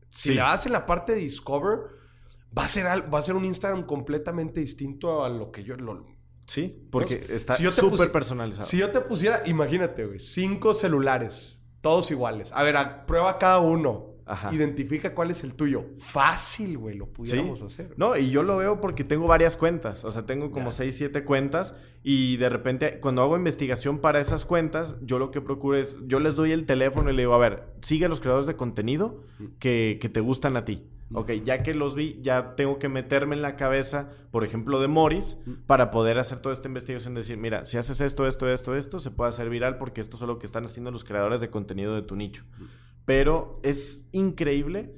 Si 0.09 0.29
Sí. 0.31 0.35
le 0.35 0.41
das 0.41 0.67
en 0.67 0.73
la 0.73 0.87
parte 0.87 1.13
de 1.13 1.19
Discover, 1.21 1.79
va 2.57 2.65
a 2.65 2.69
ser, 2.69 2.87
va 3.13 3.19
a 3.19 3.23
ser 3.23 3.35
un 3.35 3.45
Instagram 3.45 3.85
completamente 3.85 4.61
distinto 4.61 5.25
a 5.25 5.29
lo 5.29 5.51
que 5.51 5.65
yo... 5.65 5.77
Lo, 5.77 6.07
sí, 6.47 6.87
porque 6.91 7.15
Entonces, 7.15 7.37
está 7.37 7.57
si 7.57 7.67
súper 7.69 8.13
personalizado. 8.13 8.67
si 8.67 8.79
yo 8.79 8.91
te 8.93 9.01
pusiera, 9.01 9.43
imagínate, 9.47 10.07
güey, 10.07 10.19
cinco 10.21 10.73
celulares, 10.73 11.63
todos 11.81 12.11
iguales. 12.13 12.53
A 12.53 12.63
ver, 12.63 12.77
a- 12.77 13.05
prueba 13.07 13.37
cada 13.39 13.59
uno. 13.59 14.15
Ajá. 14.29 14.53
Identifica 14.53 15.15
cuál 15.15 15.31
es 15.31 15.45
el 15.45 15.55
tuyo. 15.55 15.85
Fácil, 15.99 16.77
güey, 16.79 16.97
lo 16.97 17.05
Sí. 17.07 17.11
pudiéramos 17.15 17.63
hacer. 17.63 17.95
No, 17.97 18.17
y 18.17 18.31
yo 18.31 18.43
lo 18.43 18.57
veo 18.57 18.81
porque 18.81 19.05
tengo 19.05 19.29
varias 19.29 19.57
cuentas. 19.57 20.05
O 20.05 20.11
sea, 20.11 20.27
tengo 20.27 20.51
como 20.51 20.67
Ya. 20.71 20.77
6, 20.77 20.97
7 20.97 21.25
cuentas. 21.25 21.77
Y 22.03 22.37
de 22.39 22.49
repente, 22.49 22.99
cuando 23.01 23.23
hago 23.23 23.37
investigación 23.37 23.99
para 24.01 24.19
esas 24.21 24.45
cuentas, 24.45 24.95
yo 25.01 25.19
lo 25.21 25.31
que 25.31 25.41
procuro 25.41 25.79
es, 25.79 26.01
yo 26.07 26.19
les 26.21 26.35
doy 26.37 26.51
el 26.53 26.67
teléfono 26.67 27.11
y 27.11 27.15
le 27.15 27.23
digo, 27.23 27.35
a 27.35 27.39
ver, 27.39 27.65
sigue 27.83 28.07
a 28.07 28.09
los 28.09 28.21
creadores 28.21 28.47
de 28.49 28.57
contenido 28.57 29.23
que, 29.61 29.99
que 30.01 30.09
te 30.09 30.21
gustan 30.21 30.57
a 30.57 30.65
ti. 30.65 30.89
Ok, 31.13 31.31
ya 31.45 31.63
que 31.63 31.73
los 31.73 31.95
vi, 31.95 32.19
ya 32.21 32.57
tengo 32.57 32.81
que 32.81 32.89
meterme 32.89 33.37
en 33.37 33.43
la 33.43 33.55
cabeza, 33.55 34.09
por 34.33 34.43
ejemplo, 34.43 34.81
de 34.81 34.89
Morris, 34.89 35.39
para 35.69 35.93
poder 35.93 36.19
hacer 36.19 36.41
toda 36.41 36.53
esta 36.53 36.67
investigación. 36.67 37.15
Decir, 37.15 37.37
mira, 37.37 37.65
si 37.65 37.79
haces 37.79 38.01
esto, 38.01 38.27
esto, 38.27 38.49
esto, 38.51 38.75
esto, 38.75 38.99
se 38.99 39.13
puede 39.13 39.29
hacer 39.29 39.49
viral 39.49 39.79
porque 39.79 40.01
esto 40.01 40.17
es 40.17 40.23
lo 40.23 40.41
que 40.41 40.47
están 40.47 40.65
haciendo 40.65 40.91
los 40.91 41.05
creadores 41.05 41.41
de 41.41 41.49
contenido 41.49 41.95
de 41.95 42.03
tu 42.03 42.17
nicho. 42.17 42.43
Pero 43.07 43.59
es 43.63 44.07
increíble 44.13 44.95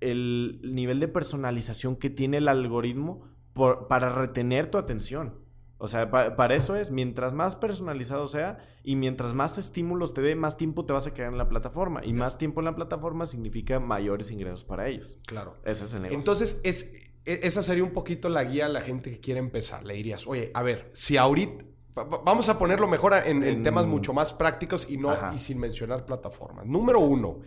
el 0.00 0.60
nivel 0.62 1.00
de 1.00 1.08
personalización 1.08 1.96
que 1.96 2.10
tiene 2.10 2.36
el 2.36 2.46
algoritmo 2.48 3.22
por- 3.54 3.88
para 3.88 4.10
retener 4.10 4.70
tu 4.70 4.78
atención. 4.78 5.44
O 5.78 5.88
sea, 5.88 6.10
para 6.10 6.54
eso 6.54 6.74
es, 6.76 6.90
mientras 6.90 7.34
más 7.34 7.54
personalizado 7.56 8.28
sea 8.28 8.58
y 8.82 8.96
mientras 8.96 9.34
más 9.34 9.58
estímulos 9.58 10.14
te 10.14 10.22
dé, 10.22 10.34
más 10.34 10.56
tiempo 10.56 10.86
te 10.86 10.94
vas 10.94 11.06
a 11.06 11.12
quedar 11.12 11.32
en 11.32 11.38
la 11.38 11.48
plataforma. 11.50 12.00
Y 12.04 12.14
más 12.14 12.38
tiempo 12.38 12.60
en 12.60 12.64
la 12.66 12.74
plataforma 12.74 13.26
significa 13.26 13.78
mayores 13.78 14.30
ingresos 14.30 14.64
para 14.64 14.88
ellos. 14.88 15.16
Claro. 15.26 15.56
Ese 15.64 15.84
es 15.84 15.92
el 15.92 16.02
negocio. 16.02 16.18
Entonces, 16.18 16.60
es, 16.64 16.94
e, 17.26 17.40
esa 17.42 17.60
sería 17.60 17.84
un 17.84 17.92
poquito 17.92 18.30
la 18.30 18.44
guía 18.44 18.66
a 18.66 18.68
la 18.70 18.80
gente 18.80 19.10
que 19.10 19.20
quiere 19.20 19.40
empezar. 19.40 19.84
Le 19.84 19.94
dirías, 19.94 20.26
oye, 20.26 20.50
a 20.54 20.62
ver, 20.62 20.88
si 20.92 21.16
ahorita... 21.18 21.64
Vamos 21.96 22.48
a 22.50 22.58
ponerlo 22.58 22.86
mejor 22.86 23.14
en, 23.24 23.62
temas 23.62 23.86
mucho 23.86 24.12
más 24.12 24.34
prácticos 24.34 24.88
y, 24.90 24.98
no, 24.98 25.16
y 25.32 25.38
sin 25.38 25.58
mencionar 25.58 26.04
plataformas. 26.04 26.66
Número 26.66 27.00
uno, 27.00 27.40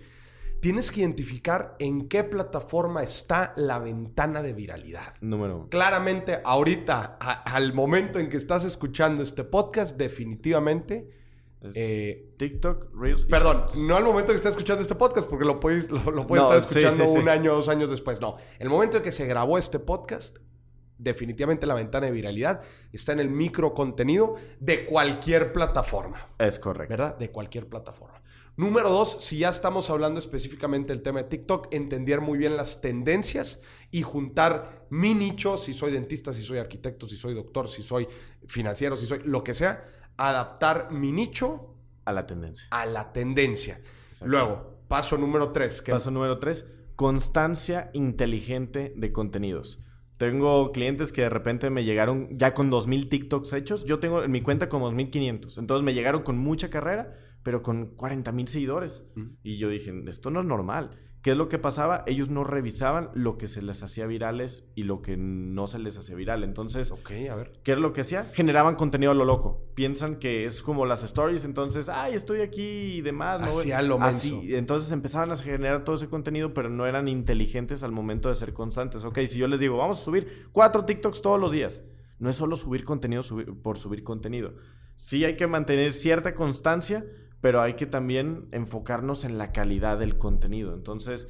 tienes 0.59 0.91
que 0.91 1.01
identificar 1.01 1.75
en 1.77 2.07
qué 2.07 2.23
plataforma 2.23 3.03
está 3.03 3.53
la 3.57 3.77
ventana 3.77 4.41
de 4.41 4.53
viralidad. 4.53 5.13
Número 5.21 5.57
uno. 5.57 5.69
Claramente, 5.69 6.41
ahorita, 6.43 7.17
al 7.45 7.73
momento 7.73 8.17
en 8.17 8.27
que 8.27 8.37
estás 8.37 8.65
escuchando 8.65 9.21
este 9.21 9.43
podcast, 9.43 9.97
definitivamente... 9.97 11.17
Eh, 11.75 12.33
TikTok, 12.37 12.95
Reels. 12.95 13.25
Perdón, 13.25 13.65
no 13.85 13.97
al 13.97 14.03
momento 14.05 14.31
en 14.31 14.35
que 14.35 14.37
estás 14.37 14.51
escuchando 14.51 14.81
este 14.81 14.95
podcast, 14.95 15.29
porque 15.29 15.43
lo 15.43 15.59
puedes, 15.59 15.91
lo, 15.91 16.25
puedes 16.25 16.45
estar 16.45 16.57
escuchando 16.57 17.11
un 17.11 17.27
año, 17.27 17.53
dos 17.53 17.67
años 17.67 17.89
después. 17.89 18.21
No, 18.21 18.37
el 18.59 18.69
momento 18.69 18.97
en 18.97 19.03
que 19.03 19.11
se 19.11 19.27
grabó 19.27 19.57
este 19.57 19.77
podcast, 19.77 20.37
definitivamente 20.99 21.65
la 21.65 21.73
ventana 21.73 22.05
de 22.05 22.11
viralidad 22.11 22.61
está 22.93 23.13
en 23.13 23.21
el 23.21 23.29
micro 23.29 23.73
contenido 23.73 24.35
de 24.59 24.85
cualquier 24.85 25.51
plataforma. 25.51 26.29
Es 26.37 26.59
correcto. 26.59 26.91
¿Verdad? 26.91 27.17
De 27.17 27.31
cualquier 27.31 27.67
plataforma. 27.67 28.21
Número 28.57 28.89
dos, 28.89 29.23
si 29.23 29.37
ya 29.37 29.49
estamos 29.49 29.89
hablando 29.89 30.19
específicamente 30.19 30.91
del 30.91 31.01
tema 31.01 31.23
de 31.23 31.29
TikTok, 31.29 31.73
entender 31.73 32.19
muy 32.19 32.37
bien 32.37 32.57
las 32.57 32.81
tendencias 32.81 33.61
y 33.89 34.01
juntar 34.01 34.85
mi 34.89 35.13
nicho, 35.13 35.55
si 35.55 35.73
soy 35.73 35.93
dentista, 35.93 36.33
si 36.33 36.43
soy 36.43 36.57
arquitecto, 36.57 37.07
si 37.07 37.15
soy 37.15 37.33
doctor, 37.33 37.69
si 37.69 37.81
soy 37.81 38.05
financiero, 38.47 38.97
si 38.97 39.05
soy 39.05 39.21
lo 39.23 39.45
que 39.45 39.53
sea, 39.53 39.87
adaptar 40.17 40.91
mi 40.91 41.13
nicho 41.13 41.73
a 42.03 42.11
la 42.11 42.27
tendencia. 42.27 42.67
A 42.71 42.85
la 42.85 43.13
tendencia. 43.13 43.81
Luego, 44.25 44.81
paso 44.89 45.17
número 45.17 45.53
tres. 45.53 45.81
Paso 45.81 46.11
número 46.11 46.37
tres, 46.37 46.67
constancia 46.97 47.89
inteligente 47.93 48.93
de 48.93 49.13
contenidos. 49.13 49.79
Tengo 50.19 50.73
clientes 50.73 51.13
que 51.13 51.21
de 51.21 51.29
repente 51.29 51.69
me 51.69 51.85
llegaron 51.85 52.27
ya 52.37 52.53
con 52.53 52.69
2.000 52.69 53.07
TikToks 53.07 53.53
hechos. 53.53 53.85
Yo 53.85 53.99
tengo 53.99 54.21
en 54.21 54.29
mi 54.29 54.41
cuenta 54.41 54.67
como 54.67 54.91
2.500. 54.91 55.57
Entonces 55.57 55.81
me 55.81 55.93
llegaron 55.93 56.23
con 56.23 56.37
mucha 56.37 56.69
carrera 56.69 57.15
pero 57.49 57.63
con 57.63 57.87
40 57.95 58.31
mil 58.31 58.47
seguidores. 58.47 59.03
Y 59.41 59.57
yo 59.57 59.69
dije, 59.69 59.91
esto 60.05 60.29
no 60.29 60.41
es 60.41 60.45
normal. 60.45 60.91
¿Qué 61.23 61.31
es 61.31 61.35
lo 61.35 61.49
que 61.49 61.57
pasaba? 61.57 62.03
Ellos 62.05 62.29
no 62.29 62.43
revisaban 62.43 63.09
lo 63.15 63.39
que 63.39 63.47
se 63.47 63.63
les 63.63 63.81
hacía 63.81 64.05
virales 64.05 64.69
y 64.75 64.83
lo 64.83 65.01
que 65.01 65.17
no 65.17 65.65
se 65.65 65.79
les 65.79 65.97
hacía 65.97 66.15
viral. 66.15 66.43
Entonces, 66.43 66.91
ok, 66.91 67.09
a 67.31 67.35
ver. 67.35 67.53
¿qué 67.63 67.71
es 67.71 67.79
lo 67.79 67.91
que 67.91 68.01
hacía? 68.01 68.25
Generaban 68.35 68.75
contenido 68.75 69.13
a 69.13 69.15
lo 69.15 69.25
loco. 69.25 69.65
Piensan 69.73 70.17
que 70.17 70.45
es 70.45 70.61
como 70.61 70.85
las 70.85 71.01
stories, 71.01 71.43
entonces, 71.43 71.89
ay, 71.89 72.13
estoy 72.13 72.41
aquí 72.41 72.61
y 72.61 73.01
demás. 73.01 73.41
¿no? 73.41 73.81
lo 73.81 73.99
Así, 73.99 74.53
entonces 74.53 74.91
empezaban 74.91 75.31
a 75.31 75.35
generar 75.35 75.83
todo 75.83 75.95
ese 75.95 76.07
contenido, 76.07 76.53
pero 76.53 76.69
no 76.69 76.85
eran 76.85 77.07
inteligentes 77.07 77.81
al 77.81 77.93
momento 77.93 78.29
de 78.29 78.35
ser 78.35 78.53
constantes. 78.53 79.05
Ok, 79.05 79.21
si 79.25 79.39
yo 79.39 79.47
les 79.47 79.59
digo, 79.59 79.75
vamos 79.75 79.99
a 79.99 80.03
subir 80.03 80.49
cuatro 80.51 80.85
TikToks 80.85 81.23
todos 81.23 81.39
los 81.39 81.51
días. 81.51 81.83
No 82.19 82.29
es 82.29 82.35
solo 82.35 82.55
subir 82.55 82.83
contenido 82.83 83.23
por 83.63 83.79
subir 83.79 84.03
contenido. 84.03 84.53
Sí 84.99 85.23
hay 85.23 85.37
que 85.37 85.47
mantener 85.47 85.93
cierta 85.93 86.35
constancia, 86.35 87.05
pero 87.41 87.61
hay 87.61 87.73
que 87.73 87.85
también 87.85 88.47
enfocarnos 88.51 89.23
en 89.23 89.37
la 89.37 89.51
calidad 89.51 89.97
del 89.97 90.17
contenido. 90.17 90.73
Entonces, 90.73 91.27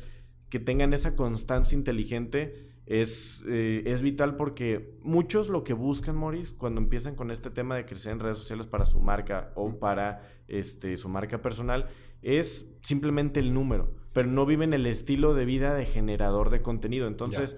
que 0.50 0.60
tengan 0.60 0.94
esa 0.94 1.16
constancia 1.16 1.78
inteligente 1.78 2.70
es, 2.86 3.46
eh, 3.48 3.84
es 3.86 4.02
vital 4.02 4.36
porque 4.36 4.98
muchos 5.04 5.50
lo 5.50 5.64
que 5.64 5.74
buscan, 5.74 6.18
Maurice, 6.18 6.56
cuando 6.58 6.82
empiezan 6.82 7.16
con 7.16 7.30
este 7.30 7.52
tema 7.52 7.76
de 7.76 7.86
crecer 7.86 8.14
en 8.14 8.20
redes 8.20 8.40
sociales 8.40 8.66
para 8.66 8.86
su 8.86 9.00
marca 9.00 9.52
o 9.56 9.78
para 9.78 10.24
este, 10.48 10.98
su 10.98 11.08
marca 11.08 11.40
personal, 11.42 11.88
es 12.24 12.68
simplemente 12.82 13.40
el 13.40 13.54
número, 13.54 13.94
pero 14.12 14.28
no 14.28 14.48
viven 14.48 14.74
el 14.74 14.88
estilo 14.88 15.36
de 15.36 15.46
vida 15.46 15.76
de 15.76 15.86
generador 15.86 16.50
de 16.50 16.64
contenido. 16.64 17.08
Entonces 17.08 17.58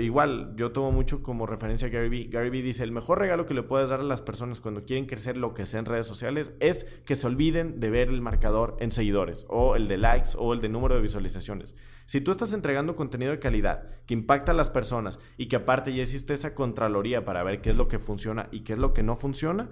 igual, 0.00 0.54
yo 0.56 0.72
tomo 0.72 0.92
mucho 0.92 1.22
como 1.22 1.46
referencia 1.46 1.88
a 1.88 1.90
Gary 1.90 2.08
Vee. 2.08 2.28
Gary 2.30 2.50
Vee 2.50 2.62
dice, 2.62 2.84
el 2.84 2.92
mejor 2.92 3.18
regalo 3.18 3.46
que 3.46 3.54
le 3.54 3.62
puedes 3.62 3.90
dar 3.90 4.00
a 4.00 4.04
las 4.04 4.22
personas 4.22 4.60
cuando 4.60 4.84
quieren 4.84 5.06
crecer 5.06 5.36
lo 5.36 5.54
que 5.54 5.66
sea 5.66 5.80
en 5.80 5.86
redes 5.86 6.06
sociales 6.06 6.54
es 6.60 6.84
que 7.04 7.14
se 7.14 7.26
olviden 7.26 7.80
de 7.80 7.90
ver 7.90 8.08
el 8.08 8.20
marcador 8.20 8.76
en 8.80 8.92
seguidores 8.92 9.46
o 9.48 9.76
el 9.76 9.88
de 9.88 9.98
likes 9.98 10.30
o 10.36 10.52
el 10.52 10.60
de 10.60 10.68
número 10.68 10.94
de 10.94 11.02
visualizaciones. 11.02 11.74
Si 12.06 12.20
tú 12.20 12.30
estás 12.30 12.52
entregando 12.52 12.96
contenido 12.96 13.32
de 13.32 13.38
calidad 13.38 13.88
que 14.06 14.14
impacta 14.14 14.52
a 14.52 14.54
las 14.54 14.70
personas 14.70 15.18
y 15.36 15.46
que 15.46 15.56
aparte 15.56 15.94
ya 15.94 16.02
existe 16.02 16.34
esa 16.34 16.54
contraloría 16.54 17.24
para 17.24 17.42
ver 17.42 17.60
qué 17.60 17.70
es 17.70 17.76
lo 17.76 17.88
que 17.88 17.98
funciona 17.98 18.48
y 18.52 18.60
qué 18.64 18.74
es 18.74 18.78
lo 18.78 18.92
que 18.92 19.02
no 19.02 19.16
funciona, 19.16 19.70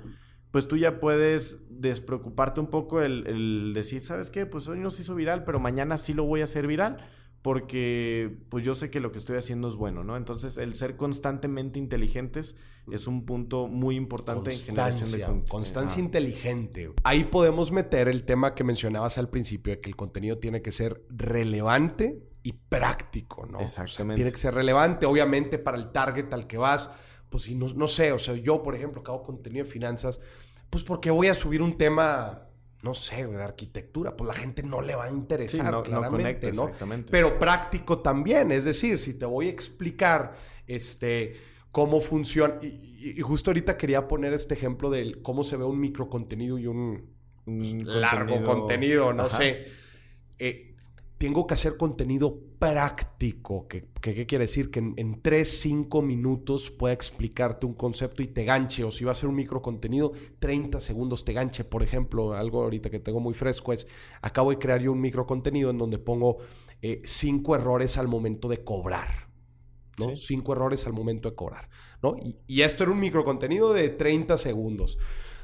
pues 0.50 0.68
tú 0.68 0.76
ya 0.76 1.00
puedes 1.00 1.66
despreocuparte 1.70 2.60
un 2.60 2.68
poco 2.68 3.02
el, 3.02 3.26
el 3.26 3.72
decir, 3.74 4.00
¿sabes 4.00 4.30
qué? 4.30 4.46
Pues 4.46 4.68
hoy 4.68 4.78
no 4.80 4.90
se 4.90 5.02
hizo 5.02 5.14
viral, 5.14 5.44
pero 5.44 5.60
mañana 5.60 5.96
sí 5.96 6.12
lo 6.14 6.24
voy 6.24 6.40
a 6.40 6.44
hacer 6.44 6.66
viral 6.66 6.98
porque 7.42 8.38
pues 8.48 8.64
yo 8.64 8.74
sé 8.74 8.88
que 8.88 9.00
lo 9.00 9.10
que 9.10 9.18
estoy 9.18 9.36
haciendo 9.36 9.68
es 9.68 9.74
bueno, 9.74 10.04
¿no? 10.04 10.16
Entonces 10.16 10.56
el 10.56 10.76
ser 10.76 10.96
constantemente 10.96 11.80
inteligentes 11.80 12.54
es 12.90 13.08
un 13.08 13.26
punto 13.26 13.66
muy 13.66 13.96
importante 13.96 14.52
en 14.52 14.58
generación 14.58 15.10
de. 15.10 15.44
Constancia 15.48 16.00
inteligente. 16.00 16.92
Ahí 17.02 17.24
podemos 17.24 17.72
meter 17.72 18.08
el 18.08 18.24
tema 18.24 18.54
que 18.54 18.62
mencionabas 18.62 19.18
al 19.18 19.28
principio 19.28 19.74
de 19.74 19.80
que 19.80 19.90
el 19.90 19.96
contenido 19.96 20.38
tiene 20.38 20.62
que 20.62 20.70
ser 20.70 21.04
relevante 21.10 22.22
y 22.44 22.52
práctico, 22.52 23.44
¿no? 23.46 23.60
Exactamente. 23.60 24.16
tiene 24.16 24.30
que 24.30 24.38
ser 24.38 24.54
relevante, 24.54 25.06
obviamente, 25.06 25.58
para 25.58 25.76
el 25.76 25.90
target 25.90 26.32
al 26.32 26.46
que 26.46 26.58
vas. 26.58 26.90
Pues 27.28 27.44
si 27.44 27.54
no, 27.54 27.66
no 27.74 27.88
sé, 27.88 28.12
o 28.12 28.18
sea, 28.18 28.34
yo, 28.34 28.62
por 28.62 28.74
ejemplo, 28.74 29.02
que 29.02 29.10
hago 29.10 29.22
contenido 29.22 29.64
de 29.64 29.70
finanzas, 29.70 30.20
pues 30.70 30.84
porque 30.84 31.10
voy 31.10 31.28
a 31.28 31.34
subir 31.34 31.62
un 31.62 31.76
tema 31.76 32.51
no 32.82 32.94
sé, 32.94 33.26
de 33.26 33.42
arquitectura, 33.42 34.16
pues 34.16 34.26
la 34.26 34.34
gente 34.34 34.64
no 34.64 34.82
le 34.82 34.96
va 34.96 35.04
a 35.04 35.10
interesar, 35.10 35.70
no, 35.70 35.82
claramente, 35.84 36.52
no, 36.52 36.70
Pero 37.10 37.38
práctico 37.38 38.00
también, 38.00 38.50
es 38.50 38.64
decir, 38.64 38.98
si 38.98 39.14
te 39.14 39.24
voy 39.24 39.46
a 39.46 39.50
explicar 39.50 40.34
este, 40.66 41.36
cómo 41.70 42.00
funciona, 42.00 42.58
y, 42.60 43.20
justo 43.20 43.50
ahorita 43.50 43.76
quería 43.76 44.08
poner 44.08 44.32
este 44.32 44.54
ejemplo 44.54 44.90
de 44.90 45.22
cómo 45.22 45.44
se 45.44 45.56
ve 45.56 45.64
un 45.64 45.78
micro 45.78 46.08
contenido 46.08 46.58
y 46.58 46.66
un, 46.66 47.14
largo 47.46 48.42
contenido, 48.44 49.12
no 49.12 49.28
sé. 49.28 49.66
Eh, 50.38 50.74
tengo 51.18 51.46
que 51.46 51.54
hacer 51.54 51.76
contenido 51.76 52.40
práctico. 52.62 53.66
¿Qué, 53.66 53.88
qué, 54.00 54.24
quiere 54.24 54.44
decir? 54.44 54.70
Que 54.70 54.78
en, 54.78 55.20
3, 55.20 55.60
5 55.62 56.00
minutos 56.00 56.70
pueda 56.70 56.94
explicarte 56.94 57.66
un 57.66 57.74
concepto 57.74 58.22
y 58.22 58.28
te 58.28 58.44
ganche. 58.44 58.84
O 58.84 58.92
si 58.92 59.04
va 59.04 59.10
a 59.10 59.16
ser 59.16 59.28
un 59.28 59.34
micro 59.34 59.60
contenido, 59.60 60.12
30 60.38 60.78
segundos 60.78 61.24
te 61.24 61.32
ganche. 61.32 61.64
Por 61.64 61.82
ejemplo, 61.82 62.34
algo 62.34 62.62
ahorita 62.62 62.88
que 62.88 63.00
tengo 63.00 63.18
muy 63.18 63.34
fresco 63.34 63.72
es, 63.72 63.88
acabo 64.20 64.50
de 64.50 64.60
crear 64.60 64.80
yo 64.80 64.92
un 64.92 65.00
micro 65.00 65.26
contenido 65.26 65.70
en 65.70 65.78
donde 65.78 65.98
pongo 65.98 66.36
5 66.80 67.56
eh, 67.56 67.58
errores 67.58 67.98
al 67.98 68.06
momento 68.06 68.46
de 68.46 68.62
cobrar. 68.62 69.08
¿no? 69.98 70.16
Cinco 70.16 70.52
errores 70.52 70.86
al 70.86 70.92
momento 70.92 71.30
de 71.30 71.34
cobrar. 71.34 71.68
¿no? 72.00 72.16
Y, 72.16 72.38
y 72.46 72.62
esto 72.62 72.84
era 72.84 72.92
un 72.92 73.00
micro 73.00 73.24
contenido 73.24 73.72
de 73.72 73.88
30 73.88 74.36
segundos 74.38 74.98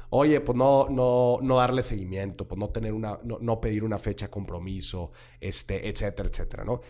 oye, 0.09 0.41
pues 0.41 0.57
no, 0.57 0.87
no, 0.89 1.39
no 1.41 1.57
darle 1.57 1.83
seguimiento, 1.83 2.47
pues 2.47 2.57
no 2.57 2.69
tener 2.69 2.93
una, 2.93 3.19
no, 3.23 3.61
pedir 3.61 3.83
una 3.83 3.99
fecha 3.99 4.25
de 4.25 4.31
compromiso, 4.31 5.11
este, 5.39 5.87
etcétera, 5.87 6.29
etcétera, 6.29 6.65
¿no? 6.65 6.81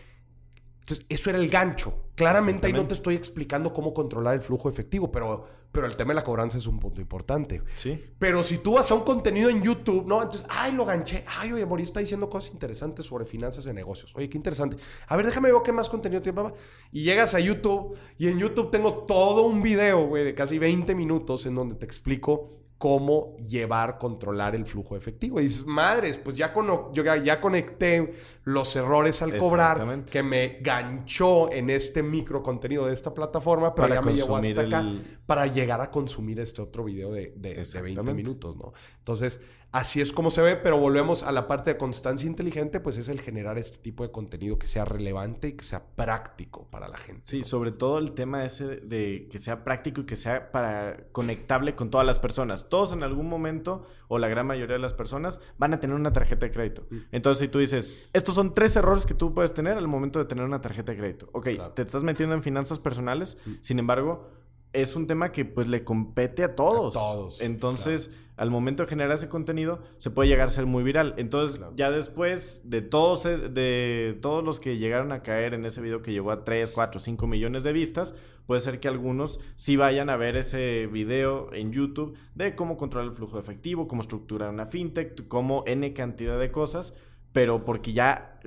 Entonces, 0.90 1.06
eso 1.08 1.30
era 1.30 1.38
el 1.38 1.48
gancho. 1.48 1.94
Claramente 2.16 2.66
ahí 2.66 2.72
no 2.72 2.86
te 2.86 2.94
estoy 2.94 3.14
explicando 3.14 3.72
cómo 3.72 3.94
controlar 3.94 4.34
el 4.34 4.40
flujo 4.40 4.68
efectivo, 4.68 5.12
pero, 5.12 5.46
pero 5.70 5.86
el 5.86 5.94
tema 5.94 6.10
de 6.10 6.16
la 6.16 6.24
cobranza 6.24 6.58
es 6.58 6.66
un 6.66 6.80
punto 6.80 7.00
importante. 7.00 7.62
Sí. 7.76 8.12
Pero 8.18 8.42
si 8.42 8.58
tú 8.58 8.72
vas 8.72 8.90
a 8.90 8.94
un 8.94 9.02
contenido 9.02 9.48
en 9.50 9.62
YouTube, 9.62 10.04
¿no? 10.06 10.20
Entonces, 10.20 10.46
ay, 10.50 10.72
lo 10.72 10.84
ganché. 10.84 11.24
Ay, 11.38 11.52
oye, 11.52 11.64
Boris 11.64 11.88
está 11.88 12.00
diciendo 12.00 12.28
cosas 12.28 12.52
interesantes 12.52 13.06
sobre 13.06 13.24
finanzas 13.24 13.64
de 13.64 13.72
negocios. 13.72 14.12
Oye, 14.16 14.28
qué 14.28 14.36
interesante. 14.36 14.78
A 15.06 15.16
ver, 15.16 15.26
déjame 15.26 15.52
ver 15.52 15.62
qué 15.64 15.72
más 15.72 15.88
contenido 15.88 16.20
tiene, 16.20 16.34
papá. 16.34 16.54
Y 16.90 17.04
llegas 17.04 17.34
a 17.34 17.40
YouTube 17.40 17.96
y 18.18 18.26
en 18.26 18.38
YouTube 18.38 18.72
tengo 18.72 19.04
todo 19.04 19.42
un 19.42 19.62
video, 19.62 20.08
güey, 20.08 20.24
de 20.24 20.34
casi 20.34 20.58
20 20.58 20.92
minutos 20.96 21.46
en 21.46 21.54
donde 21.54 21.76
te 21.76 21.86
explico 21.86 22.59
cómo 22.80 23.36
llevar, 23.36 23.98
controlar 23.98 24.54
el 24.54 24.64
flujo 24.64 24.96
efectivo. 24.96 25.38
Y 25.38 25.42
dices, 25.42 25.66
madres, 25.66 26.16
pues 26.16 26.34
ya, 26.34 26.50
con, 26.50 26.94
yo 26.94 27.04
ya 27.04 27.38
conecté 27.38 28.14
los 28.44 28.74
errores 28.74 29.20
al 29.20 29.36
cobrar 29.36 30.06
que 30.06 30.22
me 30.22 30.60
ganchó 30.62 31.52
en 31.52 31.68
este 31.68 32.02
micro 32.02 32.42
contenido 32.42 32.86
de 32.86 32.94
esta 32.94 33.12
plataforma, 33.12 33.74
pero 33.74 33.92
ya 33.92 34.00
me 34.00 34.14
llevó 34.14 34.34
hasta 34.34 34.62
acá 34.62 34.90
para 35.26 35.46
llegar 35.46 35.82
a 35.82 35.90
consumir 35.90 36.40
este 36.40 36.62
otro 36.62 36.84
video 36.84 37.12
de, 37.12 37.34
de, 37.36 37.66
de 37.66 37.82
20 37.82 38.14
minutos, 38.14 38.56
¿no? 38.56 38.72
Entonces, 38.96 39.42
Así 39.72 40.00
es 40.00 40.12
como 40.12 40.32
se 40.32 40.42
ve, 40.42 40.56
pero 40.56 40.78
volvemos 40.78 41.22
a 41.22 41.30
la 41.30 41.46
parte 41.46 41.70
de 41.70 41.76
constancia 41.76 42.26
inteligente, 42.26 42.80
pues 42.80 42.96
es 42.96 43.08
el 43.08 43.20
generar 43.20 43.56
este 43.56 43.78
tipo 43.78 44.02
de 44.02 44.10
contenido 44.10 44.58
que 44.58 44.66
sea 44.66 44.84
relevante 44.84 45.48
y 45.48 45.52
que 45.52 45.64
sea 45.64 45.84
práctico 45.94 46.66
para 46.70 46.88
la 46.88 46.98
gente. 46.98 47.22
Sí, 47.24 47.44
sobre 47.44 47.70
todo 47.70 47.98
el 47.98 48.12
tema 48.12 48.44
ese 48.44 48.64
de 48.64 49.28
que 49.30 49.38
sea 49.38 49.62
práctico 49.62 50.00
y 50.00 50.06
que 50.06 50.16
sea 50.16 50.50
para 50.50 51.04
conectable 51.12 51.76
con 51.76 51.90
todas 51.90 52.06
las 52.06 52.18
personas. 52.18 52.68
Todos 52.68 52.92
en 52.92 53.04
algún 53.04 53.28
momento, 53.28 53.86
o 54.08 54.18
la 54.18 54.26
gran 54.26 54.46
mayoría 54.46 54.74
de 54.74 54.82
las 54.82 54.92
personas, 54.92 55.40
van 55.56 55.72
a 55.72 55.78
tener 55.78 55.94
una 55.94 56.12
tarjeta 56.12 56.46
de 56.46 56.52
crédito. 56.52 56.86
Mm. 56.90 56.96
Entonces, 57.12 57.40
si 57.40 57.48
tú 57.48 57.60
dices, 57.60 58.08
estos 58.12 58.34
son 58.34 58.54
tres 58.54 58.74
errores 58.74 59.06
que 59.06 59.14
tú 59.14 59.32
puedes 59.34 59.54
tener 59.54 59.78
al 59.78 59.86
momento 59.86 60.18
de 60.18 60.24
tener 60.24 60.44
una 60.44 60.60
tarjeta 60.60 60.90
de 60.92 60.98
crédito. 60.98 61.28
Ok, 61.32 61.48
te 61.74 61.82
estás 61.82 62.02
metiendo 62.02 62.34
en 62.34 62.42
finanzas 62.42 62.80
personales, 62.80 63.36
mm. 63.46 63.52
sin 63.60 63.78
embargo, 63.78 64.30
es 64.72 64.96
un 64.96 65.06
tema 65.06 65.32
que 65.32 65.44
pues 65.44 65.68
le 65.68 65.84
compete 65.84 66.44
a 66.44 66.54
todos. 66.54 66.96
A 66.96 67.00
todos, 67.00 67.40
Entonces, 67.40 68.10
al 68.36 68.50
momento 68.50 68.84
de 68.84 68.88
generar 68.88 69.12
ese 69.12 69.28
contenido, 69.28 69.80
se 69.98 70.10
puede 70.10 70.28
llegar 70.28 70.48
a 70.48 70.50
ser 70.50 70.66
muy 70.66 70.82
viral. 70.82 71.14
Entonces, 71.18 71.60
ya 71.76 71.90
después 71.90 72.62
de 72.64 72.80
todos, 72.80 73.26
e, 73.26 73.36
de 73.36 74.18
todos 74.22 74.44
los 74.44 74.60
que 74.60 74.78
llegaron 74.78 75.12
a 75.12 75.22
caer 75.22 75.54
en 75.54 75.64
ese 75.66 75.80
video 75.80 76.02
que 76.02 76.12
llegó 76.12 76.30
a 76.30 76.44
3, 76.44 76.70
4, 76.70 77.00
5 77.00 77.26
millones 77.26 77.64
de 77.64 77.72
vistas, 77.72 78.14
puede 78.46 78.60
ser 78.60 78.80
que 78.80 78.88
algunos 78.88 79.40
sí 79.56 79.76
vayan 79.76 80.08
a 80.08 80.16
ver 80.16 80.36
ese 80.36 80.86
video 80.86 81.52
en 81.52 81.72
YouTube 81.72 82.16
de 82.34 82.54
cómo 82.54 82.76
controlar 82.76 83.10
el 83.10 83.16
flujo 83.16 83.36
de 83.36 83.42
efectivo, 83.42 83.88
cómo 83.88 84.00
estructurar 84.02 84.50
una 84.50 84.66
fintech, 84.66 85.28
cómo 85.28 85.64
N 85.66 85.92
cantidad 85.92 86.38
de 86.38 86.50
cosas 86.50 86.94
pero 87.32 87.64
porque 87.64 87.92
ya 87.92 88.40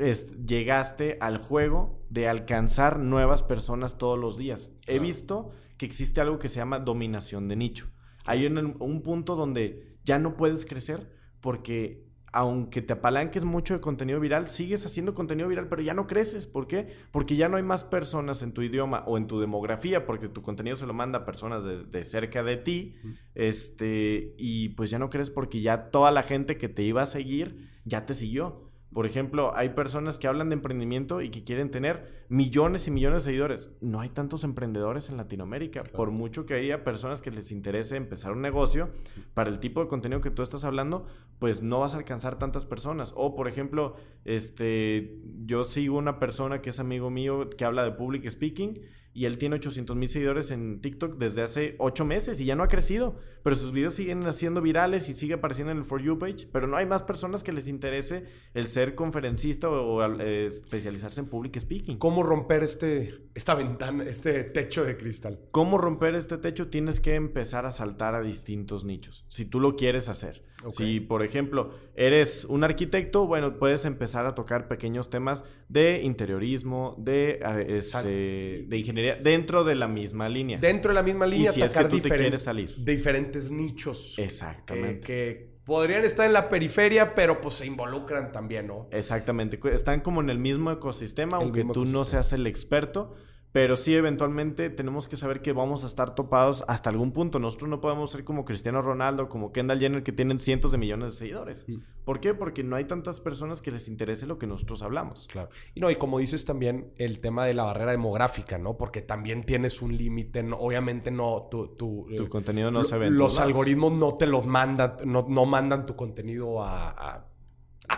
llegaste 0.45 1.17
al 1.21 1.37
juego 1.37 2.01
de 2.09 2.27
alcanzar 2.27 2.99
nuevas 2.99 3.41
personas 3.41 3.97
todos 3.97 4.19
los 4.19 4.37
días. 4.37 4.73
He 4.87 4.99
visto 4.99 5.51
que 5.77 5.85
existe 5.85 6.21
algo 6.21 6.39
que 6.39 6.49
se 6.49 6.57
llama 6.57 6.79
dominación 6.79 7.47
de 7.47 7.55
nicho. 7.55 7.89
Hay 8.25 8.45
un, 8.45 8.77
un 8.79 9.01
punto 9.01 9.35
donde 9.35 9.97
ya 10.03 10.19
no 10.19 10.37
puedes 10.37 10.65
crecer 10.65 11.11
porque 11.41 12.13
aunque 12.33 12.81
te 12.81 12.93
apalanques 12.93 13.45
mucho 13.45 13.75
de 13.75 13.79
contenido 13.79 14.19
viral, 14.19 14.49
sigues 14.49 14.83
haciendo 14.87 15.13
contenido 15.13 15.47
viral, 15.47 15.67
pero 15.69 15.83
ya 15.83 15.93
no 15.93 16.07
creces. 16.07 16.47
¿Por 16.47 16.65
qué? 16.65 16.87
Porque 17.11 17.35
ya 17.35 17.47
no 17.47 17.57
hay 17.57 17.63
más 17.63 17.83
personas 17.83 18.41
en 18.41 18.53
tu 18.53 18.63
idioma 18.63 19.03
o 19.05 19.19
en 19.19 19.27
tu 19.27 19.39
demografía, 19.39 20.07
porque 20.07 20.29
tu 20.29 20.41
contenido 20.41 20.75
se 20.75 20.87
lo 20.87 20.95
manda 20.95 21.19
a 21.19 21.25
personas 21.25 21.63
de, 21.63 22.03
cerca 22.03 22.41
de 22.41 22.57
ti, 22.57 22.95
este, 23.35 24.33
y 24.39 24.69
pues 24.69 24.89
ya 24.89 24.97
no 24.97 25.11
crees 25.11 25.29
porque 25.29 25.61
ya 25.61 25.91
toda 25.91 26.09
la 26.09 26.23
gente 26.23 26.57
que 26.57 26.69
te 26.69 26.81
iba 26.81 27.03
a 27.03 27.05
seguir 27.05 27.69
ya 27.85 28.07
te 28.07 28.15
siguió. 28.15 28.72
Por 28.93 29.05
ejemplo, 29.05 29.55
hay 29.55 29.69
personas 29.69 30.17
que 30.17 30.27
hablan 30.27 30.49
de 30.49 30.55
emprendimiento 30.55 31.21
y 31.21 31.29
que 31.29 31.43
quieren 31.43 31.71
tener 31.71 32.25
millones 32.29 32.87
y 32.87 32.91
millones 32.91 33.23
de 33.23 33.31
seguidores. 33.31 33.71
No 33.81 34.01
hay 34.01 34.09
tantos 34.09 34.43
emprendedores 34.43 35.09
en 35.09 35.17
Latinoamérica. 35.17 35.83
Por 35.83 36.11
mucho 36.11 36.45
que 36.45 36.53
haya 36.53 36.83
personas 36.83 37.21
que 37.21 37.31
les 37.31 37.51
interese 37.51 37.97
empezar 37.97 38.31
un 38.31 38.41
negocio, 38.41 38.91
para 39.33 39.49
el 39.49 39.59
tipo 39.59 39.81
de 39.81 39.87
contenido 39.87 40.21
que 40.21 40.31
tú 40.31 40.43
estás 40.43 40.63
hablando, 40.63 41.05
pues 41.39 41.63
no 41.63 41.79
vas 41.79 41.93
a 41.93 41.97
alcanzar 41.97 42.37
tantas 42.37 42.65
personas. 42.65 43.13
O, 43.15 43.35
por 43.35 43.47
ejemplo, 43.47 43.95
este, 44.25 45.19
yo 45.45 45.63
sigo 45.63 45.97
una 45.97 46.19
persona 46.19 46.61
que 46.61 46.69
es 46.69 46.79
amigo 46.79 47.09
mío 47.09 47.49
que 47.49 47.65
habla 47.65 47.83
de 47.83 47.91
public 47.91 48.29
speaking 48.29 48.79
y 49.13 49.25
él 49.25 49.37
tiene 49.37 49.57
800 49.57 49.95
mil 49.95 50.09
seguidores 50.09 50.51
en 50.51 50.81
TikTok 50.81 51.17
desde 51.17 51.43
hace 51.43 51.75
8 51.77 52.05
meses 52.05 52.41
y 52.41 52.45
ya 52.45 52.55
no 52.55 52.63
ha 52.63 52.67
crecido. 52.67 53.15
Pero 53.43 53.55
sus 53.55 53.71
videos 53.71 53.93
siguen 53.93 54.25
haciendo 54.25 54.61
virales 54.61 55.09
y 55.09 55.13
sigue 55.13 55.35
apareciendo 55.35 55.71
en 55.71 55.79
el 55.79 55.85
For 55.85 56.01
You 56.01 56.17
page. 56.17 56.47
Pero 56.51 56.67
no 56.67 56.77
hay 56.77 56.85
más 56.85 57.03
personas 57.03 57.43
que 57.43 57.51
les 57.51 57.67
interese 57.67 58.25
el 58.53 58.67
ser 58.67 58.95
conferencista 58.95 59.69
o, 59.69 60.03
eh, 60.19 60.47
especializarse 60.47 61.21
en 61.21 61.27
public 61.27 61.59
speaking. 61.59 61.97
¿Cómo 61.97 62.23
romper 62.23 62.63
este, 62.63 63.27
esta 63.35 63.53
ventana, 63.53 64.03
este 64.03 64.43
techo 64.43 64.83
de 64.83 64.97
cristal? 64.97 65.39
¿Cómo 65.51 65.77
romper 65.77 66.15
este 66.15 66.37
techo? 66.37 66.69
Tienes 66.69 66.99
que 66.99 67.15
empezar 67.15 67.65
a 67.65 67.71
saltar 67.71 68.15
a 68.15 68.21
distintos 68.21 68.83
nichos. 68.83 69.25
Si 69.29 69.45
tú 69.45 69.59
lo 69.59 69.75
quieres 69.75 70.09
hacer. 70.09 70.43
Si, 70.69 70.99
por 70.99 71.23
ejemplo, 71.23 71.71
eres 71.95 72.45
un 72.45 72.63
arquitecto, 72.63 73.27
bueno, 73.27 73.57
puedes 73.57 73.85
empezar 73.85 74.25
a 74.25 74.35
tocar 74.35 74.67
pequeños 74.67 75.09
temas 75.09 75.43
de 75.69 76.01
interiorismo, 76.03 76.95
de, 76.97 77.39
eh, 77.43 77.77
este, 77.77 78.65
de 78.67 78.77
ingeniería 78.77 79.15
dentro 79.15 79.63
de 79.63 79.75
la 79.75 79.87
misma 79.87 80.29
línea. 80.29 80.57
Dentro 80.59 80.89
de 80.89 80.95
la 80.95 81.03
misma 81.03 81.25
línea, 81.25 81.51
y 81.51 81.53
si 81.53 81.61
es 81.61 81.73
que 81.73 81.85
tú 81.85 81.99
te 81.99 82.09
quieres 82.09 82.41
salir. 82.41 82.75
Diferentes 82.83 83.49
nichos. 83.51 84.17
Exactamente. 84.19 84.99
Que, 85.01 85.53
podrían 85.65 86.03
estar 86.03 86.25
en 86.25 86.33
la 86.33 86.49
periferia, 86.49 87.15
pero 87.15 87.39
pues 87.41 87.55
se 87.55 87.65
involucran 87.65 88.31
también, 88.31 88.67
¿no? 88.67 88.87
Exactamente. 88.91 89.59
Están 89.73 90.01
como 90.01 90.21
en 90.21 90.29
el 90.29 90.39
mismo 90.39 90.71
ecosistema, 90.71 91.37
aunque 91.37 91.65
tú 91.65 91.85
no 91.85 92.05
seas 92.05 92.33
el 92.33 92.47
experto 92.47 93.13
pero 93.53 93.77
sí, 93.77 93.93
eventualmente 93.93 94.71
tenemos 94.71 95.07
que 95.07 95.15
saber 95.15 95.43
que 95.43 95.53
vamos 95.53 95.83
a 95.83 95.87
estar 95.87 96.15
topados 96.15 96.65
hasta 96.67 96.89
algún 96.89 97.11
punto. 97.11 97.37
Nosotros 97.37 97.69
no 97.69 97.81
podemos 97.81 98.09
ser 98.09 98.23
como 98.23 98.45
Cristiano 98.45 98.81
Ronaldo, 98.81 99.29
como 99.29 99.51
Kendall 99.51 99.79
Jenner, 99.79 100.01
que 100.01 100.11
tienen 100.11 100.39
cientos 100.39 100.71
de 100.71 100.79
millones 100.79 101.11
de 101.11 101.17
seguidores. 101.19 101.67
¿Por 102.03 102.19
qué? 102.19 102.33
Porque 102.33 102.63
no 102.63 102.75
hay 102.75 102.85
tantas 102.85 103.19
personas 103.19 103.61
que 103.61 103.69
les 103.69 103.87
interese 103.87 104.25
lo 104.25 104.39
que 104.39 104.47
nosotros 104.47 104.81
hablamos. 104.81 105.27
Claro. 105.31 105.49
Y 105.75 105.81
no, 105.81 105.91
y 105.91 105.97
como 105.97 106.17
dices 106.17 106.45
también, 106.45 106.93
el 106.97 107.19
tema 107.19 107.45
de 107.45 107.53
la 107.53 107.65
barrera 107.65 107.91
demográfica, 107.91 108.57
¿no? 108.57 108.75
Porque 108.75 109.03
también 109.03 109.43
tienes 109.43 109.83
un 109.83 109.95
límite. 109.95 110.43
obviamente 110.57 111.11
no, 111.11 111.47
tu, 111.51 111.75
tu, 111.75 112.07
tu 112.17 112.27
contenido 112.29 112.71
no 112.71 112.83
se 112.83 112.97
ve. 112.97 113.11
Los 113.11 113.39
algoritmos 113.39 113.93
no 113.93 114.15
te 114.15 114.25
los 114.25 114.47
mandan, 114.47 114.95
no, 115.05 115.27
no 115.29 115.45
mandan 115.45 115.85
tu 115.85 115.95
contenido 115.95 116.63
a 116.63 116.89
a 116.89 117.32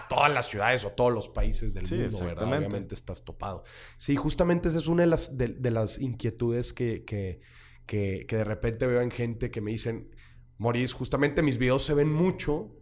todas 0.07 0.33
las 0.33 0.47
ciudades 0.47 0.83
o 0.85 0.89
todos 0.91 1.13
los 1.13 1.27
países 1.27 1.73
del 1.73 1.83
mundo, 1.83 2.25
¿verdad? 2.25 2.47
Obviamente 2.47 2.95
estás 2.95 3.23
topado. 3.23 3.63
Sí, 3.97 4.15
justamente 4.15 4.69
esa 4.69 4.77
es 4.77 4.87
una 4.87 5.03
de 5.03 5.07
las, 5.07 5.37
de, 5.37 5.71
las 5.71 5.99
inquietudes 5.99 6.73
que, 6.73 7.03
que, 7.05 7.41
que, 7.85 8.25
de 8.27 8.43
repente 8.43 8.87
veo 8.87 9.01
en 9.01 9.11
gente 9.11 9.51
que 9.51 9.61
me 9.61 9.71
dicen, 9.71 10.09
Moris, 10.57 10.93
justamente 10.93 11.41
mis 11.41 11.57
videos 11.57 11.83
se 11.83 11.93
ven 11.93 12.11
mucho, 12.11 12.75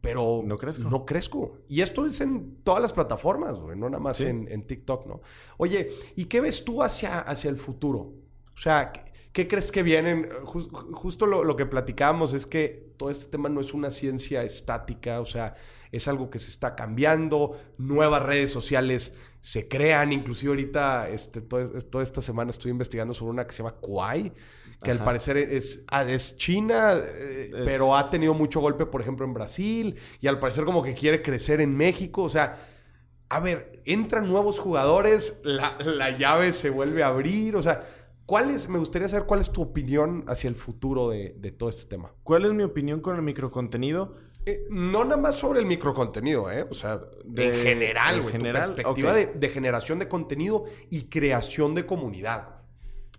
pero 0.00 0.42
no 0.44 0.56
crezco. 0.56 0.88
No 0.88 1.04
crezco. 1.06 1.58
Y 1.68 1.80
esto 1.82 2.06
es 2.06 2.20
en 2.20 2.62
todas 2.62 2.82
las 2.82 2.92
plataformas, 2.92 3.54
güey, 3.60 3.76
no 3.76 3.88
nada 3.88 4.02
más 4.02 4.20
en, 4.20 4.48
en, 4.50 4.66
TikTok, 4.66 5.06
¿no? 5.06 5.20
Oye, 5.58 5.90
¿y 6.16 6.24
qué 6.26 6.40
ves 6.40 6.64
tú 6.64 6.82
hacia, 6.82 7.20
hacia 7.20 7.50
el 7.50 7.56
futuro? 7.56 8.14
O 8.54 8.58
sea, 8.58 8.92
¿qué, 9.32 9.46
crees 9.46 9.70
que 9.70 9.82
vienen? 9.82 10.28
justo 10.44 11.26
lo, 11.26 11.44
lo 11.44 11.56
que 11.56 11.66
platicábamos 11.66 12.32
es 12.34 12.46
que 12.46 12.92
todo 12.96 13.10
este 13.10 13.30
tema 13.30 13.48
no 13.48 13.60
es 13.60 13.72
una 13.72 13.90
ciencia 13.90 14.42
estática, 14.42 15.20
o 15.20 15.24
sea, 15.24 15.54
es 15.92 16.08
algo 16.08 16.30
que 16.30 16.38
se 16.38 16.48
está 16.48 16.74
cambiando, 16.74 17.60
nuevas 17.78 18.22
redes 18.22 18.52
sociales 18.52 19.14
se 19.40 19.68
crean, 19.68 20.12
inclusive 20.12 20.50
ahorita, 20.50 21.08
este, 21.08 21.40
toda, 21.40 22.02
esta 22.02 22.20
semana 22.20 22.50
estoy 22.50 22.70
investigando 22.70 23.14
sobre 23.14 23.32
una 23.32 23.46
que 23.46 23.52
se 23.52 23.62
llama 23.62 23.76
Kuai, 23.76 24.32
que 24.82 24.90
al 24.90 25.02
parecer 25.04 25.36
es, 25.36 25.84
ah, 25.88 26.04
es 26.04 26.36
China, 26.36 26.94
eh, 26.96 27.50
pero 27.64 27.96
ha 27.96 28.08
tenido 28.08 28.32
mucho 28.34 28.60
golpe, 28.60 28.86
por 28.86 29.00
ejemplo, 29.00 29.26
en 29.26 29.34
Brasil, 29.34 29.96
y 30.20 30.26
al 30.26 30.38
parecer 30.38 30.64
como 30.64 30.82
que 30.82 30.94
quiere 30.94 31.22
crecer 31.22 31.60
en 31.60 31.76
México, 31.76 32.22
o 32.22 32.30
sea, 32.30 32.66
a 33.28 33.40
ver, 33.40 33.82
entran 33.84 34.28
nuevos 34.28 34.58
jugadores, 34.58 35.40
la, 35.44 36.10
llave 36.18 36.52
se 36.52 36.70
vuelve 36.70 37.02
a 37.02 37.08
abrir, 37.08 37.56
o 37.56 37.62
sea, 37.62 37.84
¿cuál 38.26 38.50
es, 38.50 38.68
me 38.68 38.78
gustaría 38.78 39.08
saber 39.08 39.26
cuál 39.26 39.40
es 39.40 39.50
tu 39.50 39.62
opinión 39.62 40.24
hacia 40.28 40.48
el 40.48 40.56
futuro 40.56 41.10
de, 41.10 41.34
de 41.38 41.52
todo 41.52 41.68
este 41.68 41.84
tema? 41.84 42.12
¿Cuál 42.24 42.44
es 42.44 42.52
mi 42.52 42.62
opinión 42.62 43.00
con 43.00 43.16
el 43.16 43.22
microcontenido? 43.22 44.16
Eh, 44.46 44.66
no 44.70 45.04
nada 45.04 45.20
más 45.20 45.36
sobre 45.36 45.60
el 45.60 45.66
microcontenido, 45.66 46.50
¿eh? 46.50 46.66
O 46.70 46.74
sea, 46.74 47.00
en 47.36 47.54
general, 47.62 48.22
güey. 48.22 48.38
Perspectiva 48.38 49.12
de, 49.14 49.48
generación 49.48 49.98
de 49.98 50.08
contenido 50.08 50.64
y 50.90 51.08
creación 51.08 51.74
de 51.74 51.84
comunidad. 51.84 52.60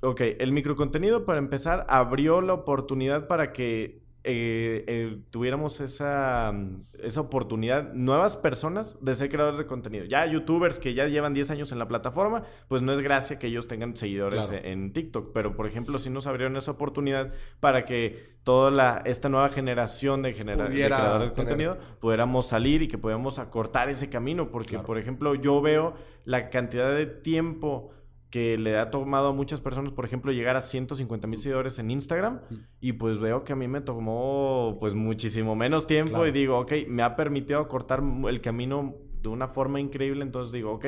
Ok, 0.01 0.21
el 0.39 0.51
microcontenido, 0.51 1.25
para 1.25 1.37
empezar, 1.37 1.85
abrió 1.87 2.41
la 2.41 2.53
oportunidad 2.53 3.27
para 3.27 3.53
que 3.53 4.01
eh, 4.23 4.83
eh, 4.87 5.17
tuviéramos 5.31 5.79
esa, 5.79 6.53
esa 6.99 7.21
oportunidad, 7.21 7.93
nuevas 7.93 8.37
personas 8.37 8.97
de 9.01 9.15
ser 9.15 9.29
creadores 9.29 9.57
de 9.57 9.65
contenido. 9.65 10.05
Ya 10.05 10.25
youtubers 10.27 10.77
que 10.77 10.93
ya 10.93 11.07
llevan 11.07 11.33
10 11.33 11.49
años 11.51 11.71
en 11.71 11.79
la 11.79 11.87
plataforma, 11.87 12.43
pues 12.67 12.83
no 12.83 12.93
es 12.93 13.01
gracia 13.01 13.39
que 13.39 13.47
ellos 13.47 13.67
tengan 13.67 13.97
seguidores 13.97 14.51
en 14.51 14.93
TikTok, 14.93 15.31
pero 15.33 15.55
por 15.55 15.65
ejemplo, 15.65 15.97
si 15.97 16.11
nos 16.11 16.27
abrieron 16.27 16.55
esa 16.55 16.71
oportunidad 16.71 17.33
para 17.59 17.83
que 17.85 18.31
toda 18.43 18.69
la, 18.69 19.01
esta 19.05 19.27
nueva 19.29 19.49
generación 19.49 20.21
de, 20.21 20.33
creadores 20.33 21.29
de 21.29 21.33
contenido 21.33 21.77
pudiéramos 21.99 22.47
salir 22.47 22.83
y 22.83 22.87
que 22.87 22.97
pudiéramos 22.97 23.39
acortar 23.39 23.89
ese 23.89 24.09
camino, 24.09 24.51
porque 24.51 24.77
por 24.79 24.99
ejemplo, 24.99 25.33
yo 25.35 25.61
veo 25.61 25.95
la 26.25 26.49
cantidad 26.49 26.93
de 26.93 27.07
tiempo 27.07 27.91
que 28.31 28.57
le 28.57 28.79
ha 28.79 28.89
tomado 28.89 29.27
a 29.27 29.33
muchas 29.33 29.59
personas, 29.59 29.91
por 29.91 30.05
ejemplo, 30.05 30.31
llegar 30.31 30.55
a 30.55 30.61
150 30.61 31.27
mil 31.27 31.37
seguidores 31.37 31.77
en 31.79 31.91
Instagram 31.91 32.39
y 32.79 32.93
pues 32.93 33.19
veo 33.19 33.43
que 33.43 33.53
a 33.53 33.55
mí 33.57 33.67
me 33.67 33.81
tomó 33.81 34.77
pues 34.79 34.95
muchísimo 34.95 35.55
menos 35.55 35.85
tiempo 35.85 36.25
y 36.25 36.31
digo, 36.31 36.57
ok, 36.57 36.71
me 36.87 37.03
ha 37.03 37.15
permitido 37.17 37.67
cortar 37.67 38.01
el 38.27 38.41
camino 38.41 38.95
de 39.21 39.29
una 39.29 39.49
forma 39.49 39.81
increíble, 39.81 40.23
entonces 40.23 40.53
digo, 40.53 40.71
ok, 40.71 40.85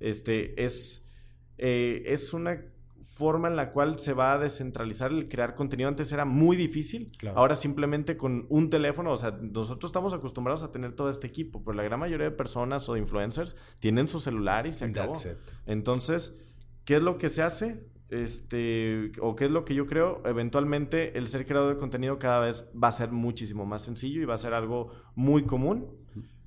este 0.00 0.62
es, 0.62 1.06
eh, 1.56 2.02
es 2.06 2.34
una 2.34 2.60
forma 3.12 3.46
en 3.46 3.56
la 3.56 3.70
cual 3.70 4.00
se 4.00 4.14
va 4.14 4.32
a 4.32 4.38
descentralizar 4.38 5.12
el 5.12 5.28
crear 5.28 5.54
contenido. 5.54 5.88
Antes 5.88 6.10
era 6.12 6.24
muy 6.24 6.56
difícil. 6.56 7.12
Ahora 7.34 7.54
simplemente 7.54 8.16
con 8.16 8.46
un 8.48 8.70
teléfono, 8.70 9.12
o 9.12 9.16
sea, 9.16 9.30
nosotros 9.30 9.90
estamos 9.90 10.14
acostumbrados 10.14 10.62
a 10.62 10.72
tener 10.72 10.94
todo 10.94 11.10
este 11.10 11.26
equipo, 11.26 11.62
pero 11.62 11.76
la 11.76 11.82
gran 11.84 12.00
mayoría 12.00 12.30
de 12.30 12.32
personas 12.32 12.88
o 12.88 12.94
de 12.94 13.00
influencers 13.00 13.54
tienen 13.78 14.08
su 14.08 14.18
celular 14.18 14.66
y 14.66 14.72
se 14.72 14.86
acabó. 14.86 15.12
Entonces, 15.66 16.34
¿Qué 16.84 16.96
es 16.96 17.02
lo 17.02 17.18
que 17.18 17.28
se 17.28 17.42
hace? 17.42 17.86
Este, 18.08 19.12
o 19.20 19.34
qué 19.34 19.46
es 19.46 19.50
lo 19.50 19.64
que 19.64 19.74
yo 19.74 19.86
creo, 19.86 20.22
eventualmente 20.26 21.16
el 21.16 21.28
ser 21.28 21.46
creador 21.46 21.74
de 21.74 21.80
contenido 21.80 22.18
cada 22.18 22.40
vez 22.40 22.68
va 22.72 22.88
a 22.88 22.92
ser 22.92 23.10
muchísimo 23.10 23.64
más 23.64 23.82
sencillo 23.82 24.20
y 24.20 24.26
va 24.26 24.34
a 24.34 24.38
ser 24.38 24.52
algo 24.52 24.90
muy 25.14 25.44
común. 25.44 26.01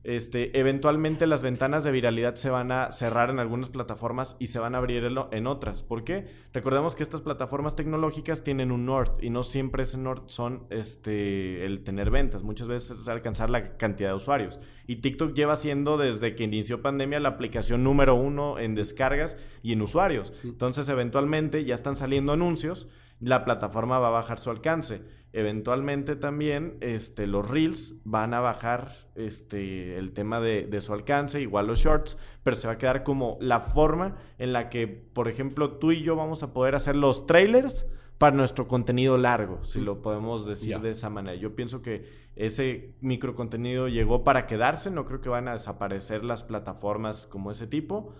Este, 0.05 0.59
eventualmente 0.59 1.25
las 1.25 1.41
ventanas 1.41 1.83
de 1.83 1.89
viralidad 1.89 2.35
se 2.35 2.51
van 2.51 2.71
a 2.71 2.91
cerrar 2.91 3.31
en 3.31 3.39
algunas 3.39 3.69
plataformas 3.69 4.37
y 4.39 4.47
se 4.47 4.59
van 4.59 4.75
a 4.75 4.77
abrir 4.77 5.03
en 5.03 5.47
otras. 5.47 5.81
¿Por 5.81 6.03
qué? 6.03 6.27
Recordemos 6.53 6.93
que 6.95 7.01
estas 7.01 7.21
plataformas 7.21 7.75
tecnológicas 7.75 8.43
tienen 8.43 8.71
un 8.71 8.85
north 8.85 9.23
y 9.23 9.31
no 9.31 9.41
siempre 9.41 9.81
ese 9.81 9.97
north 9.97 10.29
son 10.29 10.67
este, 10.69 11.65
el 11.65 11.83
tener 11.83 12.11
ventas. 12.11 12.43
Muchas 12.43 12.67
veces 12.67 12.99
es 12.99 13.07
alcanzar 13.07 13.49
la 13.49 13.77
cantidad 13.77 14.09
de 14.09 14.15
usuarios. 14.15 14.59
Y 14.85 14.97
TikTok 14.97 15.33
lleva 15.33 15.55
siendo 15.55 15.97
desde 15.97 16.35
que 16.35 16.43
inició 16.43 16.83
pandemia 16.83 17.19
la 17.19 17.29
aplicación 17.29 17.83
número 17.83 18.13
uno 18.13 18.59
en 18.59 18.75
descargas 18.75 19.37
y 19.63 19.73
en 19.73 19.81
usuarios. 19.81 20.33
Entonces 20.43 20.87
eventualmente 20.87 21.65
ya 21.65 21.73
están 21.73 21.95
saliendo 21.95 22.33
anuncios 22.33 22.87
la 23.19 23.45
plataforma 23.45 23.99
va 23.99 24.07
a 24.07 24.11
bajar 24.11 24.39
su 24.39 24.49
alcance. 24.49 25.01
Eventualmente 25.37 26.15
también 26.15 26.77
este, 26.79 27.27
los 27.27 27.49
reels 27.49 27.95
van 28.05 28.33
a 28.33 28.39
bajar 28.39 28.93
este, 29.15 29.97
el 29.97 30.13
tema 30.13 30.39
de, 30.39 30.65
de, 30.65 30.79
su 30.79 30.93
alcance, 30.93 31.41
igual 31.41 31.67
los 31.67 31.79
shorts, 31.79 32.17
pero 32.41 32.55
se 32.55 32.67
va 32.67 32.73
a 32.73 32.77
quedar 32.77 33.03
como 33.03 33.37
la 33.41 33.59
forma 33.59 34.15
en 34.37 34.53
la 34.53 34.69
que, 34.69 34.87
por 34.87 35.27
ejemplo, 35.27 35.73
tú 35.73 35.91
y 35.91 36.03
yo 36.03 36.15
vamos 36.15 36.41
a 36.41 36.53
poder 36.53 36.73
hacer 36.73 36.95
los 36.95 37.27
trailers 37.27 37.85
para 38.17 38.33
nuestro 38.33 38.69
contenido 38.69 39.17
largo, 39.17 39.61
si 39.65 39.81
lo 39.81 40.01
podemos 40.01 40.45
decir 40.45 40.79
de 40.79 40.91
esa 40.91 41.09
manera. 41.09 41.35
Yo 41.35 41.53
pienso 41.53 41.81
que 41.81 42.05
ese 42.37 42.95
micro 43.01 43.35
contenido 43.35 43.89
llegó 43.89 44.23
para 44.23 44.47
quedarse, 44.47 44.89
no 44.89 45.03
creo 45.03 45.19
que 45.19 45.27
van 45.27 45.49
a 45.49 45.51
desaparecer 45.51 46.23
las 46.23 46.43
plataformas 46.43 47.27
como 47.27 47.51
ese 47.51 47.67
tipo, 47.67 48.13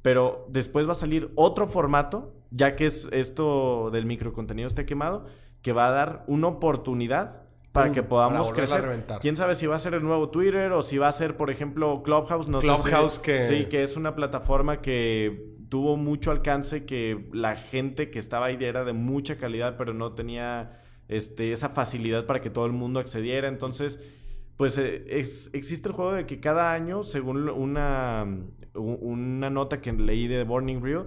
pero 0.00 0.46
después 0.48 0.88
va 0.88 0.92
a 0.92 0.94
salir 0.94 1.32
otro 1.34 1.66
formato, 1.66 2.32
ya 2.50 2.76
que 2.76 2.86
es 2.86 3.10
esto 3.12 3.90
del 3.90 4.06
micro 4.06 4.32
contenido 4.32 4.68
esté 4.68 4.86
quemado, 4.86 5.26
que 5.62 5.72
va 5.72 5.88
a 5.88 5.90
dar 5.90 6.24
una 6.26 6.48
oportunidad 6.48 7.42
para 7.72 7.90
que 7.90 8.02
podamos 8.02 8.50
crecer. 8.50 9.04
Quién 9.20 9.36
sabe 9.36 9.54
si 9.54 9.66
va 9.66 9.76
a 9.76 9.78
ser 9.78 9.94
el 9.94 10.02
nuevo 10.02 10.28
Twitter 10.28 10.72
o 10.72 10.82
si 10.82 10.98
va 10.98 11.08
a 11.08 11.12
ser, 11.12 11.36
por 11.36 11.50
ejemplo, 11.50 12.02
Clubhouse. 12.02 12.48
No 12.48 12.60
Clubhouse 12.60 13.18
que. 13.18 13.46
Sí, 13.46 13.64
que 13.66 13.82
es 13.82 13.96
una 13.96 14.14
plataforma 14.14 14.82
que 14.82 15.56
tuvo 15.70 15.96
mucho 15.96 16.30
alcance, 16.30 16.84
que 16.84 17.28
la 17.32 17.56
gente 17.56 18.10
que 18.10 18.18
estaba 18.18 18.46
ahí 18.46 18.58
era 18.60 18.84
de 18.84 18.92
mucha 18.92 19.38
calidad, 19.38 19.76
pero 19.78 19.94
no 19.94 20.12
tenía 20.12 20.82
este, 21.08 21.50
esa 21.52 21.70
facilidad 21.70 22.26
para 22.26 22.42
que 22.42 22.50
todo 22.50 22.66
el 22.66 22.72
mundo 22.72 23.00
accediera. 23.00 23.48
Entonces, 23.48 23.98
pues 24.58 24.76
eh, 24.76 25.04
existe 25.08 25.88
el 25.88 25.94
juego 25.94 26.12
de 26.12 26.26
que 26.26 26.40
cada 26.40 26.72
año, 26.74 27.02
según 27.04 27.48
una, 27.48 28.26
una 28.74 29.48
nota 29.48 29.80
que 29.80 29.92
leí 29.92 30.28
de 30.28 30.44
Morning 30.44 30.80
Brew, 30.80 31.06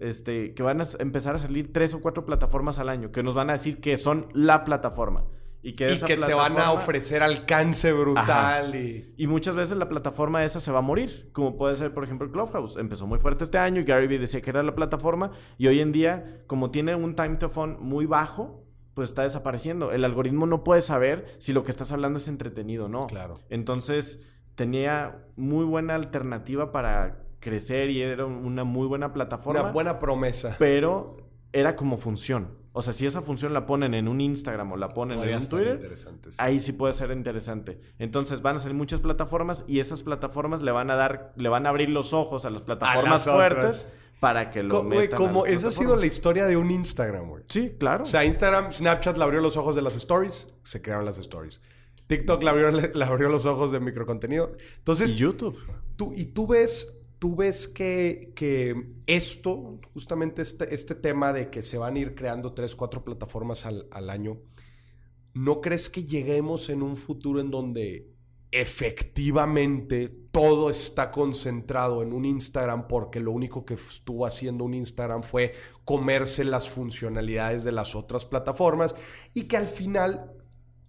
este, 0.00 0.54
que 0.54 0.62
van 0.62 0.80
a 0.80 0.84
empezar 0.98 1.34
a 1.34 1.38
salir 1.38 1.72
tres 1.72 1.94
o 1.94 2.00
cuatro 2.00 2.24
plataformas 2.24 2.78
al 2.78 2.88
año, 2.88 3.12
que 3.12 3.22
nos 3.22 3.34
van 3.34 3.50
a 3.50 3.54
decir 3.54 3.80
que 3.80 3.96
son 3.96 4.28
la 4.32 4.64
plataforma. 4.64 5.24
Y 5.62 5.74
que, 5.74 5.94
te 5.94 6.34
van 6.34 6.58
a 6.58 6.72
ofrecer 6.72 7.22
alcance 7.22 7.92
brutal. 7.92 8.74
Y... 8.74 9.26
muchas 9.26 9.54
veces 9.54 9.76
la 9.76 9.90
plataforma 9.90 10.42
esa 10.42 10.58
se 10.58 10.72
va 10.72 10.78
a 10.78 10.82
morir. 10.82 11.28
Como 11.32 11.58
puede 11.58 11.76
ser, 11.76 11.92
por 11.92 12.02
ejemplo, 12.02 12.30
Clubhouse. 12.32 12.78
Empezó 12.78 13.06
muy 13.06 13.18
fuerte 13.18 13.44
este 13.44 13.58
año 13.58 13.82
y 13.82 13.84
Gary 13.84 14.06
Vee 14.06 14.18
decía 14.18 14.40
que 14.40 14.48
era 14.48 14.62
la 14.62 14.74
plataforma. 14.74 15.32
Y 15.58 15.66
hoy 15.66 15.80
en 15.80 15.92
día, 15.92 16.42
como 16.46 16.70
tiene 16.70 16.94
un 16.94 17.14
time 17.14 17.36
to 17.36 17.50
phone 17.50 17.76
muy 17.78 18.06
bajo, 18.06 18.64
pues 18.94 19.10
está 19.10 19.22
desapareciendo. 19.22 19.92
El 19.92 20.06
algoritmo 20.06 20.46
no 20.46 20.64
puede 20.64 20.80
saber 20.80 21.26
si 21.38 21.52
lo 21.52 21.62
que 21.62 21.72
estás 21.72 21.92
hablando 21.92 22.18
es 22.18 22.28
entretenido 22.28 22.86
o 22.86 22.88
no. 22.88 23.06
Claro. 23.06 23.34
Entonces, 23.50 24.26
tenía 24.54 25.26
muy 25.36 25.66
buena 25.66 25.94
alternativa 25.94 26.72
para 26.72 27.22
crecer 27.40 27.90
y 27.90 28.02
era 28.02 28.26
una 28.26 28.64
muy 28.64 28.86
buena 28.86 29.12
plataforma. 29.12 29.62
Una 29.62 29.72
buena 29.72 29.98
promesa. 29.98 30.56
Pero 30.58 31.16
era 31.52 31.74
como 31.76 31.96
función. 31.96 32.60
O 32.72 32.82
sea, 32.82 32.92
si 32.92 33.04
esa 33.04 33.20
función 33.20 33.52
la 33.52 33.66
ponen 33.66 33.94
en 33.94 34.06
un 34.06 34.20
Instagram 34.20 34.70
o 34.72 34.76
la 34.76 34.90
ponen 34.90 35.18
en 35.18 35.34
un 35.34 35.48
Twitter, 35.48 35.92
ahí 36.38 36.60
sí 36.60 36.72
puede 36.72 36.92
ser 36.92 37.10
interesante. 37.10 37.80
Entonces 37.98 38.42
van 38.42 38.56
a 38.56 38.58
salir 38.60 38.76
muchas 38.76 39.00
plataformas 39.00 39.64
y 39.66 39.80
esas 39.80 40.04
plataformas 40.04 40.62
le 40.62 40.70
van 40.70 40.90
a 40.90 40.94
dar, 40.94 41.32
le 41.36 41.48
van 41.48 41.66
a 41.66 41.70
abrir 41.70 41.88
los 41.88 42.12
ojos 42.12 42.44
a 42.44 42.50
las 42.50 42.62
plataformas 42.62 43.24
fuertes 43.24 43.88
para 44.20 44.50
que 44.50 44.62
lo 44.62 44.84
metan. 44.84 45.16
como 45.16 45.46
esa 45.46 45.68
ha 45.68 45.70
sido 45.72 45.96
la 45.96 46.06
historia 46.06 46.46
de 46.46 46.56
un 46.56 46.70
Instagram, 46.70 47.28
güey. 47.28 47.42
Sí, 47.48 47.74
claro. 47.76 48.04
O 48.04 48.06
sea, 48.06 48.24
Instagram, 48.24 48.70
Snapchat 48.70 49.16
le 49.16 49.24
abrió 49.24 49.40
los 49.40 49.56
ojos 49.56 49.74
de 49.74 49.82
las 49.82 49.96
stories, 49.96 50.54
se 50.62 50.80
crearon 50.80 51.04
las 51.04 51.18
stories. 51.18 51.60
TikTok 52.06 52.42
le 52.42 52.50
abrió, 52.50 52.70
le 52.70 53.04
abrió 53.04 53.28
los 53.28 53.46
ojos 53.46 53.72
de 53.72 53.80
microcontenido. 53.80 54.50
Entonces. 54.78 55.12
Y 55.12 55.16
YouTube. 55.16 55.58
Tú, 55.96 56.12
y 56.14 56.26
tú 56.26 56.46
ves 56.46 56.99
tú 57.20 57.36
ves 57.36 57.68
que, 57.68 58.32
que 58.34 58.94
esto, 59.06 59.78
justamente 59.92 60.42
este, 60.42 60.74
este, 60.74 60.94
tema 60.94 61.32
de 61.32 61.50
que 61.50 61.62
se 61.62 61.76
van 61.78 61.94
a 61.94 61.98
ir 61.98 62.14
creando 62.14 62.54
tres, 62.54 62.74
cuatro 62.74 63.04
plataformas 63.04 63.66
al, 63.66 63.86
al, 63.92 64.08
año, 64.08 64.40
¿no 65.34 65.60
crees 65.60 65.90
que 65.90 66.02
lleguemos 66.02 66.70
en 66.70 66.82
un 66.82 66.96
futuro 66.96 67.40
en 67.40 67.50
donde 67.50 68.10
efectivamente 68.52 70.08
todo 70.32 70.70
está 70.70 71.10
concentrado 71.10 72.02
en 72.02 72.14
un 72.14 72.24
Instagram 72.24 72.88
porque 72.88 73.20
lo 73.20 73.32
único 73.32 73.66
que 73.66 73.74
estuvo 73.74 74.24
haciendo 74.24 74.64
un 74.64 74.72
Instagram 74.72 75.22
fue 75.22 75.52
comerse 75.84 76.42
las 76.42 76.70
funcionalidades 76.70 77.64
de 77.64 77.72
las 77.72 77.94
otras 77.94 78.24
plataformas 78.24 78.96
y 79.34 79.42
que 79.42 79.58
al 79.58 79.66
final 79.66 80.32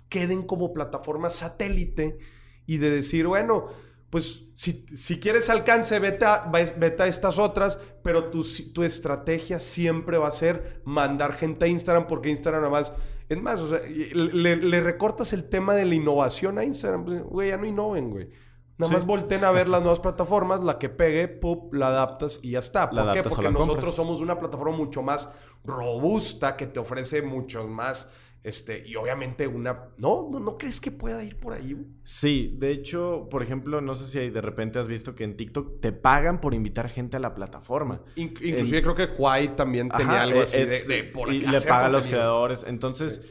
queden 0.08 0.44
como 0.44 0.74
plataforma 0.74 1.30
satélite 1.30 2.20
y 2.66 2.78
de 2.78 2.90
decir, 2.90 3.28
bueno, 3.28 3.68
pues 4.12 4.44
si, 4.54 4.86
si, 4.96 5.20
quieres 5.20 5.50
alcance, 5.50 5.98
vete 5.98 6.26
a, 6.26 6.52
vete 6.78 7.04
a 7.04 7.08
estas 7.08 7.40
otras, 7.40 7.80
pero 8.04 8.26
tu, 8.26 8.46
tu, 8.74 8.84
estrategia 8.84 9.60
siempre 9.60 10.18
va 10.18 10.28
a 10.28 10.32
ser 10.32 10.82
mandar 10.84 11.34
gente 11.34 11.66
a 11.66 11.68
Instagram, 11.70 12.08
porque 12.08 12.30
Instagram 12.30 12.62
nada 12.62 12.72
más, 12.72 12.94
es 13.30 13.42
más, 13.42 13.62
o 13.62 13.70
sea, 13.70 13.80
le, 13.88 14.58
le 14.58 14.82
recortas 14.82 15.32
el 15.32 15.46
tema 15.46 15.74
de 15.76 15.86
la 15.86 15.96
innovación 15.96 16.60
a 16.60 16.66
Instagram, 16.66 17.06
pues, 17.06 17.24
güey, 17.24 17.50
ya 17.50 17.58
no 17.58 17.66
innoven, 17.66 18.10
güey. 18.10 18.30
Nada 18.78 18.94
más 18.94 19.06
volteen 19.06 19.44
a 19.44 19.52
ver 19.52 19.68
las 19.68 19.82
nuevas 19.82 20.00
plataformas, 20.00 20.62
la 20.62 20.78
que 20.78 20.90
pegue, 20.90 21.28
pup, 21.28 21.74
la 21.74 21.88
adaptas 21.88 22.40
y 22.42 22.52
ya 22.52 22.60
está. 22.60 22.90
¿Por 22.90 23.14
qué? 23.14 23.24
Porque 23.24 23.52
nosotros 23.52 23.96
somos 23.96 24.22
una 24.22 24.38
plataforma 24.38 24.76
mucho 24.76 25.04
más 25.04 25.30
robusta 25.64 26.58
que 26.58 26.66
te 26.66 26.80
ofrece 26.80 27.22
muchos 27.22 27.70
más 27.70 28.10
este, 28.44 28.88
y 28.88 28.96
obviamente 28.96 29.46
una... 29.48 29.90
¿No? 29.98 30.30
¿No, 30.32 30.58
crees 30.58 30.82
que 30.82 30.92
pueda 30.92 31.24
ir 31.24 31.38
por 31.38 31.54
ahí? 31.54 31.78
Sí, 32.04 32.56
de 32.58 32.72
hecho, 32.72 33.28
por 33.30 33.44
ejemplo, 33.44 33.82
no 33.82 33.94
sé 33.94 34.08
si 34.08 34.30
de 34.30 34.42
repente 34.42 34.80
has 34.80 34.88
visto 34.88 35.14
que 35.14 35.24
en 35.24 35.38
TikTok 35.38 35.80
te 35.80 35.92
pagan 35.92 36.42
por 36.42 36.54
invitar 36.54 36.90
gente 36.90 37.18
a 37.18 37.20
la 37.20 37.36
plataforma. 37.36 38.02
inclusive 38.16 38.82
creo 38.82 38.96
que 38.96 39.10
Kwai 39.10 39.56
también 39.56 39.90
tenía 39.90 40.24
algo 40.24 40.42
así 40.42 40.58
de, 40.58 41.12
Y 41.30 41.42
le 41.42 41.62
paga 41.62 41.86
a 41.86 41.90
los 41.90 42.08
creadores. 42.08 42.66
Entonces... 42.68 43.22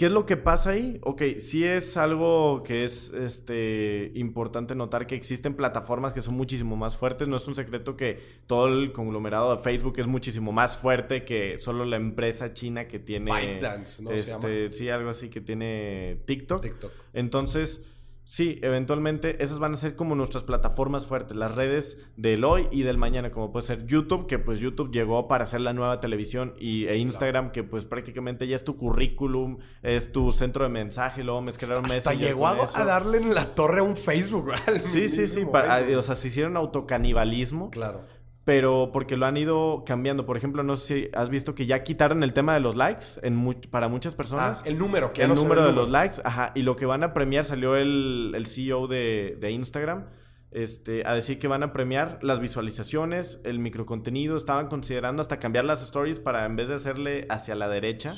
¿Qué 0.00 0.06
es 0.06 0.12
lo 0.12 0.24
que 0.24 0.38
pasa 0.38 0.70
ahí? 0.70 0.98
Ok, 1.02 1.20
sí 1.40 1.62
es 1.62 1.98
algo 1.98 2.62
que 2.62 2.84
es 2.84 3.10
este, 3.10 4.12
importante 4.14 4.74
notar 4.74 5.06
que 5.06 5.14
existen 5.14 5.52
plataformas 5.52 6.14
que 6.14 6.22
son 6.22 6.36
muchísimo 6.38 6.74
más 6.74 6.96
fuertes. 6.96 7.28
No 7.28 7.36
es 7.36 7.46
un 7.46 7.54
secreto 7.54 7.98
que 7.98 8.18
todo 8.46 8.68
el 8.68 8.92
conglomerado 8.92 9.54
de 9.54 9.62
Facebook 9.62 9.98
es 9.98 10.06
muchísimo 10.06 10.52
más 10.52 10.78
fuerte 10.78 11.26
que 11.26 11.58
solo 11.58 11.84
la 11.84 11.96
empresa 11.96 12.54
china 12.54 12.88
que 12.88 12.98
tiene... 12.98 13.30
ByteDance, 13.30 14.02
¿no? 14.02 14.10
Este, 14.10 14.72
sí, 14.72 14.88
algo 14.88 15.10
así 15.10 15.28
que 15.28 15.42
tiene 15.42 16.22
TikTok. 16.24 16.62
TikTok. 16.62 16.92
Entonces 17.12 17.82
Sí, 18.30 18.60
eventualmente 18.62 19.42
esas 19.42 19.58
van 19.58 19.74
a 19.74 19.76
ser 19.76 19.96
como 19.96 20.14
nuestras 20.14 20.44
plataformas 20.44 21.04
fuertes, 21.04 21.36
las 21.36 21.52
redes 21.56 21.98
del 22.16 22.44
hoy 22.44 22.68
y 22.70 22.84
del 22.84 22.96
mañana, 22.96 23.32
como 23.32 23.50
puede 23.50 23.66
ser 23.66 23.86
YouTube, 23.86 24.28
que 24.28 24.38
pues 24.38 24.60
YouTube 24.60 24.92
llegó 24.92 25.26
para 25.26 25.42
hacer 25.42 25.60
la 25.60 25.72
nueva 25.72 25.98
televisión, 25.98 26.54
y 26.56 26.86
e 26.86 26.96
Instagram, 26.98 27.50
que 27.50 27.64
pues 27.64 27.86
prácticamente 27.86 28.46
ya 28.46 28.54
es 28.54 28.62
tu 28.62 28.76
currículum, 28.76 29.58
es 29.82 30.12
tu 30.12 30.30
centro 30.30 30.62
de 30.62 30.70
mensaje, 30.70 31.24
luego 31.24 31.42
mezclaron 31.42 31.82
Messenger. 31.82 32.08
Hasta 32.08 32.14
llegó 32.14 32.46
a, 32.46 32.84
darle 32.84 33.18
en 33.18 33.34
la 33.34 33.46
torre 33.46 33.80
a 33.80 33.82
un 33.82 33.96
Facebook, 33.96 34.52
Sí, 34.84 35.08
sí, 35.08 35.26
sí, 35.26 35.42
o 35.42 36.02
sea, 36.02 36.14
se 36.14 36.28
hicieron 36.28 36.56
autocanibalismo. 36.56 37.70
Claro 37.70 38.04
pero 38.50 38.90
porque 38.92 39.16
lo 39.16 39.26
han 39.26 39.36
ido 39.36 39.84
cambiando. 39.86 40.26
Por 40.26 40.36
ejemplo, 40.36 40.64
no 40.64 40.74
sé 40.74 40.86
si 40.86 41.08
has 41.14 41.30
visto 41.30 41.54
que 41.54 41.66
ya 41.66 41.84
quitaron 41.84 42.24
el 42.24 42.32
tema 42.32 42.52
de 42.52 42.58
los 42.58 42.74
likes 42.74 43.04
en 43.22 43.54
para 43.70 43.86
muchas 43.86 44.16
personas. 44.16 44.62
Ah, 44.64 44.68
el 44.68 44.76
número, 44.76 45.12
que 45.12 45.22
El 45.22 45.34
número 45.34 45.64
de 45.64 45.70
los 45.70 45.88
likes, 45.88 46.16
ajá. 46.24 46.50
Y 46.56 46.62
lo 46.62 46.74
que 46.74 46.84
van 46.84 47.04
a 47.04 47.14
premiar, 47.14 47.44
salió 47.44 47.76
el, 47.76 48.32
el 48.34 48.46
CEO 48.48 48.88
de, 48.88 49.38
de 49.38 49.52
Instagram 49.52 50.06
este, 50.52 51.06
a 51.06 51.14
decir 51.14 51.38
que 51.38 51.46
van 51.46 51.62
a 51.62 51.72
premiar 51.72 52.18
las 52.22 52.40
visualizaciones, 52.40 53.40
el 53.44 53.58
microcontenido. 53.60 54.36
Estaban 54.36 54.68
considerando 54.68 55.22
hasta 55.22 55.38
cambiar 55.38 55.64
las 55.64 55.82
stories 55.82 56.18
para 56.18 56.44
en 56.44 56.56
vez 56.56 56.68
de 56.68 56.74
hacerle 56.74 57.26
hacia 57.28 57.54
la 57.54 57.68
derecha, 57.68 58.12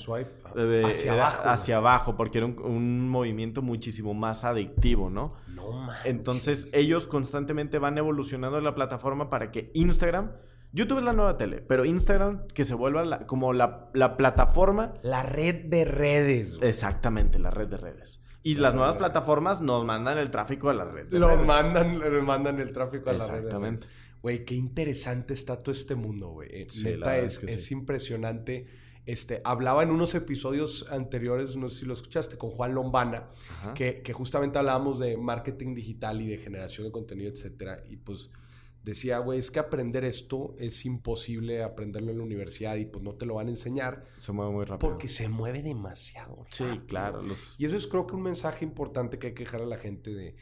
eh, 0.57 0.83
hacia 0.85 1.13
abajo. 1.13 1.43
Hacia 1.45 1.77
abajo, 1.77 2.17
porque 2.17 2.39
era 2.39 2.47
un, 2.47 3.09
movimiento 3.09 3.61
muchísimo 3.61 4.15
más 4.15 4.45
adictivo, 4.45 5.11
¿no? 5.11 5.35
No 5.49 5.89
Entonces, 6.05 6.71
ellos 6.73 7.07
constantemente 7.07 7.79
van 7.79 7.99
evolucionando 7.99 8.61
la 8.61 8.75
plataforma 8.75 9.29
para 9.29 9.51
que 9.51 9.71
Instagram. 9.75 10.33
YouTube 10.73 10.99
es 10.99 11.05
la 11.05 11.13
nueva 11.13 11.37
tele, 11.37 11.61
pero 11.61 11.85
Instagram 11.85 12.47
que 12.55 12.65
se 12.65 12.75
vuelva 12.75 13.27
como 13.27 13.53
la, 13.53 13.91
la 13.93 14.17
plataforma. 14.17 14.95
La 15.03 15.23
red 15.23 15.67
de 15.67 15.85
redes. 15.85 16.59
Exactamente, 16.63 17.39
la 17.39 17.51
red 17.51 17.69
de 17.69 17.77
redes. 17.77 18.22
Y 18.43 18.57
las 18.57 18.75
nuevas 18.75 18.97
plataformas 18.97 19.61
nos 19.61 19.85
mandan 19.85 20.19
el 20.19 20.31
tráfico 20.31 20.69
a 20.69 20.75
la 20.75 20.85
red. 20.85 21.13
Lo 21.13 21.37
mandan, 21.45 21.99
le 21.99 22.23
mandan 22.23 22.59
el 22.59 22.73
tráfico 22.73 23.11
a 23.11 23.13
la 23.15 23.27
red. 23.27 23.37
Exactamente. 23.37 23.87
Güey, 24.21 24.45
qué 24.45 24.55
interesante 24.55 25.35
está 25.35 25.59
todo 25.59 25.73
este 25.73 25.95
mundo, 25.95 26.29
güey. 26.29 26.49
Eh, 26.53 26.67
neta, 26.85 27.19
es, 27.19 27.43
es, 27.43 27.71
impresionante. 27.73 28.67
Este, 29.05 29.41
hablaba 29.45 29.83
en 29.83 29.91
unos 29.91 30.15
episodios 30.15 30.87
anteriores, 30.91 31.57
no 31.57 31.69
sé 31.69 31.81
si 31.81 31.87
lo 31.87 31.93
escuchaste, 31.93 32.39
con 32.39 32.51
Juan 32.51 32.75
Lombana, 32.75 33.31
que, 33.75 34.01
que, 34.03 34.13
justamente 34.13 34.59
hablábamos 34.59 35.01
de 35.01 35.17
marketing 35.17 35.75
digital 35.75 36.21
y 36.21 36.29
de 36.29 36.39
generación 36.39 36.87
de 36.87 36.93
contenido, 36.93 37.31
etcétera. 37.31 37.83
Y 37.89 37.97
pues 37.97 38.31
decía, 38.83 39.19
güey, 39.19 39.39
es 39.39 39.51
que 39.51 39.59
aprender 39.59 40.05
esto 40.05 40.55
es 40.59 40.85
imposible 40.85 41.63
aprenderlo 41.63 42.11
en 42.11 42.19
la 42.19 42.25
universidad 42.25 42.77
y 42.77 42.87
pues 42.87 43.03
no 43.03 43.15
te 43.15 43.27
lo 43.27 43.35
van 43.35 43.47
a 43.49 43.51
enseñar. 43.51 44.05
Se 44.19 44.33
mueve 44.33 44.53
muy 44.53 44.65
rápido. 44.65 44.91
Porque 44.91 45.09
se 45.09 45.29
mueve 45.29 45.63
demasiado. 45.63 46.45
Sí, 46.51 46.65
claro. 46.87 47.23
Y 47.59 47.67
eso 47.67 47.77
es 47.77 47.87
creo 47.87 48.07
que 48.07 48.15
un 48.15 48.23
mensaje 48.23 48.65
importante 48.65 49.19
que 49.19 49.29
hay 49.29 49.35
que 49.35 49.45
dejar 49.45 49.63
a 49.63 49.67
la 49.67 49.79
gente 49.79 50.11
de 50.13 50.37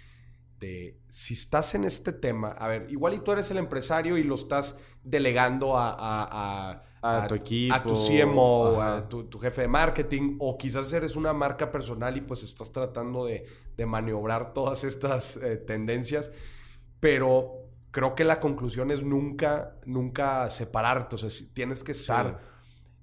de 0.61 1.01
si 1.09 1.35
estás 1.35 1.75
en 1.75 1.85
este 1.85 2.13
tema, 2.13 2.51
a 2.51 2.69
ver, 2.69 2.87
igual 2.91 3.15
y 3.15 3.21
tú 3.21 3.33
eres 3.33 3.51
el 3.51 3.57
empresario 3.57 4.19
y 4.19 4.23
lo 4.23 4.35
estás 4.35 4.79
delegando 5.03 5.77
a, 5.77 6.85
a, 7.01 7.27
tu 7.27 7.35
equipo, 7.35 7.75
a 7.75 7.83
tu 7.83 7.95
CMO, 7.95 8.81
a 8.81 9.09
tu, 9.09 9.39
jefe 9.41 9.63
de 9.63 9.69
marketing, 9.69 10.37
o 10.39 10.59
quizás 10.59 10.93
eres 10.93 11.17
una 11.17 11.33
marca 11.33 11.71
personal 11.71 12.15
y 12.17 12.21
pues 12.21 12.43
estás 12.43 12.71
tratando 12.71 13.25
de, 13.25 13.47
maniobrar 13.87 14.53
todas 14.53 14.85
estas 14.85 15.39
eh, 15.39 15.57
tendencias, 15.57 16.31
pero 17.01 17.60
creo 17.91 18.15
que 18.15 18.25
la 18.25 18.41
conclusión 18.41 18.91
es 18.91 19.03
nunca, 19.03 19.77
nunca 19.87 20.49
separarte, 20.51 21.17
o 21.17 21.19
sea, 21.19 21.31
tienes 21.53 21.85
que 21.85 21.93
estar 21.93 22.41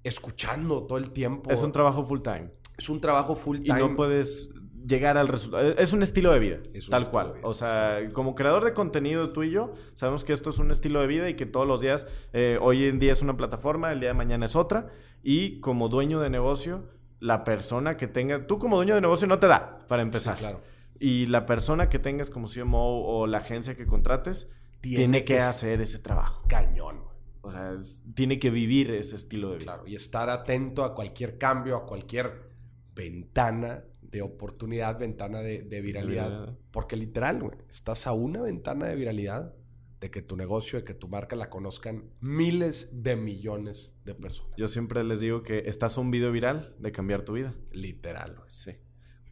escuchando 0.02 0.84
todo 0.86 0.98
el 0.98 1.10
tiempo. 1.10 1.50
Es 1.50 1.62
un 1.62 1.72
trabajo 1.72 2.04
full 2.04 2.20
time. 2.20 2.50
Es 2.76 2.88
un 2.88 3.00
trabajo 3.00 3.34
full 3.34 3.58
time. 3.58 3.78
Y 3.78 3.82
no 3.82 3.96
puedes 3.96 4.50
llegar 4.86 5.18
al 5.18 5.28
resultado. 5.28 5.70
Es 5.72 5.92
un 5.92 6.02
estilo 6.02 6.32
de 6.32 6.38
vida, 6.38 6.58
tal 6.88 7.10
cual. 7.10 7.34
O 7.42 7.52
sea, 7.52 8.08
como 8.12 8.34
creador 8.34 8.64
de 8.64 8.72
contenido 8.72 9.32
tú 9.32 9.42
y 9.42 9.50
yo, 9.50 9.74
sabemos 9.94 10.24
que 10.24 10.32
esto 10.32 10.50
es 10.50 10.58
un 10.58 10.70
estilo 10.70 11.00
de 11.00 11.06
vida 11.06 11.28
y 11.28 11.34
que 11.34 11.46
todos 11.46 11.66
los 11.66 11.80
días, 11.80 12.06
eh, 12.32 12.58
hoy 12.60 12.84
en 12.84 12.98
día 12.98 13.12
es 13.12 13.22
una 13.22 13.36
plataforma, 13.36 13.92
el 13.92 14.00
día 14.00 14.10
de 14.10 14.14
mañana 14.14 14.46
es 14.46 14.56
otra. 14.56 14.88
Y 15.22 15.60
como 15.60 15.88
dueño 15.88 16.20
de 16.20 16.30
negocio, 16.30 16.88
la 17.20 17.44
persona 17.44 17.96
que 17.96 18.06
tenga, 18.06 18.46
tú 18.46 18.58
como 18.58 18.76
dueño 18.76 18.94
de 18.94 19.00
negocio 19.00 19.26
no 19.26 19.38
te 19.38 19.48
da, 19.48 19.80
para 19.88 20.02
empezar. 20.02 20.36
claro. 20.36 20.60
Y 21.00 21.26
la 21.26 21.46
persona 21.46 21.88
que 21.88 22.00
tengas 22.00 22.28
como 22.28 22.48
CMO 22.48 23.06
o 23.06 23.26
la 23.28 23.38
agencia 23.38 23.76
que 23.76 23.86
contrates, 23.86 24.48
tiene, 24.80 25.24
que, 25.24 25.38
hacer 25.38 25.80
ese 25.80 25.98
trabajo. 25.98 26.44
Cañón. 26.48 27.02
O 27.40 27.50
sea, 27.50 27.80
tiene 28.14 28.38
que 28.38 28.50
vivir 28.50 28.90
ese 28.90 29.16
estilo 29.16 29.50
de 29.50 29.58
vida. 29.58 29.64
Claro, 29.64 29.86
y 29.86 29.94
estar 29.94 30.28
atento 30.28 30.84
a 30.84 30.94
cualquier 30.94 31.38
cambio, 31.38 31.76
a 31.76 31.86
cualquier 31.86 32.48
ventana 32.94 33.84
de 34.02 34.22
oportunidad, 34.22 34.98
ventana 34.98 35.40
de, 35.40 35.80
viralidad. 35.80 36.56
Porque 36.70 36.96
literal, 36.96 37.40
güey, 37.40 37.56
estás 37.68 38.06
a 38.06 38.12
una 38.12 38.42
ventana 38.42 38.86
de 38.86 38.96
viralidad 38.96 39.54
de 40.00 40.10
que 40.10 40.22
tu 40.22 40.36
negocio, 40.36 40.78
de 40.78 40.84
que 40.84 40.94
tu 40.94 41.08
marca 41.08 41.36
la 41.36 41.50
conozcan 41.50 42.10
miles 42.20 43.02
de 43.02 43.16
millones 43.16 43.98
de 44.04 44.14
personas. 44.14 44.54
Yo 44.56 44.68
siempre 44.68 45.02
les 45.02 45.20
digo 45.20 45.42
que 45.42 45.64
estás 45.66 45.98
a 45.98 46.00
un 46.00 46.10
video 46.10 46.30
viral 46.30 46.74
de 46.78 46.92
cambiar 46.92 47.22
tu 47.22 47.32
vida. 47.32 47.54
Literal, 47.72 48.36
güey. 48.36 48.50
Sí. 48.50 48.72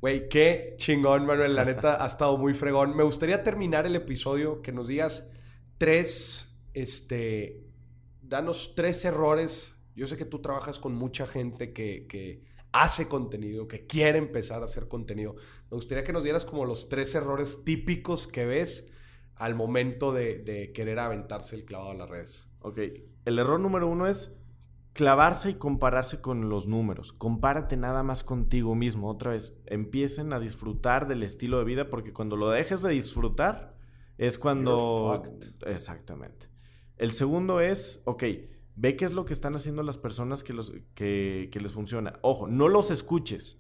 Güey, 0.01 0.29
qué 0.29 0.75
chingón, 0.77 1.27
Manuel. 1.27 1.55
La 1.55 1.65
neta 1.65 2.03
ha 2.03 2.07
estado 2.07 2.37
muy 2.37 2.53
fregón. 2.53 2.97
Me 2.97 3.03
gustaría 3.03 3.43
terminar 3.43 3.87
el 3.87 3.97
episodio 3.97 4.61
que 4.61 4.73
nos 4.73 4.89
digas 4.89 5.33
tres, 5.79 6.57
este, 6.75 7.67
danos 8.23 8.75
tres 8.75 9.05
errores. 9.05 9.83
Yo 9.95 10.07
sé 10.07 10.17
que 10.17 10.25
tú 10.25 10.41
trabajas 10.41 10.79
con 10.79 10.95
mucha 10.95 11.27
gente 11.27 11.73
que, 11.73 12.07
que 12.07 12.45
hace 12.73 13.09
contenido, 13.09 13.69
que 13.69 13.87
quiere 13.87 14.19
empezar 14.19 14.63
a 14.63 14.67
hacer 14.67 14.89
contenido. 14.89 15.37
Me 15.71 15.77
gustaría 15.77 16.05
que 16.05 16.13
nos 16.13 16.25
dieras 16.25 16.45
como 16.45 16.65
los 16.65 16.89
tres 16.89 17.15
errores 17.15 17.65
típicos 17.65 18.27
que 18.27 18.45
ves 18.45 18.93
al 19.37 19.55
momento 19.55 20.13
de, 20.13 20.73
querer 20.75 20.99
aventarse 20.99 21.57
el 21.57 21.65
clavado 21.65 21.91
a 21.91 21.95
las 21.95 22.09
redes. 22.09 22.49
Ok, 22.61 22.79
el 23.25 23.39
error 23.39 23.61
número 23.61 23.87
uno 23.89 24.07
es 24.07 24.35
clavarse 24.93 25.51
y 25.51 25.55
compararse 25.55 26.21
con 26.21 26.49
los 26.49 26.67
números. 26.67 27.13
Compárate 27.13 27.77
nada 27.77 28.03
más 28.03 28.25
contigo 28.25 28.75
mismo. 28.75 29.11
Otra 29.11 29.33
vez, 29.33 29.53
empiecen 29.67 30.33
a 30.33 30.41
disfrutar 30.41 31.07
del 31.07 31.23
estilo 31.23 31.59
de 31.59 31.65
vida 31.65 31.91
porque 31.91 32.13
cuando 32.13 32.37
lo 32.37 32.51
dejes 32.51 32.83
de 32.83 32.91
disfrutar 32.91 33.76
es 34.19 34.39
cuando... 34.39 35.23
Exactamente. 35.67 36.49
El 36.97 37.13
segundo 37.13 37.61
es, 37.61 38.03
ok, 38.05 38.25
Ve 38.79 38.95
qué 38.95 39.07
es 39.07 39.13
lo 39.15 39.25
que 39.25 39.33
están 39.33 39.57
haciendo 39.57 39.83
las 39.83 39.97
personas 39.97 40.45
que, 40.45 40.53
los, 40.53 40.71
que, 40.95 41.51
les 41.51 41.73
funciona. 41.73 42.19
Ojo, 42.21 42.47
no 42.47 42.69
los 42.69 42.91
escuches. 42.91 43.59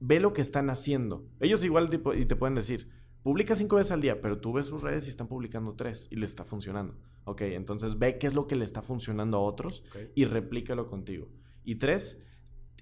Ve 0.00 0.18
lo 0.18 0.32
que 0.32 0.40
están 0.40 0.70
haciendo. 0.70 1.24
Ellos 1.38 1.64
igual 1.64 1.88
te, 1.88 2.00
y 2.18 2.26
te 2.26 2.34
pueden 2.34 2.56
decir, 2.56 2.90
publica 3.22 3.54
cinco 3.54 3.76
veces 3.76 3.92
al 3.92 4.00
día, 4.00 4.20
pero 4.20 4.40
tú 4.40 4.52
ves 4.52 4.66
sus 4.66 4.82
redes 4.82 5.06
y 5.06 5.10
están 5.10 5.28
publicando 5.28 5.74
tres 5.74 6.08
y 6.10 6.16
les 6.16 6.30
está 6.30 6.44
funcionando. 6.44 6.96
Ok, 7.24 7.42
entonces 7.42 7.96
ve 8.00 8.18
qué 8.18 8.26
es 8.26 8.34
lo 8.34 8.48
que 8.48 8.56
le 8.56 8.64
está 8.64 8.82
funcionando 8.82 9.36
a 9.38 9.42
otros 9.42 9.84
y 10.16 10.24
replícalo 10.24 10.88
contigo. 10.88 11.28
Y 11.62 11.76
tres, 11.76 12.20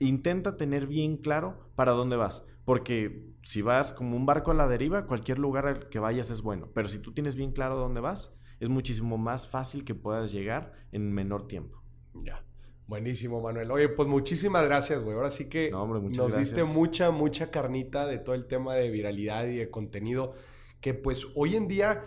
intenta 0.00 0.56
tener 0.56 0.86
bien 0.86 1.18
claro 1.18 1.68
para 1.76 1.92
dónde 1.92 2.16
vas. 2.16 2.46
Porque 2.64 3.34
si 3.42 3.62
vas 3.62 3.92
como 3.92 4.16
un 4.16 4.26
barco 4.26 4.50
a 4.50 4.54
la 4.54 4.66
deriva, 4.66 5.06
cualquier 5.06 5.38
lugar 5.38 5.66
al 5.66 5.88
que 5.88 5.98
vayas 5.98 6.30
es 6.30 6.42
bueno. 6.42 6.70
Pero 6.74 6.88
si 6.88 6.98
tú 6.98 7.12
tienes 7.12 7.36
bien 7.36 7.52
claro 7.52 7.76
dónde 7.76 8.00
vas, 8.00 8.32
es 8.60 8.68
muchísimo 8.68 9.18
más 9.18 9.48
fácil 9.48 9.84
que 9.84 9.94
puedas 9.94 10.32
llegar 10.32 10.72
en 10.92 11.12
menor 11.12 11.46
tiempo. 11.46 11.82
Ya. 12.14 12.44
Buenísimo, 12.86 13.40
Manuel. 13.40 13.70
Oye, 13.70 13.88
pues 13.88 14.08
muchísimas 14.08 14.64
gracias, 14.64 15.02
güey. 15.02 15.16
Ahora 15.16 15.30
sí 15.30 15.48
que 15.48 15.70
nos 15.70 16.36
diste 16.36 16.64
mucha, 16.64 17.10
mucha 17.10 17.50
carnita 17.50 18.06
de 18.06 18.18
todo 18.18 18.34
el 18.34 18.46
tema 18.46 18.74
de 18.74 18.90
viralidad 18.90 19.46
y 19.46 19.56
de 19.56 19.70
contenido. 19.70 20.34
Que 20.80 20.92
pues 20.92 21.26
hoy 21.34 21.56
en 21.56 21.66
día, 21.66 22.04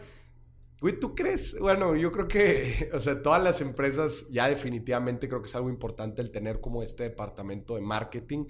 güey, 0.79 0.99
¿tú 0.99 1.15
crees? 1.15 1.57
Bueno, 1.59 1.95
yo 1.95 2.11
creo 2.11 2.27
que, 2.27 2.89
o 2.93 2.99
sea, 2.99 3.21
todas 3.23 3.43
las 3.43 3.59
empresas 3.61 4.29
ya 4.29 4.47
definitivamente 4.47 5.27
creo 5.27 5.41
que 5.41 5.47
es 5.47 5.55
algo 5.55 5.69
importante 5.69 6.21
el 6.21 6.29
tener 6.29 6.61
como 6.61 6.83
este 6.83 7.03
departamento 7.03 7.73
de 7.75 7.81
marketing. 7.81 8.45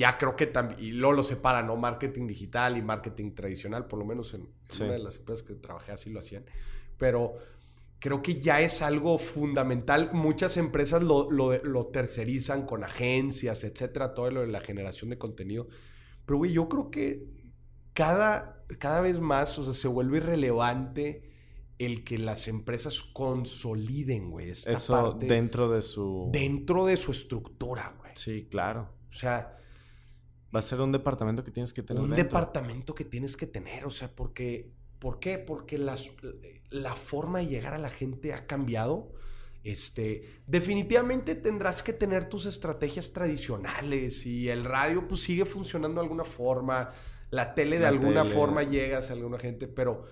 Ya 0.00 0.16
creo 0.18 0.34
que 0.34 0.46
también, 0.46 0.80
y 0.80 0.92
luego 0.92 1.16
lo 1.16 1.22
separa, 1.22 1.62
¿no? 1.62 1.76
Marketing 1.76 2.26
digital 2.26 2.76
y 2.76 2.82
marketing 2.82 3.34
tradicional, 3.34 3.86
por 3.86 3.98
lo 3.98 4.04
menos 4.04 4.34
en, 4.34 4.42
en 4.42 4.82
una 4.84 4.92
de 4.94 4.98
las 4.98 5.16
empresas 5.16 5.46
que 5.46 5.54
trabajé 5.54 5.92
así 5.92 6.10
lo 6.10 6.20
hacían 6.20 6.44
pero 7.00 7.38
creo 7.98 8.20
que 8.20 8.34
ya 8.34 8.60
es 8.60 8.82
algo 8.82 9.18
fundamental. 9.18 10.10
Muchas 10.12 10.58
empresas 10.58 11.02
lo, 11.02 11.86
tercerizan 11.86 12.66
con 12.66 12.84
agencias, 12.84 13.64
etcétera, 13.64 14.14
todo 14.14 14.30
lo 14.30 14.42
de 14.42 14.48
la 14.48 14.60
generación 14.60 15.10
de 15.10 15.18
contenido. 15.18 15.66
Pero, 16.26 16.36
güey, 16.36 16.52
yo 16.52 16.68
creo 16.68 16.90
que 16.90 17.26
cada, 17.94 18.64
cada 18.78 19.00
vez 19.00 19.18
más, 19.18 19.58
o 19.58 19.64
sea, 19.64 19.72
se 19.72 19.88
vuelve 19.88 20.18
irrelevante 20.18 21.30
el 21.78 22.04
que 22.04 22.18
las 22.18 22.46
empresas 22.48 23.00
consoliden, 23.00 24.30
güey. 24.30 24.50
Eso 24.50 25.16
dentro 25.18 25.70
de 25.70 25.80
su... 25.80 26.28
Dentro 26.30 26.84
de 26.84 26.98
su 26.98 27.12
estructura, 27.12 27.96
güey. 27.98 28.12
Sí, 28.14 28.46
claro. 28.50 28.90
O 29.08 29.14
sea... 29.14 29.56
Va 30.54 30.58
a 30.58 30.62
ser 30.62 30.80
un 30.80 30.92
departamento 30.92 31.44
que 31.44 31.50
tienes 31.50 31.72
que 31.72 31.82
tener. 31.82 32.02
Un 32.02 32.14
departamento 32.14 32.94
que 32.94 33.04
tienes 33.04 33.36
que 33.36 33.46
tener, 33.46 33.84
o 33.84 33.90
sea, 33.90 34.14
porque 34.14 34.72
¿Por 35.00 35.18
qué? 35.18 35.38
Porque 35.38 35.78
la 35.78 36.94
forma 36.94 37.38
de 37.38 37.46
llegar 37.46 37.72
a 37.72 37.78
la 37.78 37.88
gente 37.88 38.34
ha 38.34 38.46
cambiado. 38.46 39.12
Este, 39.64 40.40
definitivamente 40.46 41.34
tendrás 41.34 41.82
que 41.82 41.92
tener 41.92 42.28
tus 42.28 42.46
estrategias 42.46 43.12
tradicionales 43.12 44.24
y 44.24 44.48
el 44.48 44.64
radio 44.64 45.06
pues 45.06 45.22
sigue 45.22 45.44
funcionando 45.44 46.00
de 46.00 46.06
alguna 46.06 46.24
forma, 46.24 46.92
la 47.30 47.54
tele 47.54 47.78
de 47.78 47.86
alguna 47.86 48.24
forma 48.24 48.62
llegas 48.62 49.10
a 49.10 49.14
alguna 49.14 49.38
gente, 49.38 49.68
pero 49.68 50.04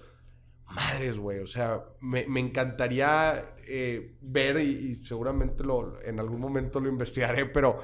madres, 0.67 1.19
güey, 1.19 1.39
o 1.39 1.47
sea, 1.47 1.83
me, 2.01 2.27
encantaría 2.39 3.55
eh, 3.67 4.19
ver 4.21 4.61
y, 4.61 4.97
seguramente 4.97 5.65
lo, 5.65 5.99
en 6.03 6.21
algún 6.21 6.41
momento 6.41 6.79
lo 6.79 6.91
investigaré, 6.91 7.47
pero 7.47 7.79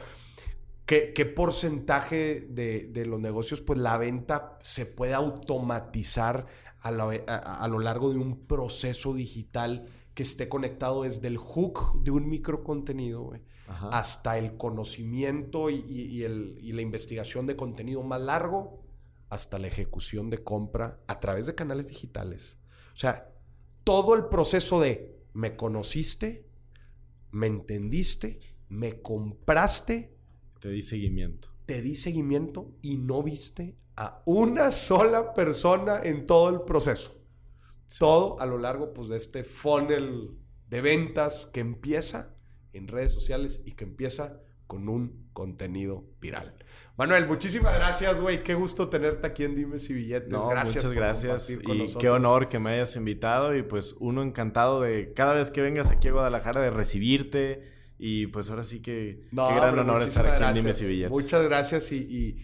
¿qué, 0.87 1.13
qué 1.13 1.25
porcentaje 1.25 2.41
de, 2.49 2.89
de, 2.91 3.07
los 3.07 3.21
negocios 3.21 3.61
pues 3.61 3.79
la 3.79 3.97
venta 3.97 4.59
se 4.63 4.87
puede 4.87 5.15
automatizar 5.15 6.47
a, 6.85 7.69
lo 7.69 7.79
largo 7.79 8.13
de 8.13 8.19
un 8.19 8.47
proceso 8.47 9.15
digital 9.15 9.89
que 10.13 10.23
esté 10.23 10.51
conectado 10.51 11.05
desde 11.05 11.29
el 11.29 11.39
hook 11.39 12.03
de 12.03 12.11
un 12.11 12.29
microcontenido 12.29 13.33
hasta 13.67 14.37
el 14.37 14.59
conocimiento 14.59 15.71
y, 15.71 16.23
la 16.73 16.83
investigación 16.83 17.47
de 17.47 17.57
contenido 17.57 18.03
más 18.03 18.21
largo, 18.21 18.83
hasta 19.31 19.59
la 19.59 19.67
ejecución 19.67 20.29
de 20.29 20.45
compra 20.45 21.01
a 21.07 21.21
través 21.21 21.47
de 21.47 21.55
canales 21.55 21.89
digitales. 21.89 22.59
O 22.95 22.99
sea, 22.99 23.33
todo 23.83 24.15
el 24.15 24.27
proceso 24.27 24.79
de 24.79 25.17
me 25.33 25.57
conociste, 25.57 26.47
me 27.31 27.47
entendiste, 27.47 28.41
me 28.69 29.01
compraste. 29.01 30.14
Te 30.65 30.71
di 30.71 30.81
seguimiento. 30.81 31.49
Te 31.67 31.83
di 31.83 31.95
seguimiento 31.95 32.73
y 32.81 32.97
no 32.97 33.23
viste 33.23 33.77
a 33.97 34.23
una 34.25 34.71
sola 34.71 35.35
persona 35.35 36.01
en 36.03 36.25
todo 36.25 36.49
el 36.49 36.63
proceso. 36.63 37.23
Todo 37.99 38.41
a 38.41 38.47
lo 38.47 38.57
largo 38.57 38.95
pues, 38.95 39.09
de 39.09 39.19
este 39.19 39.45
funnel 39.45 40.31
de 40.71 40.81
ventas 40.81 41.45
que 41.53 41.61
empieza 41.61 42.35
en 42.73 42.89
redes 42.89 43.13
sociales 43.13 43.63
y 43.67 43.73
que 43.73 43.85
empieza 43.85 44.41
con 44.67 44.89
un 44.89 45.29
contenido 45.35 46.07
viral. 46.19 46.55
Manuel, 46.97 47.27
muchísimas 47.27 47.75
gracias, 47.75 48.19
güey. 48.19 48.43
Qué 48.43 48.55
gusto 48.55 48.89
tenerte 48.89 49.27
aquí 49.27 49.45
en 49.45 49.57
Dimes 49.57 49.91
y 49.91 49.93
Billetes. 49.93 50.31
gracias. 50.31 50.77
Muchas 50.77 50.93
gracias. 50.95 51.51
y 51.51 51.59
qué 51.99 52.09
honor 52.09 52.49
que 52.49 52.59
me 52.59 52.71
hayas 52.71 52.97
invitado. 52.97 53.55
Y 53.55 53.65
pues 53.65 53.97
uno 54.01 54.23
encantado 54.23 54.81
de 54.81 55.13
cada 55.13 55.35
vez 55.35 55.51
que 55.51 55.61
vengas 55.61 55.91
aquí 55.91 56.09
a 56.09 56.13
Guadalajara 56.13 56.63
de 56.63 56.71
recibirte. 56.71 57.74
Y 58.07 58.27
pues 58.27 58.51
ahora 58.51 58.65
sí 58.65 58.83
que 58.83 59.23
qué 59.31 59.37
gran 59.37 59.79
honor 59.79 60.03
estar 60.03 60.27
aquí 60.27 60.45
en 60.45 60.55
Dimes 60.55 60.83
y 60.83 60.87
Billetes. 60.87 61.11
Muchas 61.11 61.43
gracias 61.43 61.91
y 61.91 62.37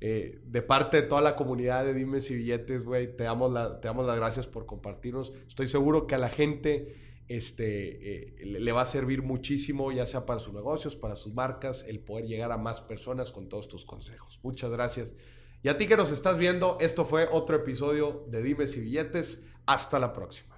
eh, 0.00 0.40
de 0.44 0.62
parte 0.62 1.02
de 1.02 1.08
toda 1.08 1.20
la 1.20 1.34
comunidad 1.34 1.84
de 1.84 1.92
Dimes 1.92 2.30
y 2.30 2.36
Billetes, 2.36 2.84
güey, 2.84 3.16
te, 3.16 3.24
damos 3.24 3.80
te 3.80 3.88
damos 3.88 4.06
las 4.06 4.16
gracias 4.16 4.46
por 4.46 4.64
compartirnos. 4.64 5.32
Estoy 5.48 5.66
seguro 5.66 6.06
que 6.06 6.14
a 6.14 6.18
la 6.18 6.28
gente 6.28 6.94
este, 7.26 8.42
eh, 8.42 8.46
le 8.46 8.70
va 8.70 8.82
a 8.82 8.86
servir 8.86 9.22
muchísimo, 9.22 9.90
ya 9.90 10.06
sea 10.06 10.24
para 10.24 10.38
sus 10.38 10.54
negocios, 10.54 10.94
para 10.94 11.16
sus 11.16 11.34
marcas, 11.34 11.84
el 11.88 11.98
poder 11.98 12.26
llegar 12.26 12.52
a 12.52 12.56
más 12.56 12.80
personas 12.80 13.32
con 13.32 13.48
todos 13.48 13.66
tus 13.66 13.84
consejos. 13.84 14.38
Muchas 14.44 14.70
gracias. 14.70 15.14
Y 15.64 15.68
a 15.68 15.76
ti 15.76 15.88
que 15.88 15.96
nos 15.96 16.12
estás 16.12 16.38
viendo, 16.38 16.78
esto 16.80 17.04
fue 17.04 17.26
otro 17.32 17.56
episodio 17.56 18.24
de 18.28 18.40
Dimes 18.44 18.76
y 18.76 18.82
Billetes. 18.82 19.48
Hasta 19.66 19.98
la 19.98 20.12
próxima. 20.12 20.57